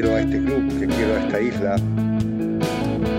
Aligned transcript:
quiero 0.00 0.16
a 0.16 0.20
este 0.20 0.38
club, 0.38 0.78
que 0.78 0.86
quiero 0.86 1.14
a 1.14 1.20
esta 1.20 1.40
isla. 1.40 1.76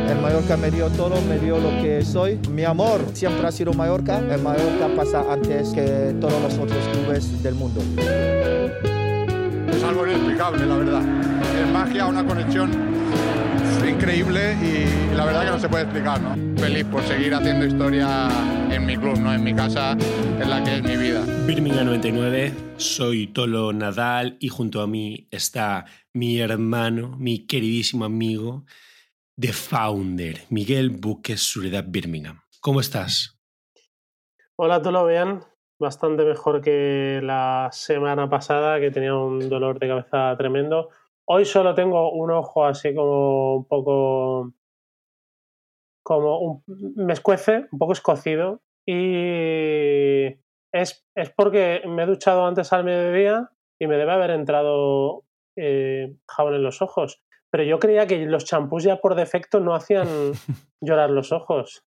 El 0.10 0.20
Mallorca 0.20 0.58
me 0.58 0.72
dio 0.72 0.88
todo, 0.90 1.22
me 1.30 1.38
dio 1.38 1.60
lo 1.60 1.70
que 1.82 2.04
soy. 2.04 2.40
Mi 2.50 2.64
amor 2.64 3.02
siempre 3.14 3.46
ha 3.46 3.52
sido 3.52 3.72
Mallorca. 3.74 4.18
El 4.18 4.42
Mallorca 4.42 4.88
pasa 4.96 5.24
antes 5.32 5.70
que 5.70 6.16
todos 6.20 6.42
los 6.42 6.58
otros 6.58 6.84
clubes 6.92 7.44
del 7.44 7.54
mundo. 7.54 7.82
Es 9.70 9.84
algo 9.84 10.08
inexplicable, 10.08 10.66
la 10.66 10.76
verdad. 10.76 11.04
Es 11.62 11.72
magia, 11.72 12.08
una 12.08 12.26
conexión 12.26 12.72
increíble 13.88 14.56
y 14.62 15.16
la 15.16 15.26
verdad 15.26 15.46
que 15.46 15.52
no 15.52 15.60
se 15.60 15.70
puede 15.70 15.84
explicar, 15.84 16.20
¿no? 16.20 16.36
Feliz 16.60 16.86
por 16.86 17.04
seguir 17.04 17.36
haciendo 17.36 17.66
historia 17.66 18.28
en 18.72 18.86
mi 18.88 18.98
club, 18.98 19.20
¿no? 19.20 19.34
En 19.34 19.44
mi 19.44 19.54
casa, 19.54 19.92
en 19.92 20.50
la 20.50 20.64
que 20.64 20.78
es 20.78 20.84
mi 20.84 20.98
vida. 20.98 21.24
Birmingham 21.46 21.86
99, 21.86 22.54
soy 22.78 23.28
Tolo 23.28 23.72
Nadal 23.72 24.38
y 24.40 24.48
junto 24.48 24.82
a 24.82 24.88
mí 24.88 25.28
está 25.30 25.86
mi 26.14 26.40
hermano, 26.40 27.16
mi 27.18 27.46
queridísimo 27.46 28.06
amigo, 28.06 28.66
The 29.40 29.54
Founder, 29.54 30.36
Miguel 30.50 30.90
Buques 30.90 31.42
Sureda 31.42 31.82
Birmingham. 31.82 32.42
¿Cómo 32.60 32.80
estás? 32.80 33.40
Hola, 34.58 34.82
Tolo, 34.82 35.06
vean. 35.06 35.44
Bastante 35.80 36.24
mejor 36.24 36.62
que 36.62 37.22
la 37.24 37.70
semana 37.72 38.30
pasada, 38.30 38.80
que 38.80 38.92
tenía 38.92 39.16
un 39.16 39.50
dolor 39.50 39.80
de 39.80 39.88
cabeza 39.88 40.36
tremendo. 40.38 40.90
Hoy 41.26 41.46
solo 41.46 41.74
tengo 41.74 42.12
un 42.12 42.30
ojo 42.30 42.66
así 42.66 42.94
como 42.94 43.56
un 43.56 43.66
poco. 43.66 44.54
como 46.04 46.40
un, 46.40 46.64
me 46.96 47.14
escuece, 47.14 47.68
un 47.72 47.80
poco 47.80 47.94
escocido. 47.94 48.62
Y 48.86 50.26
es, 50.72 51.04
es 51.16 51.30
porque 51.36 51.82
me 51.88 52.04
he 52.04 52.06
duchado 52.06 52.46
antes 52.46 52.72
al 52.74 52.84
mediodía 52.84 53.50
y 53.80 53.88
me 53.88 53.98
debe 53.98 54.12
haber 54.12 54.32
entrado 54.32 55.26
eh, 55.56 56.16
jabón 56.28 56.56
en 56.56 56.64
los 56.64 56.82
ojos. 56.82 57.22
Pero 57.52 57.64
yo 57.64 57.80
creía 57.80 58.08
que 58.08 58.26
los 58.26 58.46
champús 58.46 58.84
ya 58.84 58.98
por 58.98 59.16
defecto 59.16 59.60
no 59.60 59.76
hacían 59.76 60.08
llorar 60.82 61.10
los 61.10 61.32
ojos. 61.32 61.84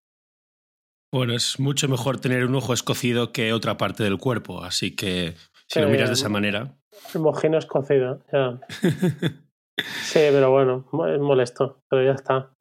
Bueno, 1.13 1.35
es 1.35 1.61
mucho 1.61 1.89
mejor 1.89 2.21
tener 2.21 2.45
un 2.45 2.55
ojo 2.57 2.75
escocido 2.75 3.33
que 3.33 3.53
otra 3.53 3.77
parte 3.77 4.03
del 4.03 4.19
cuerpo, 4.19 4.65
así 4.65 4.97
que 4.97 5.35
si 5.69 5.81
lo 5.81 5.89
miras 5.89 6.09
de 6.09 6.15
esa 6.15 6.29
manera. 6.29 6.77
El 7.15 7.21
mojino 7.21 7.59
escocido, 7.59 8.21
ya. 8.33 8.61
Sí, 9.77 10.21
pero 10.31 10.53
bueno, 10.53 10.85
es 11.13 11.21
molesto, 11.21 11.83
pero 11.89 12.05
ya 12.05 12.13
está. 12.13 12.53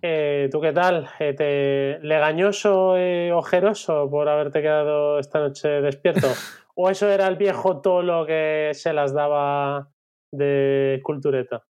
eh, 0.00 0.48
¿Tú 0.50 0.60
qué 0.62 0.72
tal? 0.72 1.06
Eh, 1.18 1.34
te... 1.34 1.98
¿Legañoso, 2.06 2.96
eh, 2.96 3.32
ojeroso 3.32 4.08
por 4.10 4.28
haberte 4.30 4.62
quedado 4.62 5.18
esta 5.18 5.40
noche 5.40 5.68
despierto? 5.68 6.26
¿O 6.74 6.88
eso 6.88 7.08
era 7.10 7.26
el 7.28 7.36
viejo 7.36 7.82
tolo 7.82 8.24
que 8.24 8.70
se 8.72 8.94
las 8.94 9.12
daba 9.12 9.92
de 10.36 11.00
cultureta? 11.02 11.64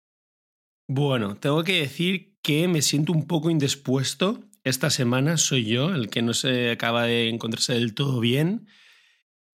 Bueno, 0.87 1.37
tengo 1.37 1.65
que 1.65 1.81
decir 1.81 2.35
que 2.43 2.69
me 2.69 2.83
siento 2.83 3.13
un 3.13 3.27
poco 3.27 3.51
indispuesto. 3.51 4.41
Esta 4.65 4.91
semana 4.91 5.37
soy 5.37 5.65
yo 5.65 5.95
el 5.95 6.11
que 6.11 6.23
no 6.23 6.35
se 6.35 6.71
acaba 6.71 7.05
de 7.05 7.29
encontrarse 7.29 7.75
del 7.75 7.95
todo 7.95 8.21
bien. 8.21 8.67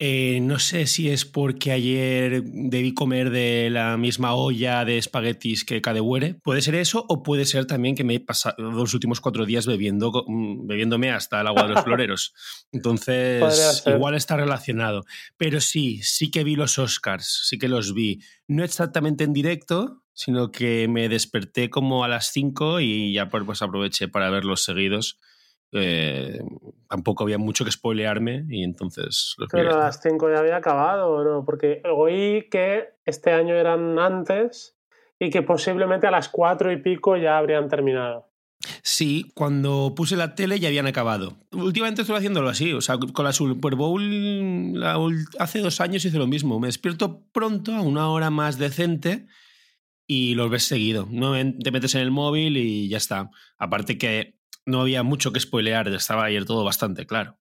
Eh, 0.02 0.40
no 0.40 0.58
sé 0.58 0.86
si 0.86 1.10
es 1.10 1.26
porque 1.26 1.72
ayer 1.72 2.42
debí 2.42 2.94
comer 2.94 3.28
de 3.28 3.68
la 3.68 3.98
misma 3.98 4.32
olla 4.32 4.86
de 4.86 4.96
espaguetis 4.96 5.62
que 5.62 5.82
Cadehuere. 5.82 6.36
Puede 6.42 6.62
ser 6.62 6.74
eso, 6.76 7.04
o 7.06 7.22
puede 7.22 7.44
ser 7.44 7.66
también 7.66 7.94
que 7.94 8.02
me 8.02 8.14
he 8.14 8.20
pasado 8.20 8.70
los 8.70 8.94
últimos 8.94 9.20
cuatro 9.20 9.44
días 9.44 9.66
bebiendo, 9.66 10.24
bebiéndome 10.26 11.10
hasta 11.10 11.42
el 11.42 11.48
agua 11.48 11.64
de 11.64 11.74
los 11.74 11.84
floreros. 11.84 12.32
Entonces, 12.72 13.82
igual 13.84 14.14
está 14.14 14.38
relacionado. 14.38 15.04
Pero 15.36 15.60
sí, 15.60 16.00
sí 16.02 16.30
que 16.30 16.44
vi 16.44 16.56
los 16.56 16.78
Oscars, 16.78 17.42
sí 17.46 17.58
que 17.58 17.68
los 17.68 17.92
vi. 17.92 18.22
No 18.48 18.64
exactamente 18.64 19.24
en 19.24 19.34
directo, 19.34 20.02
sino 20.14 20.50
que 20.50 20.88
me 20.88 21.10
desperté 21.10 21.68
como 21.68 22.04
a 22.04 22.08
las 22.08 22.32
5 22.32 22.80
y 22.80 23.12
ya 23.12 23.28
pues 23.28 23.60
aproveché 23.60 24.08
para 24.08 24.30
verlos 24.30 24.64
seguidos. 24.64 25.18
Eh, 25.72 26.40
tampoco 26.88 27.22
había 27.22 27.38
mucho 27.38 27.64
que 27.64 27.70
spoilearme 27.70 28.44
y 28.48 28.64
entonces... 28.64 29.36
Pero 29.50 29.74
a 29.74 29.78
las 29.78 30.00
5 30.02 30.30
ya 30.30 30.40
había 30.40 30.56
acabado, 30.56 31.10
¿o 31.10 31.24
no? 31.24 31.44
Porque 31.44 31.82
oí 31.84 32.48
que 32.50 32.88
este 33.04 33.32
año 33.32 33.54
eran 33.54 33.98
antes 33.98 34.76
y 35.18 35.30
que 35.30 35.42
posiblemente 35.42 36.06
a 36.06 36.10
las 36.10 36.28
4 36.28 36.72
y 36.72 36.78
pico 36.78 37.16
ya 37.16 37.38
habrían 37.38 37.68
terminado. 37.68 38.30
Sí, 38.82 39.30
cuando 39.34 39.94
puse 39.96 40.16
la 40.16 40.34
tele 40.34 40.60
ya 40.60 40.68
habían 40.68 40.86
acabado. 40.86 41.38
Últimamente 41.52 42.02
estoy 42.02 42.16
haciéndolo 42.16 42.48
así, 42.48 42.72
o 42.72 42.80
sea, 42.80 42.98
con 42.98 43.24
la 43.24 43.32
Super 43.32 43.74
Bowl 43.74 44.78
la, 44.78 44.98
hace 45.38 45.60
dos 45.60 45.80
años 45.80 46.04
hice 46.04 46.18
lo 46.18 46.26
mismo. 46.26 46.60
Me 46.60 46.68
despierto 46.68 47.22
pronto 47.32 47.74
a 47.74 47.80
una 47.80 48.08
hora 48.10 48.30
más 48.30 48.58
decente 48.58 49.26
y 50.06 50.34
los 50.34 50.50
ves 50.50 50.64
seguido. 50.64 51.06
No 51.10 51.32
te 51.32 51.70
metes 51.70 51.94
en 51.94 52.02
el 52.02 52.10
móvil 52.10 52.56
y 52.56 52.88
ya 52.88 52.98
está. 52.98 53.30
Aparte 53.56 53.96
que 53.96 54.39
no 54.66 54.82
había 54.82 55.02
mucho 55.02 55.32
que 55.32 55.40
spoilear, 55.40 55.88
estaba 55.88 56.24
ayer 56.24 56.44
todo 56.44 56.64
bastante 56.64 57.06
claro. 57.06 57.38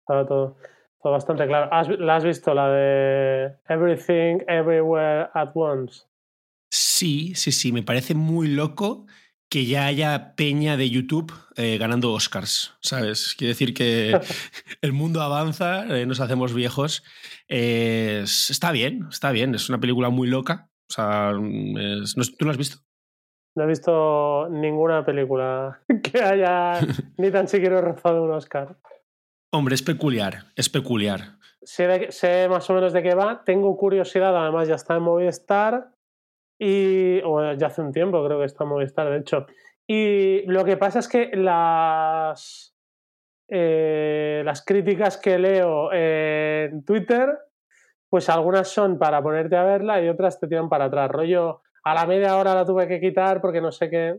Estaba 0.00 0.26
todo, 0.26 0.56
todo 1.02 1.12
bastante 1.12 1.46
claro. 1.46 1.72
¿Has, 1.72 1.88
¿La 1.98 2.16
has 2.16 2.24
visto, 2.24 2.54
la 2.54 2.68
de 2.68 3.56
Everything, 3.68 4.44
Everywhere 4.48 5.28
at 5.34 5.50
Once? 5.54 6.02
Sí, 6.70 7.34
sí, 7.34 7.52
sí, 7.52 7.72
me 7.72 7.82
parece 7.82 8.14
muy 8.14 8.48
loco 8.48 9.06
que 9.48 9.66
ya 9.66 9.86
haya 9.86 10.34
peña 10.34 10.76
de 10.76 10.90
YouTube 10.90 11.32
eh, 11.56 11.78
ganando 11.78 12.12
Oscars, 12.12 12.74
¿sabes? 12.80 13.34
Quiere 13.38 13.50
decir 13.52 13.72
que 13.72 14.18
el 14.80 14.92
mundo 14.92 15.22
avanza, 15.22 15.86
eh, 15.96 16.06
nos 16.06 16.18
hacemos 16.18 16.52
viejos. 16.52 17.04
Eh, 17.46 18.24
está 18.24 18.72
bien, 18.72 19.06
está 19.10 19.30
bien, 19.30 19.54
es 19.54 19.68
una 19.68 19.78
película 19.78 20.10
muy 20.10 20.26
loca. 20.26 20.70
O 20.90 20.92
sea, 20.92 21.32
es, 22.02 22.14
¿tú 22.36 22.44
lo 22.44 22.50
has 22.50 22.56
visto? 22.56 22.78
No 23.54 23.64
he 23.64 23.66
visto 23.66 24.48
ninguna 24.50 25.04
película 25.04 25.80
que 26.02 26.22
haya 26.22 26.80
ni 27.18 27.30
tan 27.30 27.48
siquiera 27.48 27.80
rozado 27.80 28.24
un 28.24 28.32
Oscar. 28.32 28.76
Hombre, 29.52 29.76
es 29.76 29.82
peculiar, 29.82 30.46
es 30.56 30.68
peculiar. 30.68 31.38
Sé, 31.62 32.10
sé, 32.10 32.48
más 32.48 32.68
o 32.68 32.74
menos 32.74 32.92
de 32.92 33.02
qué 33.02 33.14
va. 33.14 33.42
Tengo 33.44 33.76
curiosidad, 33.76 34.36
además 34.36 34.68
ya 34.68 34.74
está 34.74 34.96
en 34.96 35.02
Movistar. 35.02 35.92
Y. 36.58 37.20
O 37.22 37.52
ya 37.52 37.68
hace 37.68 37.80
un 37.80 37.92
tiempo 37.92 38.24
creo 38.24 38.40
que 38.40 38.46
está 38.46 38.64
en 38.64 38.70
Movistar, 38.70 39.08
de 39.08 39.18
hecho. 39.18 39.46
Y 39.86 40.42
lo 40.46 40.64
que 40.64 40.76
pasa 40.76 40.98
es 40.98 41.08
que 41.08 41.30
las. 41.34 42.74
Eh, 43.48 44.42
las 44.44 44.64
críticas 44.64 45.18
que 45.18 45.38
leo 45.38 45.92
en 45.92 46.82
Twitter, 46.84 47.38
pues 48.08 48.28
algunas 48.28 48.68
son 48.68 48.98
para 48.98 49.22
ponerte 49.22 49.56
a 49.56 49.64
verla 49.64 50.02
y 50.02 50.08
otras 50.08 50.40
te 50.40 50.48
tiran 50.48 50.68
para 50.68 50.86
atrás. 50.86 51.10
Rollo, 51.10 51.62
a 51.84 51.94
la 51.94 52.06
media 52.06 52.36
hora 52.36 52.54
la 52.54 52.64
tuve 52.64 52.88
que 52.88 53.00
quitar 53.00 53.40
porque 53.40 53.60
no 53.60 53.70
sé 53.70 53.90
qué. 53.90 54.16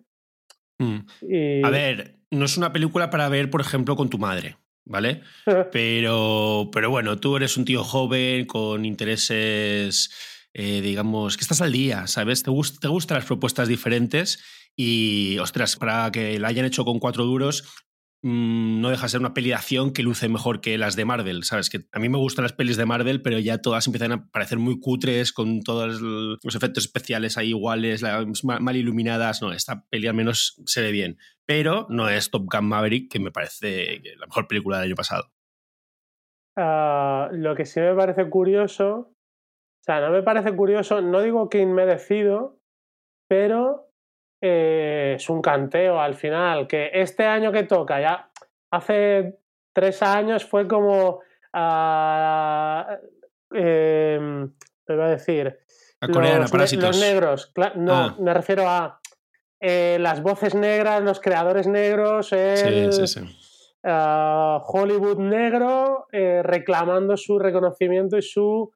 Mm. 0.78 1.66
A 1.66 1.70
ver, 1.70 2.20
no 2.32 2.46
es 2.46 2.58
una 2.58 2.72
película 2.72 3.10
para 3.10 3.30
ver, 3.30 3.50
por 3.50 3.62
ejemplo, 3.62 3.96
con 3.96 4.10
tu 4.10 4.18
madre, 4.18 4.58
¿vale? 4.86 5.22
pero, 5.72 6.70
pero 6.72 6.90
bueno, 6.90 7.20
tú 7.20 7.36
eres 7.38 7.58
un 7.58 7.66
tío 7.66 7.84
joven 7.84 8.46
con 8.46 8.86
intereses, 8.86 10.12
eh, 10.54 10.82
digamos, 10.82 11.38
que 11.38 11.42
estás 11.42 11.62
al 11.62 11.72
día, 11.72 12.08
¿sabes? 12.08 12.44
Te, 12.44 12.52
te 12.80 12.88
gustan 12.88 13.18
las 13.18 13.26
propuestas 13.26 13.68
diferentes 13.68 14.44
y, 14.76 15.38
ostras, 15.40 15.76
para 15.78 16.12
que 16.12 16.40
la 16.40 16.50
hayan 16.50 16.66
hecho 16.66 16.86
con 16.86 17.00
cuatro 17.00 17.24
duros, 17.24 17.64
Mm, 18.28 18.82
no 18.82 18.90
deja 18.90 19.04
de 19.04 19.10
ser 19.10 19.20
una 19.20 19.36
peli 19.36 19.50
de 19.50 19.54
acción 19.54 19.94
que 19.94 20.02
luce 20.02 20.28
mejor 20.30 20.60
que 20.60 20.80
las 20.80 20.96
de 20.96 21.06
Marvel, 21.06 21.44
¿sabes? 21.44 21.70
Que 21.70 21.86
a 21.92 22.00
mí 22.00 22.10
me 22.10 22.18
gustan 22.18 22.42
las 22.42 22.54
pelis 22.54 22.76
de 22.76 22.88
Marvel, 22.88 23.22
pero 23.22 23.38
ya 23.38 23.62
todas 23.62 23.86
empiezan 23.86 24.14
a 24.14 24.32
parecer 24.32 24.58
muy 24.58 24.80
cutres, 24.80 25.32
con 25.32 25.62
todos 25.62 26.02
los 26.02 26.56
efectos 26.56 26.86
especiales 26.86 27.38
ahí 27.38 27.50
iguales, 27.50 28.02
mal 28.42 28.76
iluminadas. 28.76 29.44
No, 29.44 29.52
esta 29.52 29.86
peli 29.92 30.08
al 30.08 30.16
menos 30.16 30.60
se 30.66 30.82
ve 30.82 30.92
bien. 30.92 31.20
Pero 31.46 31.86
no 31.92 32.10
es 32.10 32.32
Top 32.32 32.48
Gun 32.52 32.68
Maverick, 32.68 33.12
que 33.12 33.20
me 33.20 33.32
parece 33.32 34.02
la 34.18 34.26
mejor 34.26 34.48
película 34.48 34.78
del 34.78 34.88
año 34.88 34.96
pasado. 34.96 35.32
Uh, 36.58 37.32
lo 37.32 37.54
que 37.56 37.66
sí 37.66 37.80
me 37.80 37.94
parece 37.94 38.28
curioso, 38.28 39.12
o 39.12 39.84
sea, 39.84 40.02
no 40.02 40.10
me 40.10 40.24
parece 40.24 40.56
curioso, 40.56 41.00
no 41.00 41.22
digo 41.22 41.48
que 41.48 41.62
inmerecido, 41.62 42.58
pero 43.30 43.92
eh, 44.48 45.14
es 45.16 45.30
un 45.30 45.42
canteo 45.42 46.00
al 46.00 46.14
final, 46.14 46.68
que 46.68 46.92
este 46.94 47.26
año 47.26 47.52
que 47.52 47.64
toca, 47.64 48.00
ya 48.00 48.30
hace 48.72 49.40
tres 49.74 50.02
años 50.02 50.46
fue 50.46 50.68
como... 50.68 51.22
Uh, 51.54 52.84
eh, 53.54 54.48
a 54.88 55.08
decir? 55.08 55.58
los, 56.02 56.74
los, 56.74 57.00
negros, 57.00 57.54
no, 57.76 57.94
ah. 57.94 58.16
me 58.20 58.34
refiero 58.34 58.68
a 58.68 59.00
eh, 59.60 59.98
las 60.00 60.22
voces 60.22 60.54
negras, 60.54 61.02
los 61.02 61.20
creadores 61.20 61.66
negros, 61.66 62.32
el, 62.34 62.94
sí, 62.94 63.08
sí, 63.08 63.20
sí. 63.20 63.38
Uh, 63.84 64.62
Hollywood 64.66 65.20
negro 65.20 66.08
eh, 66.12 66.42
reclamando 66.44 67.18
su 67.18 67.40
reconocimiento 67.40 68.18
y 68.18 68.22
su... 68.22 68.72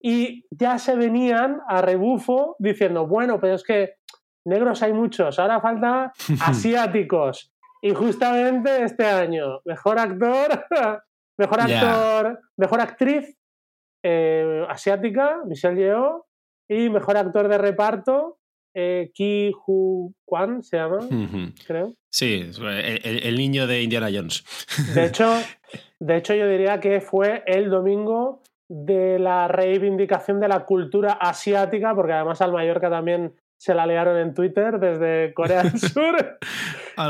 Y 0.00 0.46
ya 0.50 0.78
se 0.78 0.96
venían 0.96 1.60
a 1.68 1.80
rebufo 1.80 2.56
diciendo, 2.58 3.06
bueno, 3.06 3.40
pero 3.40 3.54
es 3.54 3.62
que 3.62 3.96
negros 4.44 4.82
hay 4.82 4.92
muchos, 4.92 5.38
ahora 5.38 5.60
falta 5.60 6.12
asiáticos. 6.40 7.52
y 7.82 7.92
justamente 7.92 8.84
este 8.84 9.06
año, 9.06 9.60
mejor 9.64 9.98
actor, 9.98 10.66
mejor 11.38 11.60
actor, 11.60 12.40
mejor 12.56 12.80
actriz 12.80 13.36
eh, 14.02 14.66
asiática, 14.68 15.40
Michelle 15.46 15.80
Yeoh, 15.80 16.26
y 16.68 16.88
mejor 16.88 17.16
actor 17.16 17.48
de 17.48 17.58
reparto, 17.58 18.38
eh, 18.74 19.10
Ki 19.14 19.52
Hu 19.66 20.12
Kwan, 20.24 20.62
se 20.62 20.76
llama, 20.76 20.98
creo. 21.66 21.94
Sí, 22.10 22.50
el, 22.60 23.36
niño 23.36 23.66
de 23.66 23.82
Indiana 23.82 24.08
Jones. 24.12 24.44
De 24.94 25.06
hecho, 25.06 25.32
de 25.98 26.16
hecho, 26.16 26.34
yo 26.34 26.48
diría 26.48 26.80
que 26.80 27.00
fue 27.00 27.42
el 27.46 27.70
domingo 27.70 28.42
de 28.68 29.18
la 29.18 29.48
reivindicación 29.48 30.40
de 30.40 30.48
la 30.48 30.64
cultura 30.64 31.12
asiática, 31.12 31.94
porque 31.94 32.12
además 32.12 32.40
al 32.40 32.52
Mallorca 32.52 32.90
también 32.90 33.34
se 33.56 33.74
la 33.74 33.86
liaron 33.86 34.18
en 34.18 34.34
Twitter 34.34 34.78
desde 34.78 35.32
Corea 35.34 35.62
del 35.62 35.78
Sur. 35.78 36.38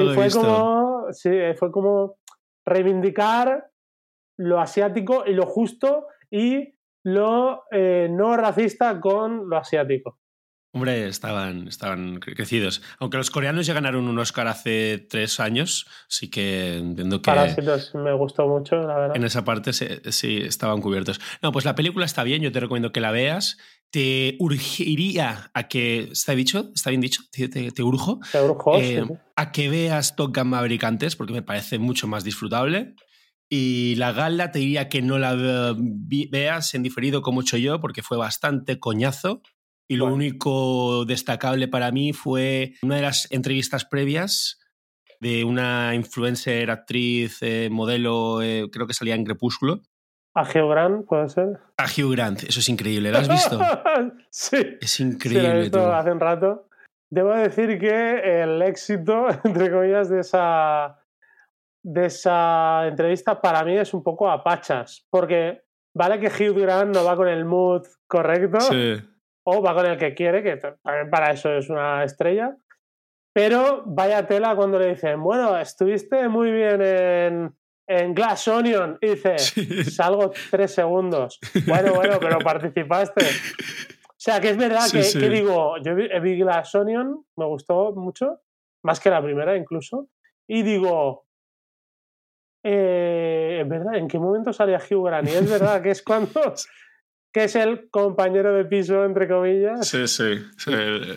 y 0.00 0.14
fue 0.14 0.31
como, 0.31 1.06
sí, 1.12 1.31
fue 1.56 1.70
como 1.70 2.17
reivindicar 2.67 3.70
lo 4.38 4.61
asiático 4.61 5.25
y 5.26 5.32
lo 5.32 5.46
justo 5.46 6.06
y 6.31 6.75
lo 7.05 7.64
eh, 7.70 8.08
no 8.11 8.37
racista 8.37 9.00
con 9.00 9.49
lo 9.49 9.56
asiático. 9.56 10.19
Hombre, 10.75 11.06
estaban, 11.06 11.69
estaban 11.69 12.19
crecidos. 12.19 12.82
Aunque 12.99 13.17
los 13.17 13.31
coreanos 13.31 13.65
ya 13.65 13.75
ganaron 13.75 14.09
un 14.09 14.19
Oscar 14.19 14.49
hace 14.49 14.99
tres 15.09 15.38
años, 15.38 15.87
sí 16.09 16.29
que 16.29 16.79
entiendo 16.79 17.23
que. 17.23 17.31
Parásitos 17.31 17.94
me 17.94 18.12
gustó 18.12 18.49
mucho, 18.49 18.82
la 18.82 18.97
verdad. 18.97 19.17
En 19.17 19.23
esa 19.23 19.44
parte 19.44 19.73
sí, 19.73 20.38
estaban 20.38 20.81
cubiertos. 20.81 21.21
No, 21.43 21.53
pues 21.53 21.65
la 21.65 21.76
película 21.76 22.05
está 22.05 22.25
bien, 22.25 22.43
yo 22.43 22.50
te 22.50 22.59
recomiendo 22.59 22.91
que 22.91 23.00
la 23.00 23.12
veas. 23.12 23.56
Te 23.91 24.37
urgiría 24.41 25.53
a 25.55 25.69
que. 25.69 26.09
¿Está 26.11 26.35
dicho? 26.35 26.73
¿Está 26.75 26.91
bien 26.91 27.03
dicho? 27.03 27.23
¿Te, 27.31 27.49
te, 27.49 27.82
urjo? 27.85 28.19
Te 28.32 28.43
urjo, 28.43 28.77
eh, 28.77 29.06
A 29.37 29.53
que 29.53 29.69
veas 29.69 30.17
Top 30.17 30.37
Gun 30.37 30.49
Maverick 30.49 30.82
antes, 30.82 31.15
porque 31.15 31.35
me 31.35 31.43
parece 31.43 31.79
mucho 31.79 32.09
más 32.09 32.25
disfrutable. 32.25 32.97
Y 33.49 33.94
la 33.94 34.11
gala 34.11 34.50
te 34.50 34.59
diría 34.59 34.88
que 34.88 35.03
no 35.03 35.20
la 35.20 35.37
veas 35.77 36.75
en 36.75 36.82
diferido 36.82 37.23
como 37.23 37.41
he 37.41 37.44
hecho 37.44 37.59
yo, 37.59 37.81
porque 37.81 38.03
fue 38.03 38.17
bastante 38.17 38.81
coñazo. 38.81 39.41
Y 39.89 39.97
lo 39.97 40.07
único 40.07 41.05
destacable 41.05 41.69
para 41.69 41.91
mí 41.91 42.13
fue 42.13 42.75
una 42.83 42.97
de 42.97 43.03
las 43.03 43.31
entrevistas 43.31 43.85
previas 43.85 44.61
de 45.21 45.45
una 45.45 45.95
influencer, 45.95 46.71
actriz, 46.71 47.39
eh, 47.43 47.69
modelo, 47.71 48.43
eh, 48.43 48.69
creo 48.71 48.87
que 48.87 48.95
salía 48.95 49.15
en 49.15 49.25
Crepúsculo. 49.25 49.81
¿A 50.35 50.43
Hugh 50.43 50.69
Grant, 50.69 51.07
puede 51.07 51.29
ser? 51.29 51.61
A 51.77 51.85
Hugh 51.85 52.13
Grant, 52.13 52.43
eso 52.43 52.61
es 52.61 52.69
increíble. 52.69 53.11
¿Lo 53.11 53.19
has 53.19 53.29
visto? 53.29 53.59
sí. 54.31 54.77
Es 54.81 55.01
increíble. 55.01 55.71
Sí, 55.71 55.79
hace 55.79 56.13
un 56.13 56.21
rato. 56.21 56.69
Debo 57.11 57.35
decir 57.35 57.79
que 57.79 58.43
el 58.43 58.61
éxito, 58.63 59.27
entre 59.45 59.71
comillas, 59.71 60.09
de 60.09 60.21
esa, 60.21 60.99
de 61.83 62.07
esa 62.07 62.87
entrevista 62.89 63.41
para 63.41 63.65
mí 63.65 63.77
es 63.79 63.95
un 63.95 64.03
poco 64.03 64.29
apachas. 64.29 65.07
Porque 65.09 65.63
vale 65.95 66.19
que 66.19 66.27
Hugh 66.27 66.59
Grant 66.59 66.95
no 66.95 67.05
va 67.05 67.17
con 67.17 67.29
el 67.29 67.45
mood 67.45 67.87
correcto. 68.07 68.61
Sí 68.61 69.14
o 69.44 69.62
va 69.62 69.75
con 69.75 69.87
el 69.87 69.96
que 69.99 70.14
quiere, 70.14 70.43
que 70.43 70.56
también 70.56 71.11
para 71.11 71.32
eso 71.32 71.52
es 71.52 71.70
una 71.70 72.02
estrella. 72.05 72.56
Pero 73.32 73.82
vaya 73.87 74.26
tela 74.26 74.55
cuando 74.55 74.79
le 74.79 74.91
dicen, 74.91 75.23
bueno, 75.23 75.58
estuviste 75.58 76.29
muy 76.29 76.52
bien 76.52 76.81
en, 76.81 77.55
en 77.87 78.14
Glass 78.14 78.49
Onion. 78.49 78.96
Y 79.00 79.08
dice, 79.11 79.38
salgo 79.91 80.32
tres 80.50 80.73
segundos. 80.73 81.38
Bueno, 81.67 81.94
bueno, 81.94 82.19
pero 82.20 82.38
participaste. 82.38 83.25
O 83.25 84.17
sea, 84.25 84.41
que 84.41 84.50
es 84.50 84.56
verdad 84.56 84.87
que, 84.91 85.29
digo, 85.29 85.76
yo 85.82 85.94
vi, 85.94 86.08
vi, 86.20 86.38
Glass 86.38 86.75
Onion, 86.76 87.26
me 87.37 87.44
gustó 87.44 87.93
mucho, 87.93 88.41
más 88.82 89.00
que 89.00 89.11
la 89.11 89.23
primera 89.23 89.56
incluso. 89.56 90.08
Y 90.46 90.62
digo, 90.62 91.26
eh, 92.62 93.58
es 93.62 93.69
verdad, 93.69 93.96
¿en 93.96 94.08
qué 94.08 94.19
momento 94.19 94.52
salía 94.52 94.79
Hugh 94.79 95.05
Grant? 95.05 95.29
Y 95.29 95.32
es 95.32 95.50
verdad 95.50 95.82
que 95.82 95.91
es 95.91 96.02
cuando 96.02 96.55
que 97.35 97.45
es 97.45 97.57
el 97.57 97.91
compañero 97.91 98.55
de 98.55 98.65
piso, 98.65 99.05
entre 99.05 99.27
comillas. 99.27 99.89
Sí, 99.89 100.07
sí, 100.07 100.39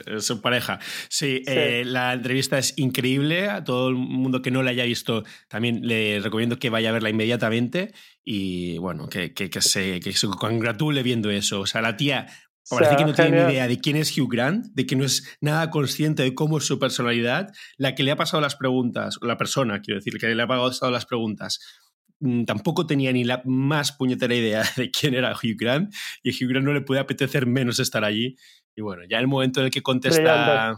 es 0.08 0.26
su 0.26 0.42
pareja. 0.42 0.80
Sí, 1.10 1.44
eh, 1.46 1.84
la 1.86 2.12
entrevista 2.12 2.58
es 2.58 2.74
increíble. 2.78 3.50
A 3.50 3.64
todo 3.64 3.90
el 3.90 3.96
mundo 3.96 4.42
que 4.42 4.50
no 4.50 4.64
la 4.64 4.72
haya 4.72 4.84
visto, 4.84 5.24
también 5.48 5.88
le 5.88 6.20
recomiendo 6.20 6.58
que 6.58 6.72
vaya 6.72 6.90
a 6.90 6.94
verla 6.94 7.12
inmediatamente 7.12 7.94
y, 8.24 8.80
bueno, 8.80 9.08
que, 9.08 9.32
que, 9.36 9.62
se, 9.62 10.00
que 10.00 10.12
se 10.12 10.28
congratule 10.28 11.04
viendo 11.04 11.30
eso. 11.30 11.60
O 11.60 11.68
sea, 11.68 11.82
la 11.84 11.96
tía 11.96 12.26
Parece 12.70 12.98
que 12.98 13.06
no 13.06 13.14
tiene 13.14 13.46
ni 13.46 13.54
idea 13.54 13.68
de 13.68 13.80
quién 13.80 13.96
es 13.96 14.18
Hugh 14.18 14.30
Grant, 14.30 14.66
de 14.74 14.86
que 14.86 14.98
no 14.98 15.06
es 15.06 15.38
nada 15.40 15.70
consciente 15.70 16.24
de 16.24 16.36
cómo 16.36 16.58
es 16.58 16.66
su 16.66 16.80
personalidad. 16.80 17.54
La 17.78 17.96
que 17.96 18.04
le 18.04 18.12
ha 18.12 18.18
pasado 18.18 18.42
las 18.42 18.58
preguntas, 18.58 19.18
la 19.22 19.38
persona, 19.38 19.82
quiero 19.82 20.00
decir, 20.00 20.18
que 20.20 20.36
le 20.36 20.44
ha 20.44 20.48
pasado 20.48 20.92
las 20.92 21.06
preguntas, 21.06 21.60
tampoco 22.46 22.88
tenía 22.88 23.12
ni 23.12 23.24
la 23.24 23.42
más 23.46 23.92
puñetera 23.92 24.34
idea 24.34 24.64
de 24.76 24.92
quién 24.92 25.14
era 25.14 25.32
Hugh 25.32 25.58
Grant 25.58 25.94
y 26.24 26.30
a 26.30 26.34
Hugh 26.34 26.50
Grant 26.50 26.66
no 26.66 26.74
le 26.74 26.82
puede 26.82 27.00
apetecer 27.00 27.46
menos 27.46 27.80
estar 27.80 28.04
allí. 28.04 28.36
Y 28.76 28.82
bueno, 28.82 29.04
ya 29.10 29.18
en 29.18 29.22
el 29.22 29.28
momento 29.28 29.60
en 29.60 29.68
el 29.68 29.72
que 29.72 29.82
contesta, 29.82 30.78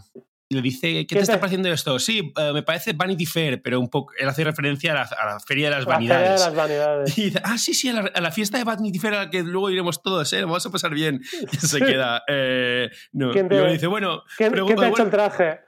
le 0.51 0.61
dice, 0.61 1.05
¿qué 1.05 1.15
te 1.15 1.21
está 1.21 1.39
pareciendo 1.39 1.69
esto? 1.69 1.99
Sí, 1.99 2.33
eh, 2.35 2.53
me 2.53 2.63
parece 2.63 2.93
Vanity 2.93 3.25
Fair, 3.25 3.61
pero 3.61 3.79
un 3.79 3.89
poco, 3.89 4.13
él 4.17 4.27
hace 4.27 4.43
referencia 4.43 4.93
a 4.93 5.25
la, 5.25 5.39
Feria 5.39 5.69
de 5.69 5.75
las 5.75 5.85
Vanidades. 5.85 6.39
de 6.39 6.45
las 6.45 6.55
vanidades. 6.55 7.17
Y 7.17 7.25
dice, 7.25 7.41
ah, 7.43 7.57
sí, 7.57 7.73
sí, 7.73 7.89
a 7.89 8.21
la, 8.21 8.31
fiesta 8.31 8.57
de 8.57 8.63
Vanity 8.63 8.97
Fair 8.97 9.13
a 9.13 9.25
la 9.25 9.29
que 9.29 9.43
luego 9.43 9.69
iremos 9.69 10.01
todos, 10.01 10.31
¿eh? 10.33 10.41
Vamos 10.41 10.65
a 10.65 10.71
pasar 10.71 10.93
bien. 10.93 11.21
Y 11.51 11.57
se 11.57 11.79
queda. 11.79 12.23
Eh, 12.27 12.89
no. 13.11 13.31
¿Quién 13.31 13.47
te, 13.47 13.63
dice, 13.67 13.87
bueno, 13.87 14.23
¿quién, 14.37 14.53
te 14.53 14.59
ha 14.59 14.87
hecho 14.87 15.03
el 15.03 15.09
traje? 15.11 15.59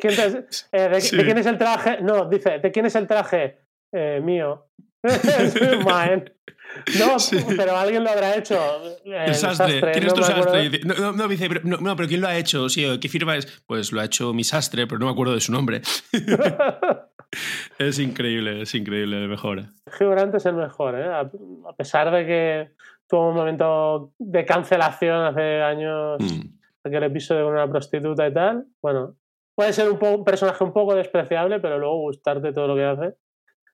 ¿Quién 0.00 0.14
eh, 0.72 0.88
de, 0.88 1.24
quién 1.24 1.38
es 1.38 1.46
el 1.46 1.58
traje? 1.58 2.00
No, 2.00 2.28
dice, 2.28 2.58
¿de 2.60 2.72
quién 2.72 2.86
es 2.86 2.94
el 2.94 3.06
traje? 3.06 3.58
mío. 4.22 4.66
No, 6.98 7.16
pero 7.56 7.76
alguien 7.76 8.02
lo 8.04 8.10
habrá 8.10 8.36
hecho. 8.36 8.58
El, 9.04 9.34
sastre. 9.34 9.80
¿Quién 9.92 10.06
es 10.06 10.14
tu 10.14 10.22
sastre? 10.22 10.80
No, 10.84 11.12
no, 11.12 11.28
dice, 11.28 11.48
pero, 11.48 11.60
no, 11.62 11.96
pero 11.96 12.08
¿quién 12.08 12.20
lo 12.20 12.26
ha 12.26 12.36
hecho? 12.36 12.68
Sí, 12.68 12.84
¿Qué 13.00 13.08
firma 13.08 13.36
es? 13.36 13.62
Pues 13.66 13.92
lo 13.92 14.00
ha 14.00 14.04
hecho 14.04 14.32
mi 14.34 14.44
sastre, 14.44 14.86
pero 14.86 14.98
no 14.98 15.06
me 15.06 15.12
acuerdo 15.12 15.34
de 15.34 15.40
su 15.40 15.52
nombre. 15.52 15.82
es 17.78 17.98
increíble, 17.98 18.62
es 18.62 18.74
increíble, 18.74 19.22
el 19.22 19.28
mejor. 19.28 19.60
Hugh 20.00 20.34
es 20.34 20.46
el 20.46 20.54
mejor, 20.54 20.98
¿eh? 20.98 21.12
A 21.12 21.76
pesar 21.76 22.10
de 22.10 22.26
que 22.26 22.70
tuvo 23.08 23.30
un 23.30 23.36
momento 23.36 24.12
de 24.18 24.44
cancelación 24.44 25.24
hace 25.24 25.62
años, 25.62 26.18
mm. 26.20 26.86
aquel 26.88 27.04
episodio 27.04 27.44
con 27.44 27.54
una 27.54 27.70
prostituta 27.70 28.26
y 28.26 28.32
tal. 28.32 28.66
Bueno, 28.82 29.14
puede 29.54 29.72
ser 29.72 29.90
un, 29.90 29.98
un 30.04 30.24
personaje 30.24 30.64
un 30.64 30.72
poco 30.72 30.94
despreciable, 30.94 31.60
pero 31.60 31.78
luego 31.78 32.00
gustarte 32.00 32.52
todo 32.52 32.68
lo 32.68 32.76
que 32.76 32.84
hace. 32.84 33.14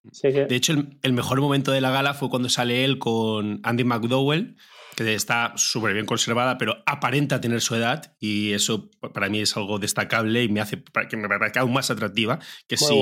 De 0.02 0.56
hecho, 0.56 0.72
el, 1.02 1.12
mejor 1.12 1.40
momento 1.40 1.72
de 1.72 1.80
la 1.80 1.90
gala 1.90 2.14
fue 2.14 2.30
cuando 2.30 2.48
sale 2.48 2.84
él 2.84 2.98
con 2.98 3.60
Andy 3.62 3.84
McDowell, 3.84 4.56
que 4.96 5.14
está 5.14 5.52
súper 5.56 5.92
bien 5.92 6.06
conservada, 6.06 6.58
pero 6.58 6.82
aparenta 6.86 7.40
tener 7.40 7.60
su 7.60 7.74
edad, 7.74 8.14
y 8.18 8.52
eso 8.52 8.90
para 9.12 9.28
mí 9.28 9.40
es 9.40 9.56
algo 9.56 9.78
destacable 9.78 10.42
y 10.42 10.48
me 10.48 10.60
hace 10.60 10.82
que 11.08 11.16
me 11.16 11.28
parezca 11.28 11.60
aún 11.60 11.72
más 11.72 11.90
atractiva 11.90 12.38
que 12.66 12.76
si 12.76 12.94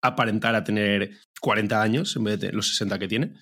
aparentara 0.00 0.62
tener 0.64 1.10
40 1.40 1.82
años 1.82 2.16
en 2.16 2.24
vez 2.24 2.40
de 2.40 2.52
los 2.52 2.68
60 2.68 2.98
que 2.98 3.08
tiene. 3.08 3.34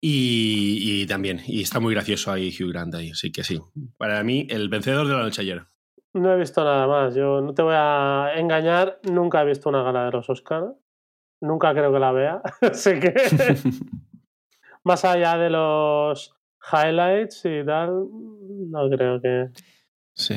Y, 0.00 1.06
también, 1.06 1.40
y 1.46 1.62
está 1.62 1.80
muy 1.80 1.92
gracioso 1.92 2.30
ahí 2.30 2.50
Hugh 2.50 2.70
Grant 2.70 2.94
ahí, 2.94 3.10
así 3.10 3.32
que 3.32 3.42
sí. 3.42 3.58
Para 3.96 4.22
mí, 4.22 4.46
el 4.48 4.68
vencedor 4.68 5.08
de 5.08 5.14
la 5.14 5.22
noche 5.22 5.42
ayer. 5.42 5.66
No 6.12 6.32
he 6.32 6.38
visto 6.38 6.62
nada 6.62 6.86
más. 6.86 7.14
Yo 7.14 7.40
no 7.40 7.52
te 7.52 7.62
voy 7.62 7.74
a 7.76 8.32
engañar, 8.36 9.00
nunca 9.02 9.42
he 9.42 9.44
visto 9.44 9.68
una 9.68 9.82
gala 9.82 10.04
de 10.04 10.12
los 10.12 10.30
Oscars. 10.30 10.68
Nunca 11.40 11.72
creo 11.72 11.92
que 11.92 11.98
la 11.98 12.12
vea. 12.12 12.42
Así 12.60 12.98
que. 13.00 13.14
más 14.84 15.04
allá 15.04 15.36
de 15.36 15.50
los 15.50 16.34
highlights 16.72 17.42
y 17.44 17.64
tal, 17.64 18.06
no 18.70 18.90
creo 18.90 19.20
que. 19.20 19.48
Sí. 20.18 20.34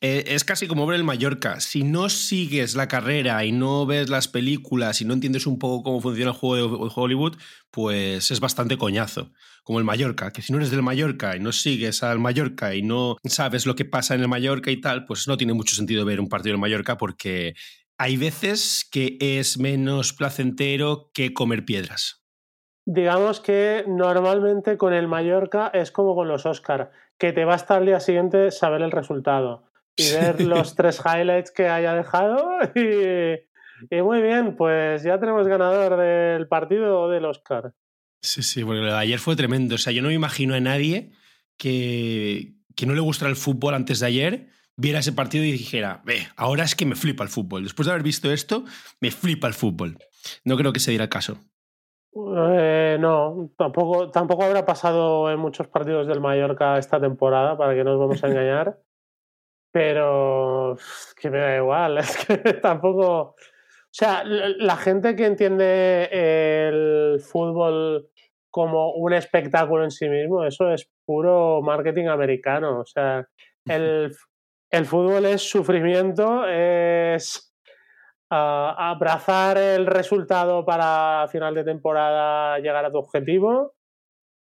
Eh, 0.00 0.24
es 0.28 0.44
casi 0.44 0.66
como 0.66 0.86
ver 0.86 0.96
el 0.96 1.04
Mallorca. 1.04 1.60
Si 1.60 1.82
no 1.82 2.08
sigues 2.08 2.74
la 2.74 2.88
carrera 2.88 3.44
y 3.44 3.52
no 3.52 3.84
ves 3.84 4.08
las 4.08 4.28
películas 4.28 5.02
y 5.02 5.04
no 5.04 5.12
entiendes 5.12 5.46
un 5.46 5.58
poco 5.58 5.82
cómo 5.82 6.00
funciona 6.00 6.30
el 6.30 6.36
juego 6.36 6.86
de 6.86 6.92
Hollywood, 6.94 7.36
pues 7.70 8.30
es 8.30 8.40
bastante 8.40 8.78
coñazo. 8.78 9.30
Como 9.62 9.78
el 9.78 9.84
Mallorca, 9.84 10.32
que 10.32 10.40
si 10.40 10.52
no 10.52 10.58
eres 10.58 10.70
del 10.70 10.82
Mallorca 10.82 11.36
y 11.36 11.40
no 11.40 11.52
sigues 11.52 12.02
al 12.02 12.18
Mallorca 12.18 12.74
y 12.74 12.80
no 12.80 13.18
sabes 13.24 13.66
lo 13.66 13.76
que 13.76 13.84
pasa 13.84 14.14
en 14.14 14.22
el 14.22 14.28
Mallorca 14.28 14.70
y 14.70 14.80
tal, 14.80 15.04
pues 15.04 15.28
no 15.28 15.36
tiene 15.36 15.52
mucho 15.52 15.74
sentido 15.74 16.06
ver 16.06 16.18
un 16.18 16.30
partido 16.30 16.54
del 16.54 16.60
Mallorca 16.60 16.96
porque 16.96 17.54
hay 18.00 18.16
veces 18.16 18.88
que 18.90 19.18
es 19.20 19.58
menos 19.58 20.14
placentero 20.14 21.10
que 21.12 21.34
comer 21.34 21.66
piedras. 21.66 22.24
Digamos 22.86 23.40
que 23.40 23.84
normalmente 23.86 24.78
con 24.78 24.94
el 24.94 25.06
Mallorca 25.06 25.70
es 25.74 25.92
como 25.92 26.14
con 26.14 26.26
los 26.26 26.46
Oscar, 26.46 26.92
que 27.18 27.34
te 27.34 27.44
basta 27.44 27.76
al 27.76 27.84
día 27.84 28.00
siguiente 28.00 28.52
saber 28.52 28.80
el 28.80 28.90
resultado 28.90 29.64
y 29.98 30.12
ver 30.12 30.40
los 30.40 30.74
tres 30.76 31.02
highlights 31.04 31.50
que 31.50 31.68
haya 31.68 31.92
dejado 31.92 32.48
y, 32.74 34.02
muy 34.02 34.22
bien, 34.22 34.56
pues 34.56 35.02
ya 35.02 35.20
tenemos 35.20 35.46
ganador 35.46 35.98
del 35.98 36.48
partido 36.48 37.10
del 37.10 37.26
Oscar. 37.26 37.74
Sí, 38.22 38.42
sí, 38.42 38.64
porque 38.64 38.80
lo 38.80 38.86
de 38.86 38.98
ayer 38.98 39.18
fue 39.18 39.36
tremendo. 39.36 39.74
O 39.74 39.78
sea, 39.78 39.92
yo 39.92 40.00
no 40.00 40.08
me 40.08 40.14
imagino 40.14 40.54
a 40.54 40.60
nadie 40.60 41.12
que, 41.58 42.54
que 42.74 42.86
no 42.86 42.94
le 42.94 43.00
gustara 43.00 43.28
el 43.28 43.36
fútbol 43.36 43.74
antes 43.74 44.00
de 44.00 44.06
ayer 44.06 44.59
viera 44.80 45.00
ese 45.00 45.12
partido 45.12 45.44
y 45.44 45.52
dijera, 45.52 46.00
ve, 46.04 46.28
ahora 46.36 46.64
es 46.64 46.74
que 46.74 46.86
me 46.86 46.96
flipa 46.96 47.22
el 47.22 47.28
fútbol. 47.28 47.64
Después 47.64 47.86
de 47.86 47.92
haber 47.92 48.02
visto 48.02 48.32
esto, 48.32 48.64
me 49.00 49.10
flipa 49.10 49.46
el 49.46 49.54
fútbol. 49.54 49.98
No 50.44 50.56
creo 50.56 50.72
que 50.72 50.80
se 50.80 50.90
diera 50.90 51.04
el 51.04 51.10
caso. 51.10 51.36
Eh, 52.14 52.96
no, 52.98 53.50
tampoco, 53.56 54.10
tampoco 54.10 54.44
habrá 54.44 54.64
pasado 54.64 55.30
en 55.30 55.38
muchos 55.38 55.68
partidos 55.68 56.06
del 56.06 56.20
Mallorca 56.20 56.78
esta 56.78 56.98
temporada, 56.98 57.56
para 57.56 57.74
que 57.74 57.84
no 57.84 57.92
nos 57.92 58.00
vamos 58.00 58.24
a 58.24 58.28
engañar. 58.28 58.78
Pero 59.72 60.76
que 61.14 61.30
me 61.30 61.38
da 61.38 61.56
igual, 61.56 61.98
es 61.98 62.16
que 62.24 62.36
tampoco... 62.54 63.34
O 63.92 63.92
sea, 63.92 64.22
la 64.24 64.76
gente 64.76 65.16
que 65.16 65.26
entiende 65.26 66.08
el 66.12 67.20
fútbol 67.20 68.08
como 68.48 68.92
un 68.94 69.12
espectáculo 69.12 69.82
en 69.82 69.90
sí 69.90 70.08
mismo, 70.08 70.44
eso 70.44 70.70
es 70.70 70.88
puro 71.04 71.60
marketing 71.60 72.06
americano. 72.06 72.80
O 72.80 72.86
sea, 72.86 73.26
el, 73.66 74.12
el 74.70 74.86
fútbol 74.86 75.26
es 75.26 75.42
sufrimiento, 75.48 76.46
es 76.46 77.54
uh, 78.30 78.34
abrazar 78.34 79.58
el 79.58 79.86
resultado 79.86 80.64
para 80.64 81.26
final 81.28 81.54
de 81.54 81.64
temporada 81.64 82.58
llegar 82.58 82.84
a 82.84 82.92
tu 82.92 82.98
objetivo 82.98 83.74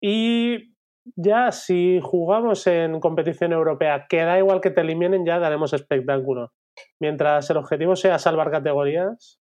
y 0.01 0.73
ya 1.15 1.51
si 1.51 1.99
jugamos 2.01 2.65
en 2.67 2.99
competición 2.99 3.51
europea, 3.51 4.05
que 4.07 4.23
da 4.23 4.37
igual 4.37 4.61
que 4.61 4.71
te 4.71 4.81
eliminen, 4.81 5.25
ya 5.25 5.39
daremos 5.39 5.73
espectáculo. 5.73 6.53
Mientras 6.99 7.49
el 7.49 7.57
objetivo 7.57 7.95
sea 7.95 8.19
salvar 8.19 8.51
categorías. 8.51 9.39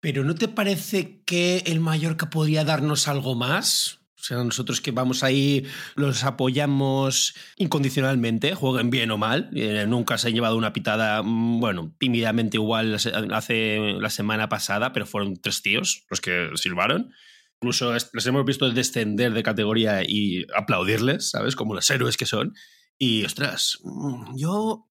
Pero 0.00 0.22
¿no 0.22 0.34
te 0.34 0.48
parece 0.48 1.22
que 1.24 1.58
el 1.66 1.80
Mallorca 1.80 2.30
podría 2.30 2.64
darnos 2.64 3.08
algo 3.08 3.34
más? 3.34 3.97
O 4.18 4.22
sea, 4.22 4.42
nosotros 4.42 4.80
que 4.80 4.90
vamos 4.90 5.22
ahí 5.22 5.64
los 5.94 6.24
apoyamos 6.24 7.34
incondicionalmente, 7.56 8.54
jueguen 8.54 8.90
bien 8.90 9.12
o 9.12 9.16
mal. 9.18 9.48
Eh, 9.54 9.86
nunca 9.86 10.18
se 10.18 10.28
han 10.28 10.34
llevado 10.34 10.56
una 10.56 10.72
pitada, 10.72 11.22
mm, 11.22 11.60
bueno, 11.60 11.94
tímidamente 11.98 12.56
igual 12.56 12.96
hace 13.32 13.78
la 14.00 14.10
semana 14.10 14.48
pasada, 14.48 14.92
pero 14.92 15.06
fueron 15.06 15.36
tres 15.36 15.62
tíos 15.62 16.04
los 16.10 16.20
que 16.20 16.50
silbaron. 16.56 17.12
Incluso 17.60 17.92
les 17.92 18.26
hemos 18.26 18.44
visto 18.44 18.68
descender 18.70 19.32
de 19.32 19.42
categoría 19.42 20.02
y 20.02 20.46
aplaudirles, 20.56 21.30
¿sabes? 21.30 21.54
Como 21.54 21.74
los 21.74 21.88
héroes 21.88 22.16
que 22.16 22.26
son. 22.26 22.54
Y, 22.98 23.24
ostras, 23.24 23.78
mm, 23.84 24.36
yo 24.36 24.87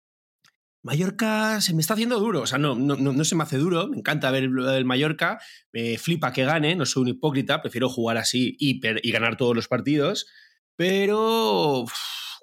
Mallorca 0.83 1.59
se 1.61 1.73
me 1.73 1.81
está 1.81 1.93
haciendo 1.95 2.19
duro, 2.19 2.41
o 2.41 2.47
sea, 2.47 2.57
no, 2.57 2.75
no, 2.75 2.95
no, 2.95 3.23
se 3.23 3.35
me 3.35 3.43
hace 3.43 3.57
duro, 3.57 3.87
me 3.87 3.97
encanta 3.97 4.31
ver 4.31 4.43
el 4.43 4.85
Mallorca, 4.85 5.39
me 5.73 5.97
flipa 5.97 6.31
que 6.31 6.45
gane, 6.45 6.75
no 6.75 6.85
soy 6.85 7.03
un 7.03 7.09
hipócrita, 7.09 7.61
prefiero 7.61 7.89
jugar 7.89 8.17
así 8.17 8.55
y, 8.59 8.79
y 8.85 9.11
ganar 9.11 9.37
todos 9.37 9.55
los 9.55 9.67
partidos, 9.67 10.27
pero 10.75 11.85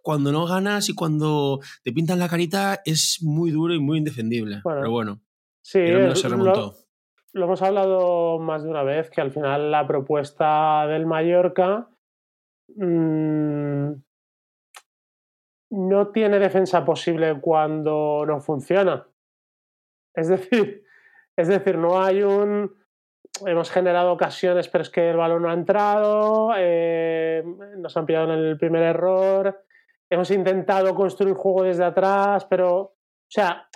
cuando 0.03 0.33
no 0.33 0.47
ganas 0.47 0.91
y 0.91 0.95
cuando 0.95 1.61
te 1.83 1.93
pintan 1.93 2.19
la 2.19 2.29
carita 2.29 2.83
es 2.85 3.21
muy 3.23 3.51
duro 3.51 3.73
y 3.73 3.81
muy 3.81 3.99
indefendible. 3.99 4.61
pero 4.63 4.91
bueno, 4.91 5.23
sí, 5.63 5.81
no 5.81 6.15
se 6.15 6.29
remontó. 6.29 6.77
Lo, 7.33 7.47
hemos 7.47 7.63
hablado 7.63 8.39
más 8.39 8.63
de 8.63 8.69
una 8.69 8.83
vez, 8.83 9.11
que 9.11 9.23
al 9.23 9.33
final 9.33 9.71
la 9.71 9.87
propuesta 9.87 10.87
del 10.87 11.07
Mallorca... 11.07 11.89
Mmm, 12.77 13.93
no 15.75 16.09
tiene 16.09 16.39
defensa 16.39 16.85
posible 16.85 17.41
cuando 17.41 18.25
no 18.27 18.41
funciona. 18.41 19.07
Es 20.15 20.29
decir, 20.29 20.85
es 21.37 21.49
decir, 21.49 21.77
no 21.77 22.03
hay 22.03 22.23
un. 22.23 22.73
Hemos 23.45 23.71
generado 23.71 24.13
ocasiones, 24.13 24.69
pero 24.69 24.83
es 24.83 24.91
que 24.91 25.11
el 25.11 25.17
balón 25.17 25.43
no 25.43 25.51
ha 25.51 25.55
entrado, 25.55 26.53
eh, 26.57 27.43
nos 27.79 27.97
han 27.97 28.07
pillado 28.07 28.33
en 28.33 28.39
el 28.39 28.57
primer 28.57 28.83
error, 28.83 29.65
hemos 30.09 30.31
intentado 30.31 30.95
construir 30.95 31.35
juego 31.35 31.65
desde 31.65 31.85
atrás, 31.85 32.45
pero, 32.45 32.77
o 32.79 32.95
sea, 33.29 33.69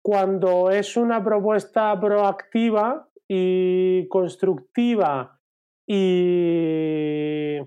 cuando 0.00 0.70
es 0.70 0.96
una 0.96 1.24
propuesta 1.24 1.98
proactiva 1.98 3.08
y 3.26 4.06
constructiva 4.06 5.40
y 5.84 7.58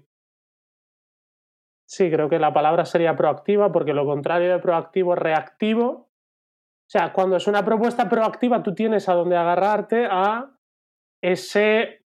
Sí, 1.87 2.11
creo 2.11 2.27
que 2.27 2.37
la 2.37 2.53
palabra 2.53 2.83
sería 2.83 3.15
proactiva 3.15 3.71
porque 3.71 3.93
lo 3.93 4.05
contrario 4.05 4.51
de 4.51 4.59
proactivo 4.59 5.13
es 5.13 5.19
reactivo. 5.19 5.87
O 5.87 6.89
sea, 6.89 7.13
cuando 7.13 7.37
es 7.37 7.47
una 7.47 7.63
propuesta 7.63 8.09
proactiva, 8.09 8.61
tú 8.61 8.75
tienes 8.75 9.07
a 9.07 9.13
dónde 9.13 9.37
agarrarte 9.37 10.05
a, 10.09 10.51
ese, 11.21 12.05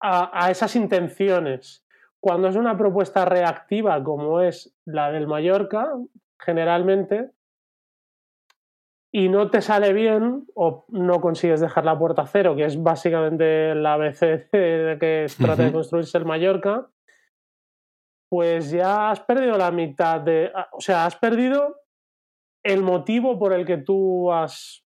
a, 0.00 0.44
a 0.44 0.50
esas 0.50 0.76
intenciones. 0.76 1.86
Cuando 2.20 2.48
es 2.48 2.56
una 2.56 2.76
propuesta 2.76 3.24
reactiva, 3.24 4.04
como 4.04 4.42
es 4.42 4.76
la 4.84 5.10
del 5.10 5.26
Mallorca, 5.26 5.94
generalmente, 6.38 7.30
y 9.12 9.30
no 9.30 9.50
te 9.50 9.62
sale 9.62 9.94
bien 9.94 10.46
o 10.54 10.84
no 10.88 11.22
consigues 11.22 11.60
dejar 11.60 11.86
la 11.86 11.98
puerta 11.98 12.26
cero, 12.26 12.54
que 12.54 12.66
es 12.66 12.82
básicamente 12.82 13.74
la 13.74 13.94
ABC 13.94 14.20
de 14.52 14.98
que 15.00 15.26
trata 15.38 15.64
de 15.64 15.72
construirse 15.72 16.18
el 16.18 16.26
Mallorca, 16.26 16.86
pues 18.30 18.70
ya 18.70 19.10
has 19.10 19.20
perdido 19.20 19.58
la 19.58 19.70
mitad 19.70 20.20
de. 20.20 20.50
Ah, 20.54 20.68
o 20.72 20.80
sea, 20.80 21.04
has 21.04 21.16
perdido 21.16 21.76
el 22.62 22.82
motivo 22.82 23.38
por 23.38 23.52
el 23.52 23.66
que 23.66 23.78
tú 23.78 24.32
has 24.32 24.84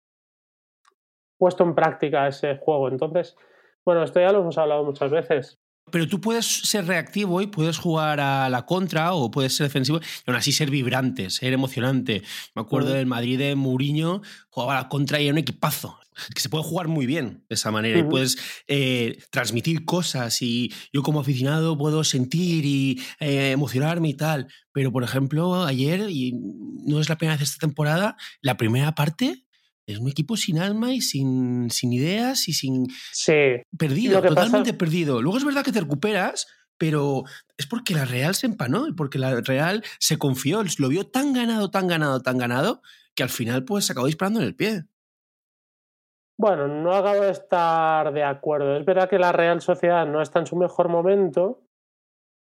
puesto 1.37 1.63
en 1.63 1.73
práctica 1.73 2.27
ese 2.27 2.57
juego. 2.57 2.87
Entonces, 2.87 3.35
bueno, 3.83 4.03
esto 4.03 4.19
ya 4.19 4.31
lo 4.31 4.41
hemos 4.41 4.57
hablado 4.57 4.83
muchas 4.83 5.09
veces. 5.09 5.60
Pero 5.89 6.07
tú 6.07 6.21
puedes 6.21 6.45
ser 6.45 6.85
reactivo 6.85 7.41
y 7.41 7.47
puedes 7.47 7.77
jugar 7.77 8.19
a 8.19 8.49
la 8.49 8.65
contra 8.65 9.13
o 9.13 9.31
puedes 9.31 9.55
ser 9.55 9.67
defensivo 9.67 9.99
y 9.99 10.29
aún 10.29 10.37
así 10.37 10.51
ser 10.51 10.69
vibrante, 10.69 11.29
ser 11.29 11.53
emocionante. 11.53 12.23
Me 12.55 12.61
acuerdo 12.61 12.91
del 12.93 13.07
Madrid 13.07 13.37
de 13.37 13.55
Mourinho, 13.55 14.21
jugaba 14.49 14.77
a 14.77 14.83
la 14.83 14.89
contra 14.89 15.19
y 15.19 15.25
era 15.25 15.33
un 15.33 15.39
equipazo. 15.39 15.97
que 16.35 16.41
se 16.41 16.49
puede 16.49 16.63
jugar 16.63 16.87
muy 16.87 17.05
bien 17.05 17.45
de 17.49 17.55
esa 17.55 17.71
manera 17.71 17.99
y 17.99 18.03
puedes 18.03 18.37
eh, 18.67 19.17
transmitir 19.31 19.85
cosas 19.85 20.41
y 20.41 20.71
yo 20.93 21.03
como 21.03 21.19
aficionado 21.19 21.77
puedo 21.77 22.03
sentir 22.03 22.65
y 22.65 23.01
eh, 23.19 23.51
emocionarme 23.51 24.09
y 24.09 24.13
tal. 24.13 24.47
Pero, 24.71 24.91
por 24.91 25.03
ejemplo, 25.03 25.63
ayer, 25.63 26.09
y 26.09 26.33
no 26.85 26.99
es 26.99 27.09
la 27.09 27.17
primera 27.17 27.37
vez 27.37 27.49
esta 27.49 27.65
temporada, 27.65 28.15
la 28.41 28.57
primera 28.57 28.93
parte 28.93 29.45
es 29.87 29.99
un 29.99 30.07
equipo 30.07 30.37
sin 30.37 30.59
alma 30.59 30.93
y 30.93 31.01
sin, 31.01 31.69
sin 31.69 31.93
ideas 31.93 32.47
y 32.47 32.53
sin... 32.53 32.87
Sí. 33.11 33.61
Perdido, 33.77 34.21
totalmente 34.21 34.73
perdido. 34.73 35.21
Luego 35.21 35.37
es 35.37 35.45
verdad 35.45 35.63
que 35.63 35.71
te 35.71 35.81
recuperas, 35.81 36.47
pero 36.77 37.23
es 37.57 37.67
porque 37.67 37.93
la 37.93 38.05
Real 38.05 38.35
se 38.35 38.47
empanó 38.47 38.87
y 38.87 38.93
porque 38.93 39.19
la 39.19 39.41
Real 39.41 39.83
se 39.99 40.17
confió, 40.17 40.63
lo 40.79 40.89
vio 40.89 41.07
tan 41.07 41.33
ganado, 41.33 41.69
tan 41.71 41.87
ganado, 41.87 42.21
tan 42.21 42.37
ganado, 42.37 42.81
que 43.15 43.23
al 43.23 43.29
final 43.29 43.65
pues 43.65 43.85
se 43.85 43.93
acabó 43.93 44.07
disparando 44.07 44.39
en 44.39 44.47
el 44.47 44.55
pie. 44.55 44.85
Bueno, 46.39 46.67
no 46.67 46.95
acabo 46.95 47.21
de 47.21 47.31
estar 47.31 48.11
de 48.13 48.23
acuerdo. 48.23 48.75
Es 48.75 48.83
verdad 48.83 49.07
que 49.07 49.19
la 49.19 49.31
Real 49.31 49.61
Sociedad 49.61 50.07
no 50.07 50.21
está 50.21 50.39
en 50.39 50.47
su 50.47 50.55
mejor 50.55 50.89
momento, 50.89 51.61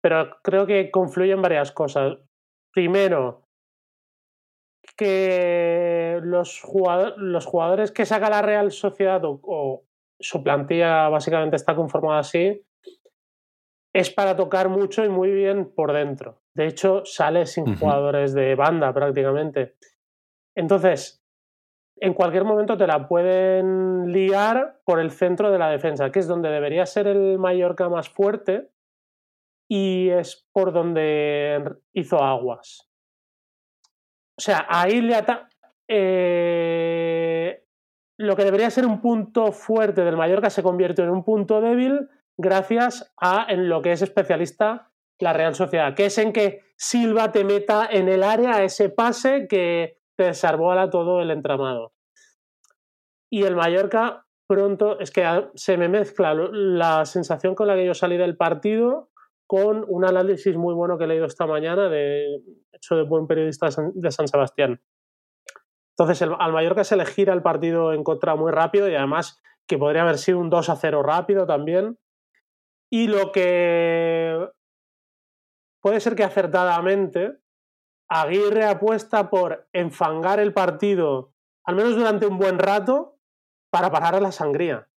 pero 0.03 0.37
creo 0.43 0.67
que 0.67 0.91
confluyen 0.91 1.41
varias 1.41 1.71
cosas. 1.71 2.17
Primero, 2.71 3.46
que 4.97 6.19
los, 6.23 6.61
jugadores 6.61 7.91
que 7.91 8.05
saca 8.05 8.29
la 8.29 8.41
Real 8.41 8.71
Sociedad 8.71 9.21
o, 9.23 9.83
su 10.19 10.43
plantilla 10.43 11.07
básicamente 11.09 11.55
está 11.55 11.75
conformada 11.75 12.19
así, 12.19 12.65
es 13.93 14.09
para 14.09 14.35
tocar 14.35 14.67
mucho 14.69 15.05
y 15.05 15.09
muy 15.09 15.31
bien 15.31 15.71
por 15.73 15.93
dentro. 15.93 16.41
De 16.55 16.65
hecho, 16.65 17.03
sale 17.05 17.45
sin 17.45 17.77
jugadores 17.77 18.33
de 18.33 18.55
banda 18.55 18.91
prácticamente. 18.93 19.75
Entonces, 20.55 21.23
en 21.99 22.13
cualquier 22.13 22.43
momento 22.45 22.77
te 22.77 22.87
la 22.87 23.07
pueden 23.07 24.11
liar 24.11 24.79
por 24.85 24.99
el 24.99 25.11
centro 25.11 25.51
de 25.51 25.59
la 25.59 25.69
defensa, 25.69 26.11
que 26.11 26.19
es 26.19 26.27
donde 26.27 26.49
debería 26.49 26.85
ser 26.85 27.07
el 27.07 27.37
Mallorca 27.37 27.89
más 27.89 28.09
fuerte 28.09 28.69
y 29.69 30.09
es 30.09 30.47
por 30.51 30.73
donde 30.73 31.75
hizo 31.93 32.23
aguas. 32.23 32.89
O 34.37 34.41
sea, 34.41 34.65
ahí 34.69 35.01
le 35.01 35.15
ata 35.15 35.49
eh, 35.87 37.63
lo 38.17 38.35
que 38.35 38.43
debería 38.43 38.69
ser 38.69 38.85
un 38.85 39.01
punto 39.01 39.51
fuerte 39.51 40.03
del 40.03 40.17
Mallorca 40.17 40.49
se 40.49 40.63
convierte 40.63 41.01
en 41.01 41.09
un 41.09 41.23
punto 41.23 41.61
débil 41.61 42.09
gracias 42.37 43.13
a 43.19 43.45
en 43.49 43.69
lo 43.69 43.81
que 43.81 43.93
es 43.93 44.01
especialista 44.01 44.91
la 45.19 45.33
Real 45.33 45.55
Sociedad, 45.55 45.95
que 45.95 46.05
es 46.05 46.17
en 46.19 46.31
que 46.31 46.61
Silva 46.75 47.31
te 47.31 47.43
meta 47.43 47.87
en 47.89 48.07
el 48.07 48.23
área 48.23 48.63
ese 48.63 48.89
pase 48.89 49.47
que 49.47 49.99
te 50.15 50.25
desarbola 50.25 50.89
todo 50.89 51.21
el 51.21 51.31
entramado. 51.31 51.93
Y 53.31 53.43
el 53.43 53.55
Mallorca 53.55 54.27
pronto, 54.47 54.99
es 54.99 55.11
que 55.11 55.49
se 55.55 55.77
me 55.77 55.89
mezcla 55.89 56.33
la 56.33 57.05
sensación 57.05 57.53
con 57.53 57.67
la 57.67 57.75
que 57.75 57.85
yo 57.85 57.93
salí 57.93 58.17
del 58.17 58.37
partido 58.37 59.09
con 59.47 59.85
un 59.87 60.05
análisis 60.05 60.55
muy 60.55 60.73
bueno 60.73 60.97
que 60.97 61.05
he 61.05 61.07
leído 61.07 61.25
esta 61.25 61.47
mañana 61.47 61.89
de 61.89 62.41
hecho 62.73 62.95
de 62.95 63.03
buen 63.03 63.25
periodista 63.27 63.69
de 63.93 64.11
San 64.11 64.27
Sebastián. 64.27 64.81
Entonces, 65.97 66.21
al 66.21 66.53
Mallorca 66.53 66.83
se 66.83 66.95
le 66.95 67.05
gira 67.05 67.33
el 67.33 67.41
partido 67.41 67.93
en 67.93 68.03
contra 68.03 68.35
muy 68.35 68.51
rápido 68.51 68.87
y 68.87 68.95
además 68.95 69.41
que 69.67 69.77
podría 69.77 70.03
haber 70.03 70.17
sido 70.17 70.39
un 70.39 70.49
2 70.49 70.69
a 70.69 70.75
0 70.75 71.01
rápido 71.01 71.47
también. 71.47 71.97
Y 72.91 73.07
lo 73.07 73.31
que 73.31 74.47
puede 75.81 75.99
ser 75.99 76.15
que 76.15 76.23
acertadamente 76.23 77.39
Aguirre 78.09 78.63
apuesta 78.63 79.29
por 79.29 79.67
enfangar 79.73 80.39
el 80.39 80.53
partido, 80.53 81.33
al 81.65 81.75
menos 81.75 81.95
durante 81.95 82.25
un 82.25 82.37
buen 82.37 82.57
rato, 82.57 83.17
para 83.69 83.91
parar 83.91 84.15
a 84.15 84.21
la 84.21 84.31
sangría. 84.31 84.87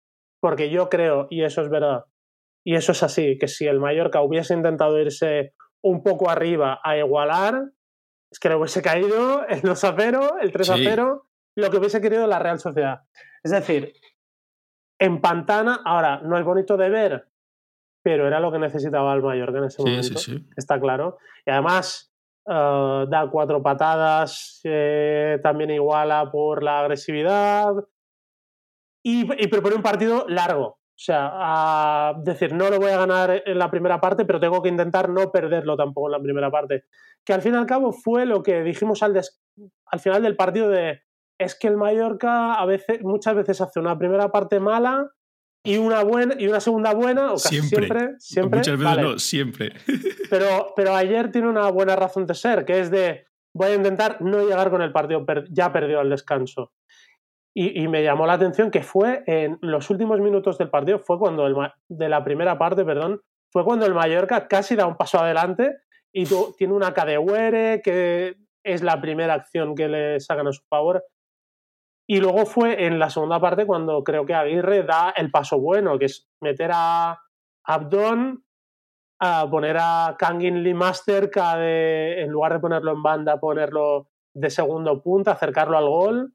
Porque 0.41 0.71
yo 0.71 0.89
creo, 0.89 1.27
y 1.29 1.43
eso 1.43 1.61
es 1.61 1.69
verdad, 1.69 2.05
y 2.65 2.75
eso 2.75 2.93
es 2.93 3.03
así, 3.03 3.39
que 3.39 3.49
si 3.49 3.67
el 3.67 3.81
Mallorca 3.81 4.23
hubiese 4.23 4.55
intentado 4.55 4.99
irse 5.01 5.55
un 5.83 6.03
poco 6.03 6.31
arriba 6.31 6.81
a 6.83 6.97
igualar, 6.97 7.71
es 8.31 8.39
que 8.39 8.49
no 8.49 8.59
hubiese 8.59 8.83
caído 8.83 9.47
el 9.47 9.63
2 9.63 9.85
a 9.85 9.95
0, 9.97 10.37
el 10.41 10.53
3 10.53 10.71
a 10.71 10.77
0, 10.77 11.27
lo 11.57 11.71
que 11.71 11.77
hubiese 11.79 12.01
querido 12.01 12.27
la 12.27 12.39
Real 12.39 12.59
Sociedad. 12.59 13.03
Es 13.43 13.51
decir, 13.51 13.95
en 15.01 15.21
Pantana, 15.21 15.81
ahora, 15.85 16.21
no 16.23 16.39
es 16.39 16.45
bonito 16.45 16.77
de 16.77 16.91
ver, 16.91 17.29
pero 18.03 18.27
era 18.27 18.41
lo 18.41 18.53
que 18.53 18.59
necesitaba 18.59 19.15
el 19.15 19.23
Mallorca 19.23 19.59
en 19.59 19.65
ese 19.65 19.83
momento. 19.83 20.21
Está 20.57 20.79
claro. 20.79 21.19
Y 21.47 21.51
además, 21.51 22.11
eh, 22.47 23.05
da 23.09 23.29
cuatro 23.31 23.63
patadas, 23.63 24.61
eh, 24.65 25.39
también 25.43 25.71
iguala 25.71 26.31
por 26.33 26.63
la 26.63 26.81
agresividad 26.81 27.73
y, 29.05 29.25
propone 29.49 29.77
un 29.77 29.83
partido 29.83 30.27
largo. 30.29 30.80
O 31.01 31.03
sea, 31.03 31.31
a 31.33 32.15
decir, 32.23 32.53
no 32.53 32.69
lo 32.69 32.79
voy 32.79 32.91
a 32.91 32.99
ganar 32.99 33.43
en 33.47 33.59
la 33.59 33.71
primera 33.71 34.03
parte, 34.03 34.27
pero 34.27 34.39
tengo 34.39 34.61
que 34.61 34.69
intentar 34.69 35.09
no 35.09 35.33
perderlo 35.33 35.75
tampoco 35.75 36.09
en 36.09 36.13
la 36.13 36.21
primera 36.21 36.51
parte. 36.51 36.85
Que 37.25 37.33
al 37.33 37.41
fin 37.41 37.55
y 37.55 37.57
al 37.57 37.65
cabo 37.65 37.91
fue 37.91 38.27
lo 38.27 38.43
que 38.43 38.63
dijimos 38.63 39.03
al, 39.03 39.19
al 39.87 40.01
final 40.01 40.23
del 40.23 40.37
partido 40.37 40.69
de 40.69 41.01
es 41.39 41.59
que 41.59 41.69
el 41.69 41.79
Mallorca 41.79 42.53
a 42.53 42.67
veces, 42.67 43.01
muchas 43.01 43.35
veces 43.35 43.63
hace 43.63 43.81
una 43.81 43.99
primera 43.99 44.31
parte 44.31 44.61
mala 44.61 45.11
y 45.65 45.79
una 45.79 46.03
buena 46.03 46.35
y 46.39 46.49
una 46.49 46.61
segunda 46.61 46.93
buena 46.93 47.33
o 47.33 47.37
casi 47.37 47.63
siempre. 47.63 48.17
siempre, 48.19 48.59
muchas 48.59 48.79
veces 48.79 48.99
no 48.99 49.19
siempre. 49.19 49.73
Pero 50.29 50.75
pero 50.77 50.95
ayer 50.95 51.33
tiene 51.33 51.49
una 51.49 51.71
buena 51.71 51.97
razón 51.97 52.27
de 52.27 52.35
ser 52.35 52.67
que 52.67 52.79
es 52.79 52.91
de 52.91 53.25
voy 53.55 53.69
a 53.69 53.75
intentar 53.75 54.21
no 54.21 54.47
llegar 54.47 54.71
con 54.71 54.83
el 54.83 54.93
partido 54.93 55.25
ya 55.49 55.73
perdido 55.73 56.01
al 56.01 56.11
descanso 56.11 56.73
y, 57.53 57.89
me 57.89 58.05
llamó 58.05 58.27
la 58.27 58.35
atención 58.35 58.71
que 58.71 58.83
fue 58.83 59.25
en 59.27 59.59
los 59.61 59.91
últimos 59.91 60.21
minutos 60.21 60.57
del 60.57 60.71
partido 60.71 61.01
fue 61.01 61.19
cuando 61.19 61.47
el 61.47 61.57
de 61.89 62.09
la 62.09 62.23
primera 62.23 62.57
parte 62.59 62.85
perdón 62.85 63.23
fue 63.53 63.65
cuando 63.65 63.87
el 63.87 63.95
Mallorca 63.95 64.47
casi 64.47 64.77
da 64.77 64.87
un 64.87 64.97
paso 64.97 65.19
adelante 65.19 65.79
y 66.13 66.27
tiene 66.57 66.75
una 66.75 66.95
cadehuere 66.95 67.83
que 67.83 68.37
es 68.63 68.83
la 68.83 69.01
primera 69.01 69.35
acción 69.35 69.75
que 69.75 69.89
le 69.89 70.21
sacan 70.21 70.47
a 70.47 70.53
su 70.53 70.63
favor. 70.69 71.05
Y 72.09 72.21
luego 72.21 72.47
fue 72.47 72.87
en 72.87 72.99
la 72.99 73.11
segunda 73.11 73.41
parte 73.41 73.67
cuando 73.67 74.05
creo 74.05 74.27
que 74.27 74.35
Aguirre 74.35 74.83
da 74.83 75.11
el 75.17 75.31
paso 75.31 75.59
bueno, 75.59 75.99
que 75.99 76.07
es 76.07 76.29
meter 76.41 76.71
a 76.73 77.21
Abdon, 77.65 78.45
a 79.21 79.49
poner 79.51 79.77
a 79.81 80.17
Kangin 80.19 80.63
Lee 80.63 80.75
más 80.75 81.05
cerca 81.05 81.57
de, 81.57 82.23
en 82.23 82.31
lugar 82.31 82.55
de 82.55 82.61
ponerlo 82.61 82.93
en 82.93 83.03
banda, 83.03 83.41
ponerlo 83.41 84.09
de 84.35 84.51
segundo 84.51 85.03
punto, 85.03 85.31
acercarlo 85.31 85.77
al 85.77 85.89
gol 85.89 86.35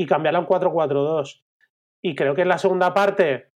y 0.00 0.06
cambiarlo 0.06 0.38
a 0.38 0.40
un 0.40 0.48
4-4-2. 0.48 1.42
Y 2.02 2.14
creo 2.14 2.34
que 2.34 2.40
en 2.40 2.48
la 2.48 2.56
segunda 2.56 2.94
parte 2.94 3.52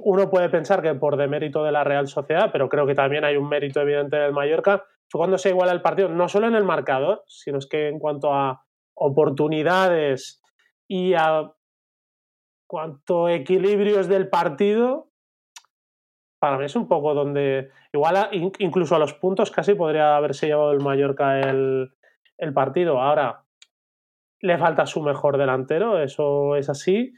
uno 0.00 0.30
puede 0.30 0.48
pensar 0.48 0.80
que 0.80 0.94
por 0.94 1.18
demérito 1.18 1.62
de 1.62 1.72
la 1.72 1.84
Real 1.84 2.08
Sociedad, 2.08 2.48
pero 2.50 2.70
creo 2.70 2.86
que 2.86 2.94
también 2.94 3.22
hay 3.22 3.36
un 3.36 3.50
mérito 3.50 3.82
evidente 3.82 4.16
del 4.16 4.32
Mallorca, 4.32 4.86
fue 5.10 5.18
cuando 5.18 5.36
se 5.36 5.50
iguala 5.50 5.72
el 5.72 5.82
partido, 5.82 6.08
no 6.08 6.26
solo 6.30 6.46
en 6.46 6.54
el 6.54 6.64
marcador, 6.64 7.22
sino 7.26 7.58
es 7.58 7.66
que 7.66 7.88
en 7.88 7.98
cuanto 7.98 8.32
a 8.32 8.64
oportunidades 8.94 10.40
y 10.88 11.12
a 11.12 11.52
cuanto 12.66 13.28
equilibrios 13.28 14.08
del 14.08 14.30
partido, 14.30 15.10
para 16.38 16.56
mí 16.56 16.64
es 16.64 16.76
un 16.76 16.88
poco 16.88 17.12
donde, 17.12 17.70
igual 17.92 18.30
incluso 18.58 18.96
a 18.96 18.98
los 18.98 19.12
puntos 19.12 19.50
casi 19.50 19.74
podría 19.74 20.16
haberse 20.16 20.46
llevado 20.46 20.72
el 20.72 20.80
Mallorca 20.80 21.40
el 21.40 21.90
partido. 22.54 23.02
Ahora, 23.02 23.43
le 24.44 24.58
falta 24.58 24.84
su 24.84 25.00
mejor 25.00 25.38
delantero, 25.38 25.98
eso 26.02 26.54
es 26.56 26.68
así, 26.68 27.14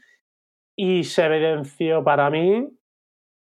y 0.77 1.03
se 1.03 1.25
evidenció 1.25 2.01
para 2.01 2.29
mí 2.29 2.69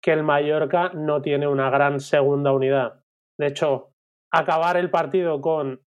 que 0.01 0.13
el 0.13 0.23
Mallorca 0.23 0.91
no 0.91 1.21
tiene 1.21 1.49
una 1.49 1.69
gran 1.69 1.99
segunda 1.99 2.53
unidad. 2.53 3.03
De 3.37 3.49
hecho, 3.49 3.93
acabar 4.31 4.77
el 4.77 4.89
partido 4.89 5.41
con 5.41 5.81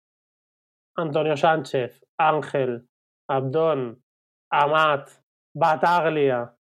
Antonio 0.97 1.37
Sánchez, 1.37 2.05
Ángel, 2.17 2.89
Abdón, 3.29 4.03
Amat, 4.51 5.09
Bataglia 5.53 6.53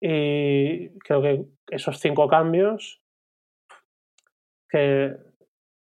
y 0.00 0.88
creo 0.98 1.22
que 1.22 1.44
esos 1.68 2.00
cinco 2.00 2.26
cambios 2.26 3.00
que 4.68 5.16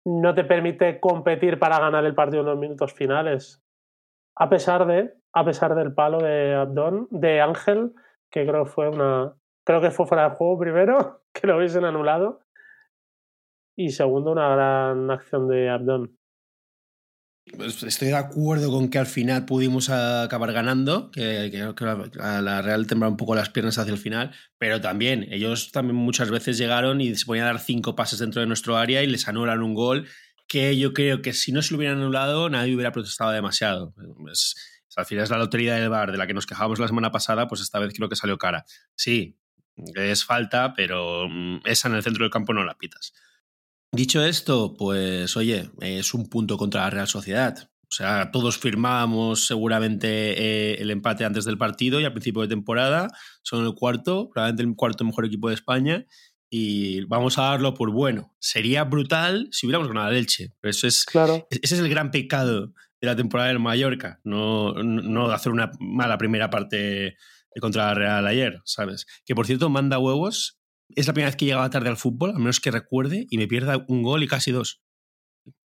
no 0.04 0.34
te 0.34 0.42
permite 0.42 0.98
competir 0.98 1.60
para 1.60 1.78
ganar 1.78 2.04
el 2.04 2.16
partido 2.16 2.40
en 2.40 2.48
los 2.48 2.58
minutos 2.58 2.92
finales. 2.92 3.62
A 4.36 4.48
pesar 4.48 4.86
de, 4.86 5.14
a 5.32 5.44
pesar 5.44 5.74
del 5.74 5.94
palo 5.94 6.18
de 6.18 6.54
Abdón, 6.54 7.08
de 7.10 7.40
Ángel, 7.40 7.92
que 8.30 8.46
creo 8.46 8.66
fue 8.66 8.88
una, 8.88 9.34
creo 9.64 9.80
que 9.80 9.90
fue 9.90 10.06
fuera 10.06 10.28
de 10.28 10.36
juego 10.36 10.58
primero, 10.58 11.22
que 11.32 11.46
lo 11.46 11.56
hubiesen 11.56 11.84
anulado, 11.84 12.40
y 13.76 13.90
segundo 13.90 14.32
una 14.32 14.48
gran 14.48 15.10
acción 15.10 15.48
de 15.48 15.68
Abdón. 15.68 16.16
Pues 17.56 17.80
estoy 17.84 18.08
de 18.08 18.16
acuerdo 18.16 18.72
con 18.72 18.90
que 18.90 18.98
al 18.98 19.06
final 19.06 19.44
pudimos 19.44 19.88
acabar 19.88 20.52
ganando, 20.52 21.12
que, 21.12 21.72
a 22.18 22.42
la 22.42 22.60
Real 22.60 22.88
temblar 22.88 23.10
un 23.10 23.16
poco 23.16 23.36
las 23.36 23.50
piernas 23.50 23.78
hacia 23.78 23.92
el 23.92 24.00
final, 24.00 24.32
pero 24.58 24.80
también 24.80 25.28
ellos 25.30 25.70
también 25.70 25.94
muchas 25.94 26.28
veces 26.30 26.58
llegaron 26.58 27.00
y 27.00 27.14
se 27.14 27.24
ponían 27.24 27.46
a 27.46 27.52
dar 27.52 27.60
cinco 27.60 27.94
pases 27.94 28.18
dentro 28.18 28.40
de 28.40 28.48
nuestro 28.48 28.76
área 28.76 29.04
y 29.04 29.06
les 29.06 29.28
anulan 29.28 29.62
un 29.62 29.74
gol 29.74 30.08
que 30.46 30.78
yo 30.78 30.92
creo 30.92 31.22
que 31.22 31.32
si 31.32 31.52
no 31.52 31.62
se 31.62 31.72
lo 31.72 31.78
hubieran 31.78 31.98
anulado 31.98 32.48
nadie 32.48 32.74
hubiera 32.74 32.92
protestado 32.92 33.30
demasiado. 33.32 33.94
al 34.96 35.06
final 35.06 35.24
es 35.24 35.30
la 35.30 35.38
lotería 35.38 35.74
del 35.74 35.88
bar 35.88 36.12
de 36.12 36.18
la 36.18 36.26
que 36.26 36.34
nos 36.34 36.46
quejábamos 36.46 36.78
la 36.78 36.88
semana 36.88 37.10
pasada, 37.10 37.48
pues 37.48 37.60
esta 37.60 37.78
vez 37.78 37.92
creo 37.94 38.08
que 38.08 38.16
salió 38.16 38.38
cara. 38.38 38.64
Sí, 38.94 39.38
es 39.94 40.24
falta, 40.24 40.74
pero 40.74 41.28
mm, 41.28 41.60
esa 41.64 41.88
en 41.88 41.94
el 41.94 42.02
centro 42.02 42.24
del 42.24 42.30
campo 42.30 42.54
no 42.54 42.64
la 42.64 42.78
pitas. 42.78 43.12
Dicho 43.92 44.24
esto, 44.24 44.74
pues 44.76 45.36
oye, 45.36 45.70
es 45.80 46.14
un 46.14 46.28
punto 46.28 46.56
contra 46.56 46.82
la 46.82 46.90
Real 46.90 47.08
Sociedad. 47.08 47.70
O 47.88 47.94
sea, 47.94 48.30
todos 48.32 48.58
firmábamos 48.58 49.46
seguramente 49.46 50.08
eh, 50.08 50.82
el 50.82 50.90
empate 50.90 51.24
antes 51.24 51.44
del 51.44 51.56
partido 51.56 52.00
y 52.00 52.04
al 52.04 52.12
principio 52.12 52.42
de 52.42 52.48
temporada. 52.48 53.08
Son 53.42 53.64
el 53.64 53.74
cuarto, 53.74 54.28
probablemente 54.28 54.64
el 54.64 54.74
cuarto 54.74 55.04
mejor 55.04 55.24
equipo 55.24 55.48
de 55.48 55.54
España. 55.54 56.04
Y 56.48 57.04
vamos 57.06 57.38
a 57.38 57.42
darlo 57.42 57.74
por 57.74 57.90
bueno. 57.90 58.34
Sería 58.38 58.84
brutal 58.84 59.48
si 59.50 59.66
hubiéramos 59.66 59.88
ganado 59.88 60.10
el 60.10 60.16
Elche. 60.16 60.52
Pero 60.60 60.70
eso 60.70 60.86
es, 60.86 61.04
claro. 61.04 61.46
ese 61.50 61.74
es 61.74 61.80
el 61.80 61.88
gran 61.88 62.10
pecado 62.10 62.72
de 63.00 63.06
la 63.06 63.16
temporada 63.16 63.48
del 63.48 63.58
Mallorca. 63.58 64.20
No, 64.24 64.74
no 64.74 65.30
hacer 65.30 65.52
una 65.52 65.72
mala 65.80 66.18
primera 66.18 66.50
parte 66.50 67.16
contra 67.60 67.86
la 67.86 67.94
Real 67.94 68.26
ayer, 68.26 68.60
¿sabes? 68.64 69.06
Que 69.24 69.34
por 69.34 69.46
cierto, 69.46 69.68
manda 69.70 69.98
huevos 69.98 70.60
es 70.94 71.06
la 71.06 71.12
primera 71.12 71.28
vez 71.28 71.36
que 71.36 71.46
llegaba 71.46 71.70
tarde 71.70 71.88
al 71.88 71.96
fútbol, 71.96 72.30
a 72.30 72.38
menos 72.38 72.60
que 72.60 72.70
recuerde, 72.70 73.26
y 73.30 73.38
me 73.38 73.48
pierda 73.48 73.84
un 73.88 74.02
gol 74.02 74.22
y 74.22 74.28
casi 74.28 74.52
dos. 74.52 74.82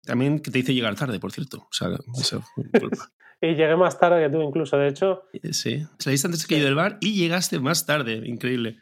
También 0.03 0.39
que 0.39 0.51
te 0.51 0.59
hice 0.59 0.73
llegar 0.73 0.95
tarde, 0.95 1.19
por 1.19 1.31
cierto. 1.31 1.57
O 1.59 1.73
sea, 1.73 1.89
eso, 2.19 2.43
y 3.41 3.47
llegué 3.47 3.75
más 3.75 3.99
tarde 3.99 4.25
que 4.25 4.31
tú, 4.31 4.41
incluso. 4.41 4.77
De 4.77 4.87
hecho. 4.87 5.23
Sí. 5.51 5.85
Saliste 5.97 6.27
antes 6.27 6.47
que 6.47 6.59
yo 6.59 6.65
del 6.65 6.75
bar 6.75 6.97
y 7.01 7.15
llegaste 7.15 7.59
más 7.59 7.85
tarde. 7.85 8.21
Increíble. 8.25 8.79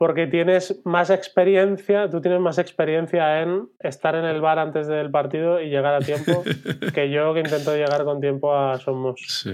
Porque 0.00 0.26
tienes 0.26 0.80
más 0.86 1.10
experiencia, 1.10 2.08
tú 2.08 2.22
tienes 2.22 2.40
más 2.40 2.56
experiencia 2.56 3.42
en 3.42 3.68
estar 3.80 4.14
en 4.14 4.24
el 4.24 4.40
bar 4.40 4.58
antes 4.58 4.86
del 4.86 5.10
partido 5.10 5.60
y 5.60 5.68
llegar 5.68 5.92
a 5.92 5.98
tiempo 5.98 6.42
que 6.94 7.10
yo 7.10 7.34
que 7.34 7.40
intento 7.40 7.76
llegar 7.76 8.04
con 8.04 8.18
tiempo 8.18 8.56
a 8.56 8.78
Somos. 8.78 9.20
Sí. 9.28 9.50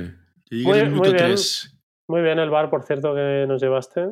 muy, 0.62 0.84
bien. 1.12 1.34
Muy 2.06 2.22
bien 2.22 2.38
el 2.38 2.48
bar, 2.48 2.70
por 2.70 2.84
cierto, 2.84 3.12
que 3.12 3.44
nos 3.48 3.60
llevaste 3.60 4.02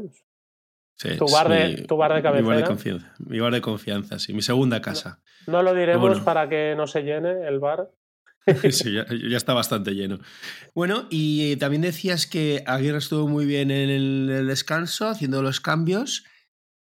tu, 1.16 1.26
bar 1.32 1.48
de, 1.50 1.84
tu 1.86 1.96
bar 1.96 2.14
de 2.14 2.22
cabecera. 2.22 2.42
Mi 2.42 2.48
bar 2.48 2.56
de 2.56 2.64
confianza, 2.64 3.14
mi 3.20 3.38
bar 3.38 3.52
de 3.52 3.60
confianza, 3.60 4.18
sí, 4.18 4.34
mi 4.34 4.42
segunda 4.42 4.80
casa. 4.80 5.22
No, 5.46 5.62
lo 5.62 5.72
diremos 5.72 6.18
para 6.22 6.48
que 6.48 6.74
no 6.76 6.88
se 6.88 7.02
llene 7.02 7.46
el 7.46 7.60
bar. 7.60 7.92
sí, 8.70 8.92
ya, 8.92 9.36
está 9.36 9.54
bastante 9.54 9.92
lleno. 9.94 10.18
Bueno, 10.74 11.06
y 11.10 11.56
también 11.56 11.82
decías 11.82 12.26
que 12.26 12.62
Aguirre 12.66 12.98
estuvo 12.98 13.28
muy 13.28 13.46
bien 13.46 13.70
en 13.70 13.90
el, 13.90 14.46
descanso, 14.46 15.08
haciendo 15.08 15.42
los 15.42 15.60
cambios. 15.60 16.24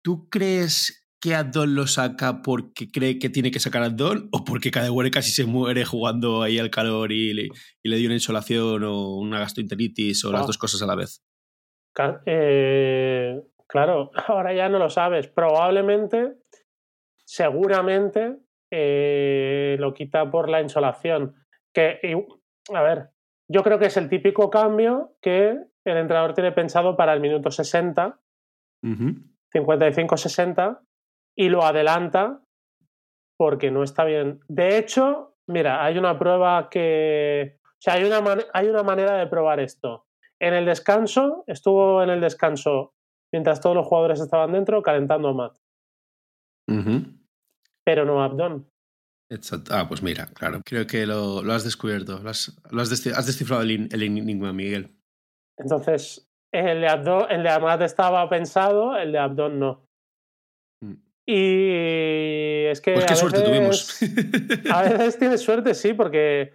¿Tú 0.02 0.28
crees 0.28 1.08
que 1.20 1.34
Adon 1.34 1.74
lo 1.74 1.86
saca 1.86 2.42
porque 2.42 2.90
cree 2.90 3.18
que 3.18 3.30
tiene 3.30 3.50
que 3.50 3.60
sacar 3.60 3.82
a 3.82 3.86
Adon 3.86 4.28
o 4.32 4.44
porque 4.44 4.70
Cadewere 4.70 5.10
casi 5.10 5.30
se 5.30 5.46
muere 5.46 5.84
jugando 5.86 6.42
ahí 6.42 6.58
al 6.58 6.70
calor 6.70 7.12
y 7.12 7.32
le, 7.32 7.48
y 7.82 7.88
le 7.88 7.96
dio 7.96 8.08
una 8.08 8.16
insolación 8.16 8.84
o 8.84 9.16
una 9.16 9.38
gastroenteritis 9.38 10.24
o 10.26 10.32
las 10.32 10.42
ah. 10.42 10.46
dos 10.46 10.58
cosas 10.58 10.82
a 10.82 10.86
la 10.86 10.96
vez? 10.96 11.22
Eh, 12.26 13.40
Claro, 13.74 14.12
ahora 14.28 14.52
ya 14.52 14.68
no 14.68 14.78
lo 14.78 14.88
sabes. 14.88 15.26
Probablemente, 15.26 16.36
seguramente, 17.24 18.36
eh, 18.70 19.76
lo 19.80 19.94
quita 19.94 20.30
por 20.30 20.48
la 20.48 20.60
insolación. 20.60 21.34
Que, 21.74 22.00
a 22.72 22.82
ver, 22.82 23.10
yo 23.48 23.62
creo 23.62 23.78
que 23.78 23.86
es 23.86 23.96
el 23.96 24.08
típico 24.08 24.48
cambio 24.48 25.16
que 25.20 25.58
el 25.84 25.96
entrenador 25.96 26.34
tiene 26.34 26.52
pensado 26.52 26.96
para 26.96 27.12
el 27.12 27.20
minuto 27.20 27.50
60, 27.50 28.18
55-60, 28.82 30.80
y 31.36 31.48
lo 31.48 31.64
adelanta 31.64 32.40
porque 33.36 33.70
no 33.70 33.82
está 33.82 34.04
bien. 34.04 34.40
De 34.48 34.78
hecho, 34.78 35.36
mira, 35.46 35.84
hay 35.84 35.98
una 35.98 36.18
prueba 36.18 36.68
que. 36.70 37.58
O 37.62 37.80
sea, 37.84 37.94
hay 37.94 38.04
una, 38.04 38.22
hay 38.52 38.68
una 38.68 38.82
manera 38.82 39.16
de 39.16 39.26
probar 39.26 39.60
esto. 39.60 40.06
En 40.40 40.54
el 40.54 40.64
descanso, 40.64 41.44
estuvo 41.46 42.02
en 42.02 42.10
el 42.10 42.20
descanso 42.20 42.94
mientras 43.32 43.60
todos 43.60 43.74
los 43.76 43.86
jugadores 43.86 44.20
estaban 44.20 44.52
dentro 44.52 44.82
calentando 44.82 45.28
a 45.28 45.34
Matt. 45.34 45.58
Pero 47.84 48.04
no 48.04 48.22
a 48.22 48.26
Abdon. 48.26 48.70
Ah, 49.70 49.86
pues 49.88 50.02
mira, 50.02 50.26
claro. 50.34 50.60
Creo 50.64 50.86
que 50.86 51.06
lo, 51.06 51.40
has 51.52 51.64
descubierto. 51.64 52.20
Lo 52.20 52.30
has, 52.30 53.26
descifrado 53.26 53.62
el, 53.62 54.02
enigma, 54.02 54.52
Miguel. 54.52 54.96
Entonces, 55.56 56.28
el 56.52 56.80
de, 56.80 56.88
Abdon, 56.88 57.30
el 57.30 57.42
de 57.42 57.50
Amat 57.50 57.82
estaba 57.82 58.28
pensado, 58.28 58.96
el 58.96 59.12
de 59.12 59.18
Abdon 59.18 59.58
no. 59.58 59.86
Mm. 60.80 60.94
Y 61.26 62.64
es 62.66 62.80
que. 62.80 62.94
Pues 62.94 63.06
qué 63.06 63.16
suerte 63.16 63.42
tuvimos. 63.42 64.00
a 64.70 64.82
veces 64.82 65.18
tienes 65.18 65.40
suerte, 65.40 65.74
sí, 65.74 65.94
porque 65.94 66.52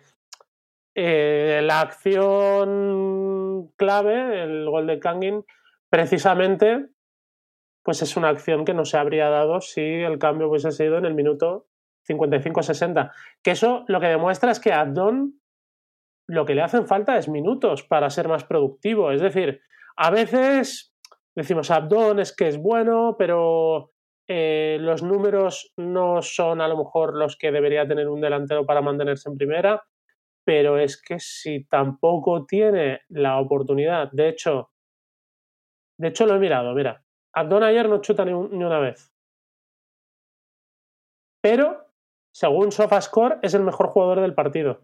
eh, 0.95 1.61
la 1.63 1.81
acción 1.81 3.71
clave, 3.77 4.43
el 4.43 4.69
gol 4.69 4.87
de 4.87 4.99
Kangin, 4.99 5.45
precisamente, 5.89 6.89
pues 7.83 8.01
es 8.01 8.17
una 8.17 8.29
acción 8.29 8.65
que 8.65 8.73
no 8.73 8.83
se 8.83 8.97
habría 8.97 9.29
dado 9.29 9.61
si 9.61 9.81
el 9.81 10.19
cambio 10.19 10.49
hubiese 10.49 10.71
sido 10.71 10.97
en 10.97 11.05
el 11.05 11.13
minuto 11.13 11.68
55-60. 12.09 13.11
Que 13.43 13.51
eso 13.51 13.85
lo 13.87 13.99
que 13.99 14.07
demuestra 14.07 14.51
es 14.51 14.59
que 14.59 14.73
a 14.73 14.81
Abdon 14.81 15.39
lo 16.27 16.45
que 16.45 16.55
le 16.55 16.61
hacen 16.61 16.85
falta 16.85 17.17
es 17.17 17.27
minutos 17.27 17.83
para 17.83 18.09
ser 18.09 18.27
más 18.27 18.43
productivo. 18.43 19.11
Es 19.11 19.21
decir, 19.21 19.61
a 19.95 20.11
veces 20.11 20.93
decimos 21.35 21.71
Abdon 21.71 22.19
es 22.19 22.35
que 22.35 22.47
es 22.47 22.57
bueno, 22.57 23.15
pero 23.17 23.91
eh, 24.27 24.77
los 24.79 25.01
números 25.01 25.73
no 25.75 26.21
son 26.21 26.61
a 26.61 26.67
lo 26.67 26.77
mejor 26.77 27.15
los 27.15 27.35
que 27.35 27.51
debería 27.51 27.87
tener 27.87 28.07
un 28.07 28.21
delantero 28.21 28.63
para 28.63 28.81
mantenerse 28.81 29.27
en 29.27 29.37
primera, 29.37 29.83
pero 30.45 30.77
es 30.77 31.01
que 31.01 31.19
si 31.19 31.65
tampoco 31.65 32.45
tiene 32.45 33.01
la 33.09 33.39
oportunidad, 33.39 34.11
de 34.11 34.29
hecho, 34.29 34.69
de 35.97 36.09
hecho 36.09 36.27
lo 36.27 36.35
he 36.35 36.39
mirado, 36.39 36.75
mira, 36.75 37.03
Abdon 37.33 37.63
ayer 37.63 37.89
no 37.89 38.01
chuta 38.01 38.23
ni, 38.23 38.33
una 38.33 38.79
vez, 38.79 39.11
pero 41.41 41.88
según 42.31 42.71
SofaScore 42.71 43.39
es 43.41 43.53
el 43.53 43.63
mejor 43.63 43.87
jugador 43.87 44.21
del 44.21 44.33
partido. 44.33 44.81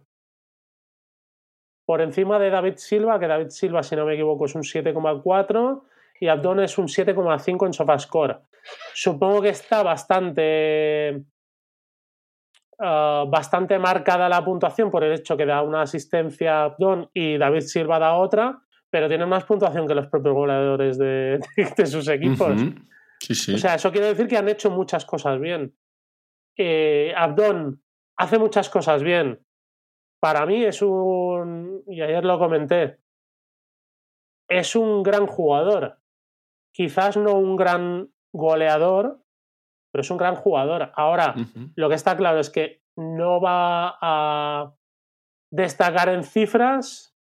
Por 1.86 2.02
encima 2.02 2.40
de 2.40 2.50
David 2.50 2.76
Silva, 2.78 3.20
que 3.20 3.28
David 3.28 3.50
Silva, 3.50 3.84
si 3.84 3.96
no 3.96 4.06
me 4.06 4.16
equivoco, 4.16 4.46
es 4.46 4.56
un 4.56 4.64
7,4 4.64 5.84
y 6.20 6.28
Abdon 6.28 6.62
es 6.62 6.78
un 6.78 6.88
7,5 6.88 7.66
en 7.68 7.74
SofaScore. 7.74 8.38
Supongo 8.94 9.44
que 9.44 9.50
está 9.50 9.84
bastante, 9.84 11.24
ah, 12.80 13.26
bastante 13.28 13.78
marcada 13.78 14.28
la 14.28 14.44
puntuación 14.44 14.90
por 14.90 15.04
el 15.04 15.14
hecho 15.14 15.38
que 15.38 15.46
da 15.46 15.62
una 15.62 15.84
asistencia 15.84 16.62
a 16.62 16.64
Abdon 16.66 17.10
y 17.14 17.38
David 17.38 17.62
Silva 17.62 18.00
da 18.00 18.16
otra, 18.16 18.60
pero 18.90 19.08
tiene 19.08 19.28
más 19.28 19.44
puntuación 19.44 19.88
que 19.88 19.94
los 19.94 20.08
propios 20.08 20.34
goleadores 20.34 20.98
de, 20.98 21.40
sus 21.86 22.08
equipos. 22.08 22.60
O 23.30 23.58
sea, 23.58 23.76
eso 23.76 23.92
quiere 23.92 24.08
decir 24.08 24.28
que 24.28 24.38
han 24.38 24.50
hecho 24.50 24.72
muchas 24.72 25.06
cosas 25.06 25.40
bien. 25.40 25.76
Eh, 26.58 27.14
Abdon 27.16 27.82
hace 28.18 28.40
muchas 28.40 28.70
cosas 28.70 29.04
bien. 29.04 29.46
Para 30.20 30.46
mí 30.46 30.64
es 30.64 30.82
un, 30.82 31.84
y 31.88 32.02
ayer 32.02 32.24
lo 32.24 32.40
comenté, 32.40 33.00
es 34.50 34.76
un 34.76 35.04
gran 35.04 35.28
jugador. 35.28 36.00
Quizás 36.74 37.18
no 37.18 37.34
un 37.34 37.56
gran 37.56 38.12
goleador, 38.34 39.22
pero 39.92 40.02
es 40.02 40.10
un 40.12 40.18
gran 40.18 40.36
jugador. 40.36 40.92
Ahora, 40.96 41.36
lo 41.76 41.90
que 41.90 41.96
está 41.96 42.18
claro 42.18 42.40
es 42.40 42.50
que 42.50 42.82
no 42.98 43.40
va 43.40 43.98
a 44.02 44.76
destacar 45.52 46.10
en 46.10 46.24
cifras 46.24 47.16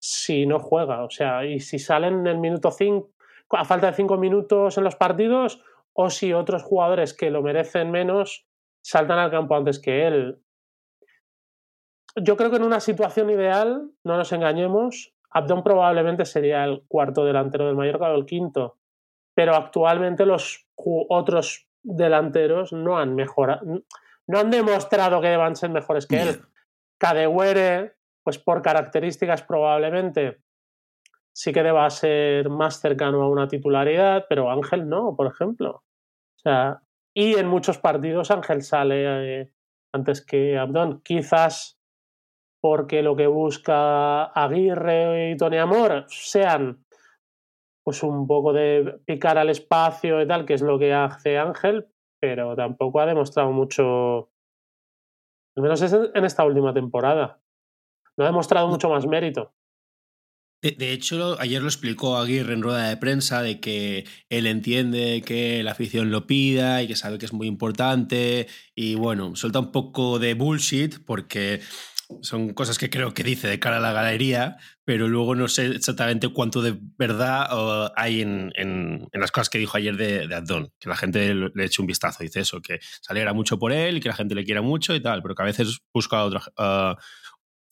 si 0.00 0.46
no 0.46 0.60
juega. 0.60 1.02
O 1.04 1.10
sea, 1.10 1.44
y 1.44 1.60
si 1.60 1.78
salen 1.78 2.20
en 2.20 2.26
el 2.28 2.38
minuto 2.38 2.70
5, 2.70 3.10
a 3.50 3.64
falta 3.64 3.88
de 3.88 3.94
5 3.94 4.16
minutos 4.16 4.78
en 4.78 4.84
los 4.84 4.96
partidos, 4.96 5.62
o 5.92 6.10
si 6.10 6.32
otros 6.32 6.62
jugadores 6.62 7.14
que 7.14 7.30
lo 7.30 7.42
merecen 7.42 7.90
menos 7.90 8.47
saltan 8.82 9.18
al 9.18 9.30
campo 9.30 9.56
antes 9.56 9.78
que 9.78 10.06
él. 10.06 10.42
Yo 12.16 12.36
creo 12.36 12.50
que 12.50 12.56
en 12.56 12.64
una 12.64 12.80
situación 12.80 13.30
ideal, 13.30 13.90
no 14.04 14.16
nos 14.16 14.32
engañemos, 14.32 15.14
Abdón 15.30 15.62
probablemente 15.62 16.24
sería 16.24 16.64
el 16.64 16.82
cuarto 16.88 17.24
delantero 17.24 17.66
del 17.66 17.76
Mallorca 17.76 18.10
o 18.10 18.16
el 18.16 18.26
quinto 18.26 18.78
pero 19.38 19.54
actualmente 19.54 20.26
los 20.26 20.66
otros 20.74 21.68
delanteros 21.84 22.72
no 22.72 22.98
han 22.98 23.14
mejorado, 23.14 23.84
no 24.26 24.38
han 24.40 24.50
demostrado 24.50 25.20
que 25.20 25.28
deban 25.28 25.54
ser 25.54 25.70
mejores 25.70 26.08
que 26.08 26.20
él. 26.20 26.40
Cadewere, 26.98 27.94
pues 28.24 28.36
por 28.36 28.62
características 28.62 29.44
probablemente 29.44 30.42
sí 31.32 31.52
que 31.52 31.62
deba 31.62 31.88
ser 31.88 32.48
más 32.48 32.80
cercano 32.80 33.22
a 33.22 33.30
una 33.30 33.46
titularidad, 33.46 34.26
pero 34.28 34.50
Ángel 34.50 34.88
no, 34.88 35.14
por 35.14 35.28
ejemplo. 35.28 35.70
O 35.70 36.40
sea, 36.40 36.82
y 37.18 37.34
en 37.34 37.48
muchos 37.48 37.78
partidos 37.78 38.30
Ángel 38.30 38.62
sale 38.62 39.40
eh, 39.40 39.52
antes 39.92 40.24
que 40.24 40.56
Abdón. 40.56 41.00
Quizás 41.02 41.76
porque 42.62 43.02
lo 43.02 43.16
que 43.16 43.26
busca 43.26 44.26
Aguirre 44.26 45.32
y 45.32 45.36
Tony 45.36 45.56
Amor 45.56 46.04
sean 46.06 46.86
pues 47.84 48.04
un 48.04 48.28
poco 48.28 48.52
de 48.52 49.00
picar 49.04 49.36
al 49.36 49.50
espacio 49.50 50.22
y 50.22 50.28
tal, 50.28 50.46
que 50.46 50.54
es 50.54 50.62
lo 50.62 50.78
que 50.78 50.94
hace 50.94 51.38
Ángel, 51.38 51.88
pero 52.20 52.54
tampoco 52.54 53.00
ha 53.00 53.06
demostrado 53.06 53.50
mucho, 53.50 54.30
al 55.56 55.62
menos 55.64 55.82
en 55.82 56.24
esta 56.24 56.44
última 56.44 56.72
temporada. 56.72 57.40
No 58.16 58.24
ha 58.24 58.28
demostrado 58.28 58.68
mucho 58.68 58.90
más 58.90 59.08
mérito. 59.08 59.54
De, 60.60 60.92
hecho, 60.92 61.40
ayer 61.40 61.62
lo 61.62 61.68
explicó 61.68 62.18
Aguirre 62.18 62.52
en 62.52 62.62
rueda 62.62 62.88
de 62.88 62.96
prensa 62.96 63.42
de 63.42 63.60
que 63.60 64.06
él 64.28 64.44
entiende 64.48 65.22
que 65.24 65.62
la 65.62 65.70
afición 65.70 66.10
lo 66.10 66.26
pida 66.26 66.82
y 66.82 66.88
que 66.88 66.96
sabe 66.96 67.18
que 67.18 67.26
es 67.26 67.32
muy 67.32 67.46
importante 67.46 68.48
y 68.74 68.96
bueno, 68.96 69.36
suelta 69.36 69.60
un 69.60 69.70
poco 69.70 70.18
de 70.18 70.34
bullshit 70.34 70.98
porque 71.04 71.60
son 72.22 72.54
cosas 72.54 72.76
que 72.76 72.90
creo 72.90 73.14
que 73.14 73.22
dice 73.22 73.46
de 73.46 73.60
cara 73.60 73.76
a 73.76 73.80
la 73.80 73.92
galería, 73.92 74.56
pero 74.84 75.06
luego 75.06 75.36
no 75.36 75.46
sé 75.46 75.66
exactamente 75.66 76.28
cuánto 76.28 76.60
de 76.60 76.76
verdad 76.96 77.92
hay 77.94 78.22
en, 78.22 78.50
en, 78.56 79.08
las 79.12 79.30
cosas 79.30 79.50
que 79.50 79.58
dijo 79.58 79.76
ayer 79.76 79.96
de, 79.96 80.26
de 80.26 80.34
Abdón, 80.34 80.72
que 80.80 80.88
la 80.88 80.96
gente 80.96 81.34
le 81.34 81.64
eche 81.64 81.82
un 81.82 81.86
vistazo, 81.86 82.24
dice 82.24 82.40
eso, 82.40 82.60
que 82.60 82.80
se 82.80 83.12
alegra 83.12 83.32
mucho 83.32 83.60
por 83.60 83.72
él 83.72 83.98
y 83.98 84.00
que 84.00 84.08
la 84.08 84.16
gente 84.16 84.34
le 84.34 84.44
quiera 84.44 84.62
mucho 84.62 84.94
y 84.94 85.00
tal, 85.00 85.22
pero 85.22 85.34
que 85.34 85.42
a 85.42 85.46
veces 85.46 85.78
busca 85.92 86.24
otras 86.24 86.50
ah, 86.56 86.96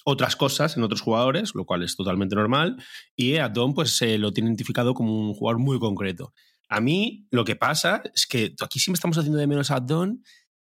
otras 0.09 0.37
cosas 0.37 0.77
en 0.77 0.85
otros 0.85 1.01
jugadores, 1.01 1.53
lo 1.57 1.65
cual 1.65 1.83
es 1.83 1.97
totalmente 1.97 2.37
normal, 2.37 2.77
y 3.17 3.39
Abdón 3.39 3.75
pues 3.75 3.97
se 3.97 4.19
lo 4.19 4.33
tiene 4.33 4.49
identificado 4.49 4.95
como 4.95 5.13
un 5.13 5.35
jugador 5.35 5.61
muy 5.61 5.81
concreto. 5.81 6.33
A 6.69 6.81
mí 6.81 7.27
lo 7.33 7.45
que 7.45 7.57
pasa 7.57 8.03
es 8.15 8.25
que 8.27 8.55
aquí 8.63 8.79
siempre 8.79 8.99
estamos 8.99 9.19
haciendo 9.19 9.39
de 9.39 9.49
menos 9.49 9.73
a 9.73 9.85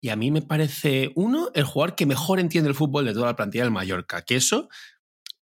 y 0.00 0.08
a 0.08 0.16
mí 0.16 0.30
me 0.30 0.40
parece, 0.40 1.12
uno, 1.14 1.50
el 1.54 1.64
jugador 1.64 1.94
que 1.94 2.06
mejor 2.06 2.40
entiende 2.40 2.70
el 2.70 2.74
fútbol 2.74 3.04
de 3.04 3.12
toda 3.12 3.26
la 3.26 3.36
plantilla 3.36 3.64
del 3.64 3.70
Mallorca, 3.70 4.22
que 4.22 4.36
eso, 4.36 4.70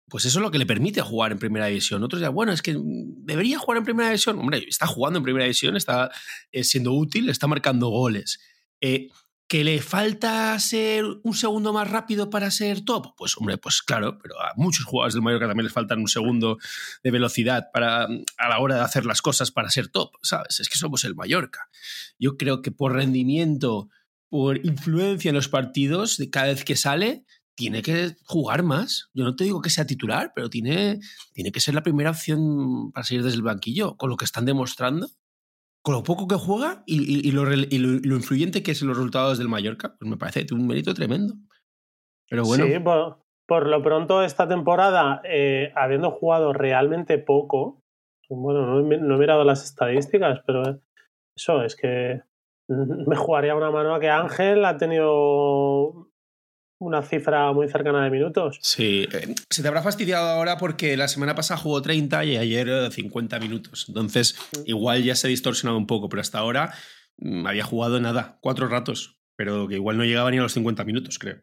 pues 0.08 0.24
eso 0.24 0.38
es 0.38 0.42
lo 0.42 0.50
que 0.50 0.58
le 0.58 0.66
permite 0.66 1.02
jugar 1.02 1.32
en 1.32 1.38
primera 1.38 1.66
división. 1.66 2.02
Otros 2.02 2.22
ya, 2.22 2.30
bueno, 2.30 2.52
es 2.52 2.62
que 2.62 2.74
debería 2.78 3.58
jugar 3.58 3.76
en 3.76 3.84
primera 3.84 4.08
división. 4.08 4.38
Hombre, 4.38 4.64
está 4.66 4.86
jugando 4.86 5.18
en 5.18 5.24
primera 5.24 5.44
división, 5.44 5.76
está 5.76 6.10
eh, 6.52 6.64
siendo 6.64 6.94
útil, 6.94 7.28
está 7.28 7.46
marcando 7.46 7.88
goles. 7.88 8.40
Eh, 8.80 9.08
¿Que 9.50 9.64
le 9.64 9.82
falta 9.82 10.56
ser 10.60 11.04
un 11.24 11.34
segundo 11.34 11.72
más 11.72 11.90
rápido 11.90 12.30
para 12.30 12.52
ser 12.52 12.82
top? 12.82 13.16
Pues 13.16 13.36
hombre, 13.36 13.58
pues 13.58 13.82
claro, 13.82 14.16
pero 14.22 14.40
a 14.40 14.52
muchos 14.54 14.84
jugadores 14.84 15.14
del 15.14 15.24
Mallorca 15.24 15.48
también 15.48 15.64
les 15.64 15.72
faltan 15.72 15.98
un 15.98 16.06
segundo 16.06 16.58
de 17.02 17.10
velocidad 17.10 17.66
para, 17.72 18.04
a 18.04 18.48
la 18.48 18.60
hora 18.60 18.76
de 18.76 18.82
hacer 18.82 19.06
las 19.06 19.20
cosas 19.20 19.50
para 19.50 19.68
ser 19.68 19.88
top, 19.88 20.12
¿sabes? 20.22 20.60
Es 20.60 20.68
que 20.68 20.78
somos 20.78 21.02
el 21.02 21.16
Mallorca. 21.16 21.68
Yo 22.16 22.36
creo 22.36 22.62
que 22.62 22.70
por 22.70 22.92
rendimiento 22.92 23.88
por 24.28 24.64
influencia 24.64 25.30
en 25.30 25.34
los 25.34 25.48
partidos, 25.48 26.16
de 26.16 26.30
cada 26.30 26.46
vez 26.46 26.64
que 26.64 26.76
sale, 26.76 27.24
tiene 27.56 27.82
que 27.82 28.14
jugar 28.26 28.62
más. 28.62 29.10
Yo 29.14 29.24
no 29.24 29.34
te 29.34 29.42
digo 29.42 29.60
que 29.60 29.68
sea 29.68 29.84
titular, 29.84 30.30
pero 30.32 30.48
tiene, 30.48 31.00
tiene 31.32 31.50
que 31.50 31.58
ser 31.58 31.74
la 31.74 31.82
primera 31.82 32.10
opción 32.10 32.92
para 32.92 33.04
salir 33.04 33.24
desde 33.24 33.36
el 33.36 33.42
banquillo, 33.42 33.96
con 33.96 34.10
lo 34.10 34.16
que 34.16 34.24
están 34.26 34.44
demostrando, 34.44 35.10
con 35.82 35.94
lo 35.94 36.02
poco 36.02 36.28
que 36.28 36.36
juega 36.36 36.82
y, 36.86 37.30
lo, 37.32 37.50
influyente 37.52 38.62
que 38.62 38.72
es 38.72 38.82
los 38.82 38.96
resultados 38.96 39.38
del 39.38 39.48
Mallorca, 39.48 39.96
pues 39.98 40.10
me 40.10 40.16
parece 40.16 40.46
un 40.52 40.66
mérito 40.66 40.94
tremendo. 40.94 41.34
Pero 42.28 42.44
bueno. 42.44 42.66
Sí, 42.66 42.72
por, 43.46 43.66
lo 43.66 43.82
pronto 43.82 44.22
esta 44.22 44.46
temporada, 44.46 45.22
eh, 45.24 45.72
habiendo 45.74 46.10
jugado 46.10 46.52
realmente 46.52 47.18
poco, 47.18 47.82
bueno, 48.28 48.66
no, 48.66 48.82
no 48.82 49.16
he 49.16 49.18
mirado 49.18 49.44
las 49.44 49.64
estadísticas, 49.64 50.40
pero 50.46 50.80
eso 51.34 51.62
es 51.64 51.74
que 51.74 52.22
me 52.68 53.16
jugaría 53.16 53.56
una 53.56 53.70
mano 53.70 53.94
a 53.94 54.00
que 54.00 54.08
Ángel 54.08 54.64
ha 54.64 54.76
tenido 54.76 56.09
una 56.80 57.02
cifra 57.02 57.52
muy 57.52 57.68
cercana 57.68 58.02
de 58.02 58.10
minutos. 58.10 58.58
Sí, 58.62 59.06
eh, 59.12 59.34
se 59.50 59.62
te 59.62 59.68
habrá 59.68 59.82
fastidiado 59.82 60.28
ahora 60.28 60.56
porque 60.56 60.96
la 60.96 61.08
semana 61.08 61.34
pasada 61.34 61.60
jugó 61.60 61.82
30 61.82 62.24
y 62.24 62.36
ayer 62.38 62.90
50 62.90 63.36
eh, 63.36 63.40
minutos. 63.40 63.84
Entonces, 63.88 64.36
igual 64.64 65.02
ya 65.04 65.14
se 65.14 65.26
ha 65.26 65.30
distorsionado 65.30 65.76
un 65.76 65.86
poco, 65.86 66.08
pero 66.08 66.22
hasta 66.22 66.38
ahora 66.38 66.72
mm, 67.18 67.46
había 67.46 67.64
jugado 67.64 68.00
nada, 68.00 68.38
cuatro 68.40 68.66
ratos, 68.66 69.20
pero 69.36 69.68
que 69.68 69.74
igual 69.74 69.98
no 69.98 70.04
llegaba 70.04 70.30
ni 70.30 70.38
a 70.38 70.42
los 70.42 70.54
50 70.54 70.82
minutos, 70.84 71.18
creo. 71.18 71.36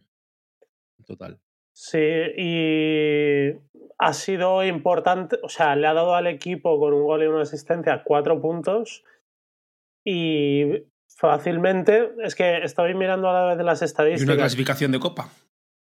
En 0.97 1.05
total. 1.05 1.39
Sí, 1.71 1.99
y 2.35 3.51
ha 3.99 4.13
sido 4.13 4.65
importante, 4.65 5.37
o 5.43 5.49
sea, 5.49 5.75
le 5.75 5.85
ha 5.85 5.93
dado 5.93 6.15
al 6.15 6.25
equipo 6.25 6.79
con 6.79 6.93
un 6.93 7.03
gol 7.03 7.21
y 7.21 7.27
una 7.27 7.43
asistencia 7.43 8.01
cuatro 8.03 8.41
puntos 8.41 9.03
y 10.03 10.63
fácilmente. 11.17 12.13
Es 12.23 12.35
que 12.35 12.63
estoy 12.63 12.93
mirando 12.93 13.29
a 13.29 13.33
la 13.33 13.45
vez 13.49 13.57
de 13.57 13.63
las 13.63 13.81
Y 13.81 13.85
estadísticas. 13.85 14.27
una 14.33 14.37
clasificación 14.43 14.91
de 14.91 14.99
copa. 14.99 15.29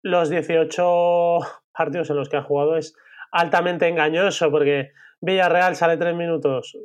Los 0.03 0.29
18 0.29 1.39
partidos 1.73 2.09
en 2.09 2.15
los 2.15 2.29
que 2.29 2.37
ha 2.37 2.43
jugado 2.43 2.77
es 2.77 2.95
altamente 3.31 3.87
engañoso 3.87 4.51
porque 4.51 4.91
Villarreal 5.21 5.75
sale 5.75 5.97
3 5.97 6.15
minutos 6.15 6.77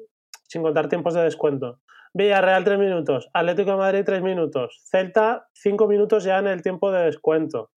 sin 0.47 0.63
contar 0.63 0.89
tiempos 0.89 1.15
de 1.15 1.23
descuento. 1.23 1.81
Villarreal 2.15 2.65
3 2.65 2.79
minutos, 2.79 3.29
Atlético 3.35 3.73
de 3.73 3.77
Madrid 3.77 4.03
3 4.05 4.23
minutos, 4.23 4.81
Celta 4.91 5.49
5 5.53 5.87
minutos 5.87 6.25
ya 6.25 6.39
en 6.39 6.47
el 6.47 6.63
tiempo 6.63 6.91
de 6.91 7.05
descuento. 7.05 7.71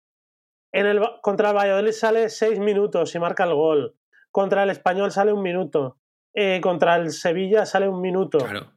En 0.72 0.86
el, 0.86 1.02
contra 1.22 1.50
el 1.50 1.56
Valladolid 1.58 1.92
sale 1.92 2.30
6 2.30 2.60
minutos 2.60 3.14
y 3.14 3.20
marca 3.20 3.44
el 3.44 3.54
gol. 3.54 3.96
Contra 4.32 4.64
el 4.64 4.70
Español 4.70 5.12
sale 5.12 5.34
un 5.34 5.42
minuto. 5.42 5.98
Eh, 6.34 6.62
contra 6.62 6.96
el 6.96 7.12
Sevilla 7.12 7.66
sale 7.66 7.90
un 7.90 8.00
minuto. 8.00 8.38
Claro. 8.38 8.72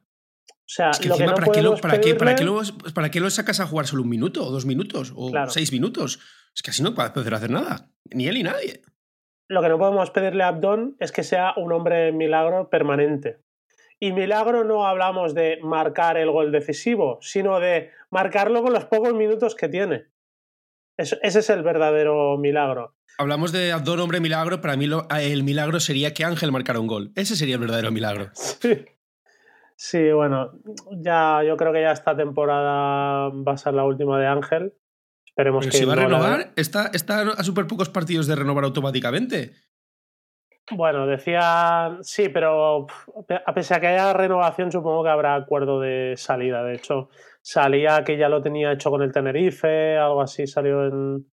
O 0.65 0.67
sea, 0.67 0.89
Es 0.91 0.99
que 0.99 1.09
lo 1.09 1.15
que 1.17 1.23
encima, 1.23 1.31
no 1.39 1.45
¿para, 1.45 1.51
qué 1.51 1.61
lo, 1.61 1.77
para, 1.77 2.01
qué, 2.01 2.15
para, 2.15 2.35
qué 2.35 2.43
lo, 2.43 2.61
¿para 2.95 3.11
qué 3.11 3.19
lo 3.19 3.29
sacas 3.29 3.59
a 3.59 3.67
jugar 3.67 3.85
solo 3.85 4.01
un 4.01 4.09
minuto 4.09 4.43
o 4.45 4.49
dos 4.51 4.65
minutos 4.65 5.13
o 5.15 5.29
Claro. 5.31 5.51
seis 5.51 5.71
minutos? 5.71 6.19
Es 6.55 6.63
que 6.63 6.71
así 6.71 6.81
no 6.81 6.95
puede 6.95 7.11
poder 7.11 7.33
hacer 7.35 7.51
nada. 7.51 7.89
Ni 8.11 8.27
él 8.27 8.33
ni 8.35 8.43
nadie. 8.43 8.81
lo 9.47 9.61
que 9.61 9.69
no 9.69 9.77
podemos 9.77 10.09
pedirle 10.09 10.41
a 10.43 10.47
Abdón 10.47 10.95
es 10.99 11.11
que 11.11 11.21
sea 11.23 11.53
un 11.57 11.71
hombre 11.71 12.11
milagro 12.11 12.69
permanente. 12.71 13.37
Y 13.99 14.11
milagro 14.11 14.63
no 14.63 14.87
hablamos 14.87 15.35
de 15.35 15.59
marcar 15.61 16.17
el 16.17 16.31
gol 16.31 16.51
decisivo, 16.51 17.19
sino 17.21 17.59
de 17.59 17.91
marcarlo 18.09 18.63
con 18.63 18.73
los 18.73 18.85
pocos 18.85 19.13
minutos 19.13 19.53
que 19.55 19.69
tiene. 19.69 20.05
Eso- 20.97 21.17
ese 21.21 21.39
es 21.39 21.49
el 21.51 21.61
verdadero 21.61 22.37
milagro. 22.39 22.95
Hablamos 23.19 23.51
de 23.51 23.71
Abdón, 23.71 23.99
hombre 23.99 24.19
milagro. 24.19 24.61
Para 24.61 24.75
mí 24.77 24.87
lo- 24.87 25.07
el 25.11 25.43
milagro 25.43 25.79
sería 25.79 26.13
que 26.13 26.25
Ángel 26.25 26.51
marcara 26.51 26.79
un 26.79 26.87
gol. 26.87 27.11
Ese 27.15 27.35
sería 27.35 27.55
el 27.55 27.61
verdadero 27.61 27.91
milagro. 27.91 28.31
Sí. 28.35 28.85
Sí, 29.77 30.11
bueno, 30.11 30.53
ya 30.91 31.43
yo 31.43 31.57
creo 31.57 31.73
que 31.73 31.81
ya 31.81 31.91
esta 31.91 32.15
temporada 32.15 33.29
va 33.29 33.51
a 33.53 33.57
ser 33.57 33.73
la 33.73 33.83
última 33.83 34.19
de 34.19 34.27
Ángel. 34.27 34.73
Esperemos 35.25 35.65
Pero 35.65 35.71
que 35.71 35.77
si 35.77 35.85
va 35.85 35.93
a 35.93 35.95
la- 35.97 36.03
renovar, 36.05 36.51
está, 36.55 36.87
está 36.93 37.21
a 37.21 37.43
súper 37.43 37.67
pocos 37.67 37.89
partidos 37.89 38.25
de 38.27 38.35
renovar 38.35 38.63
automáticamente. 38.63 39.51
Bueno, 40.71 41.05
decía, 41.05 41.97
sí, 42.01 42.29
pero 42.29 42.87
a 43.45 43.53
pesar 43.53 43.81
que 43.81 43.87
haya 43.87 44.13
renovación, 44.13 44.71
supongo 44.71 45.03
que 45.03 45.09
habrá 45.09 45.35
acuerdo 45.35 45.79
de 45.79 46.15
salida. 46.17 46.63
De 46.63 46.73
hecho, 46.75 47.09
salía 47.41 48.03
que 48.03 48.17
ya 48.17 48.29
lo 48.29 48.41
tenía 48.41 48.71
hecho 48.71 48.89
con 48.89 49.03
el 49.03 49.11
Tenerife, 49.11 49.95
algo 49.97 50.21
así, 50.21 50.47
salió 50.47 50.87
en 50.87 51.31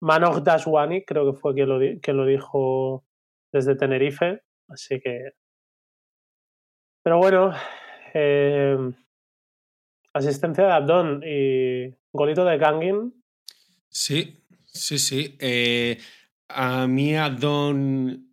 Manoj 0.00 0.42
Daswani, 0.42 1.04
creo 1.04 1.32
que 1.32 1.38
fue 1.40 1.54
quien 1.54 1.68
lo, 1.70 1.78
quien 2.00 2.16
lo 2.16 2.24
dijo 2.24 3.04
desde 3.50 3.74
Tenerife. 3.74 4.42
Así 4.68 5.00
que. 5.00 5.32
Pero 7.02 7.18
bueno, 7.18 7.52
eh, 8.14 8.76
asistencia 10.12 10.64
de 10.64 10.72
Abdón 10.72 11.22
y 11.24 11.94
golito 12.12 12.44
de 12.44 12.58
Kangin. 12.58 13.22
Sí, 13.88 14.44
sí, 14.66 14.98
sí. 14.98 15.36
Eh, 15.40 15.98
a 16.48 16.86
mí 16.86 17.16
Abdón, 17.16 18.32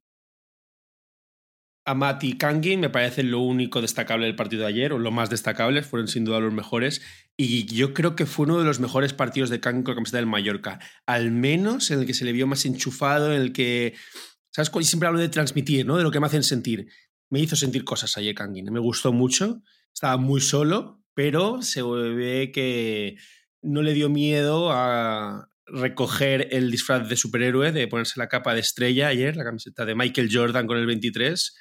Amati 1.85 2.29
y 2.29 2.37
Kangin 2.37 2.79
me 2.79 2.89
parecen 2.89 3.31
lo 3.31 3.39
único 3.39 3.81
destacable 3.81 4.27
del 4.27 4.35
partido 4.35 4.61
de 4.61 4.67
ayer, 4.67 4.93
o 4.93 4.99
lo 4.99 5.11
más 5.11 5.31
destacable, 5.31 5.81
fueron 5.81 6.07
sin 6.07 6.23
duda 6.23 6.39
los 6.39 6.53
mejores. 6.53 7.01
Y 7.35 7.65
yo 7.65 7.93
creo 7.95 8.15
que 8.15 8.27
fue 8.27 8.45
uno 8.45 8.59
de 8.59 8.65
los 8.65 8.79
mejores 8.79 9.13
partidos 9.13 9.49
de 9.49 9.59
Kangin 9.59 9.83
con 9.83 9.93
la 9.93 9.95
camiseta 9.95 10.17
del 10.17 10.27
Mallorca. 10.27 10.79
Al 11.07 11.31
menos 11.31 11.89
en 11.89 12.01
el 12.01 12.05
que 12.05 12.13
se 12.13 12.25
le 12.25 12.33
vio 12.33 12.45
más 12.45 12.65
enchufado, 12.65 13.33
en 13.33 13.41
el 13.41 13.53
que. 13.53 13.95
¿Sabes? 14.51 14.71
Siempre 14.87 15.07
hablo 15.07 15.19
de 15.19 15.29
transmitir, 15.29 15.85
¿no? 15.85 15.97
De 15.97 16.03
lo 16.03 16.11
que 16.11 16.19
me 16.19 16.27
hacen 16.27 16.43
sentir. 16.43 16.89
Me 17.29 17.39
hizo 17.39 17.55
sentir 17.55 17.83
cosas 17.83 18.17
ayer 18.17 18.35
Kangin. 18.35 18.71
Me 18.71 18.79
gustó 18.79 19.13
mucho. 19.13 19.61
Estaba 19.93 20.17
muy 20.17 20.41
solo, 20.41 21.03
pero 21.13 21.61
se 21.61 21.81
ve 21.81 22.51
que 22.53 23.17
no 23.61 23.81
le 23.81 23.93
dio 23.93 24.09
miedo 24.09 24.71
a 24.71 25.49
recoger 25.65 26.47
el 26.51 26.71
disfraz 26.71 27.07
de 27.07 27.15
superhéroe, 27.15 27.71
de 27.71 27.87
ponerse 27.87 28.19
la 28.19 28.27
capa 28.27 28.53
de 28.53 28.61
estrella 28.61 29.09
ayer, 29.09 29.35
la 29.35 29.43
camiseta 29.43 29.85
de 29.85 29.95
Michael 29.95 30.29
Jordan 30.31 30.65
con 30.65 30.77
el 30.77 30.85
23, 30.85 31.55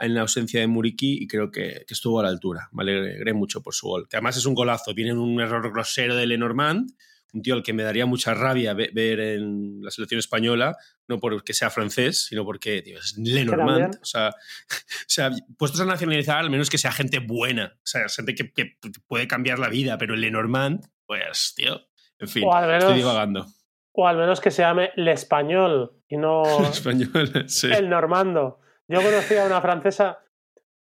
en 0.00 0.14
la 0.14 0.20
ausencia 0.20 0.60
de 0.60 0.66
Muriki, 0.68 1.18
y 1.20 1.26
creo 1.26 1.50
que, 1.50 1.84
estuvo 1.88 2.20
a 2.20 2.22
la 2.22 2.28
altura. 2.28 2.68
Me 2.72 2.82
alegré 2.82 3.32
mucho 3.32 3.62
por 3.62 3.74
su 3.74 3.88
gol. 3.88 4.06
Además 4.12 4.36
es 4.36 4.46
un 4.46 4.54
golazo, 4.54 4.94
viene 4.94 5.10
en 5.10 5.18
un 5.18 5.40
error 5.40 5.72
grosero 5.72 6.14
de 6.14 6.26
Lenormand, 6.26 6.90
un 7.34 7.42
tío 7.42 7.54
al 7.54 7.62
que 7.62 7.72
me 7.72 7.82
daría 7.82 8.06
mucha 8.06 8.32
rabia 8.34 8.72
ve- 8.74 8.90
ver 8.94 9.20
en 9.20 9.82
la 9.82 9.90
selección 9.90 10.18
española, 10.18 10.76
no 11.08 11.18
porque 11.20 11.52
sea 11.54 11.70
francés, 11.70 12.24
sino 12.26 12.44
porque 12.44 12.80
tío, 12.82 12.98
es 12.98 13.16
Lenormand. 13.18 13.96
O 14.00 14.04
sea, 14.04 14.28
o 14.70 15.04
sea, 15.06 15.30
puestos 15.58 15.80
a 15.80 15.84
nacionalizar, 15.84 16.38
al 16.38 16.50
menos 16.50 16.70
que 16.70 16.78
sea 16.78 16.92
gente 16.92 17.18
buena, 17.18 17.72
o 17.76 17.80
sea, 17.86 18.08
gente 18.08 18.34
que, 18.34 18.52
que 18.52 18.76
puede 19.06 19.28
cambiar 19.28 19.58
la 19.58 19.68
vida, 19.68 19.98
pero 19.98 20.14
el 20.14 20.20
Lenormand, 20.22 20.84
pues, 21.06 21.54
tío, 21.56 21.80
en 22.18 22.28
fin, 22.28 22.44
menos- 22.44 22.84
estoy 22.84 22.96
divagando. 22.98 23.46
O 23.92 24.06
al 24.06 24.16
menos 24.16 24.40
que 24.40 24.50
se 24.52 24.62
llame 24.62 24.90
el 24.96 25.08
español 25.08 25.92
y 26.08 26.16
no 26.16 26.42
Español, 26.70 27.30
sí. 27.48 27.68
el 27.72 27.88
normando. 27.88 28.60
Yo 28.86 29.02
conocía 29.02 29.42
a 29.42 29.46
una 29.46 29.60
francesa, 29.60 30.18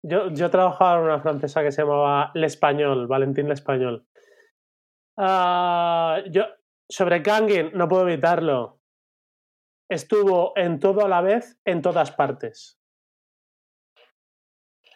yo, 0.02 0.30
yo 0.35 0.50
trabajaba 0.50 0.98
en 0.98 1.04
una 1.07 1.20
francesa 1.20 1.62
que 1.62 1.72
se 1.72 1.83
llamaba 1.83 2.33
El 2.35 2.44
Español, 2.44 3.07
Valentín 3.07 3.46
El 3.46 3.52
Español. 3.52 4.04
Ah, 5.18 6.18
yo, 6.31 6.44
sobre 6.90 7.22
Kangin, 7.22 7.70
no 7.74 7.88
puedo 7.88 8.09
evitarlo. 8.09 8.81
Estuvo 9.90 10.53
en 10.57 10.81
todo 10.81 11.05
a 11.05 11.09
la 11.09 11.20
vez, 11.20 11.59
en 11.64 11.83
todas 11.83 12.11
partes. 12.12 12.79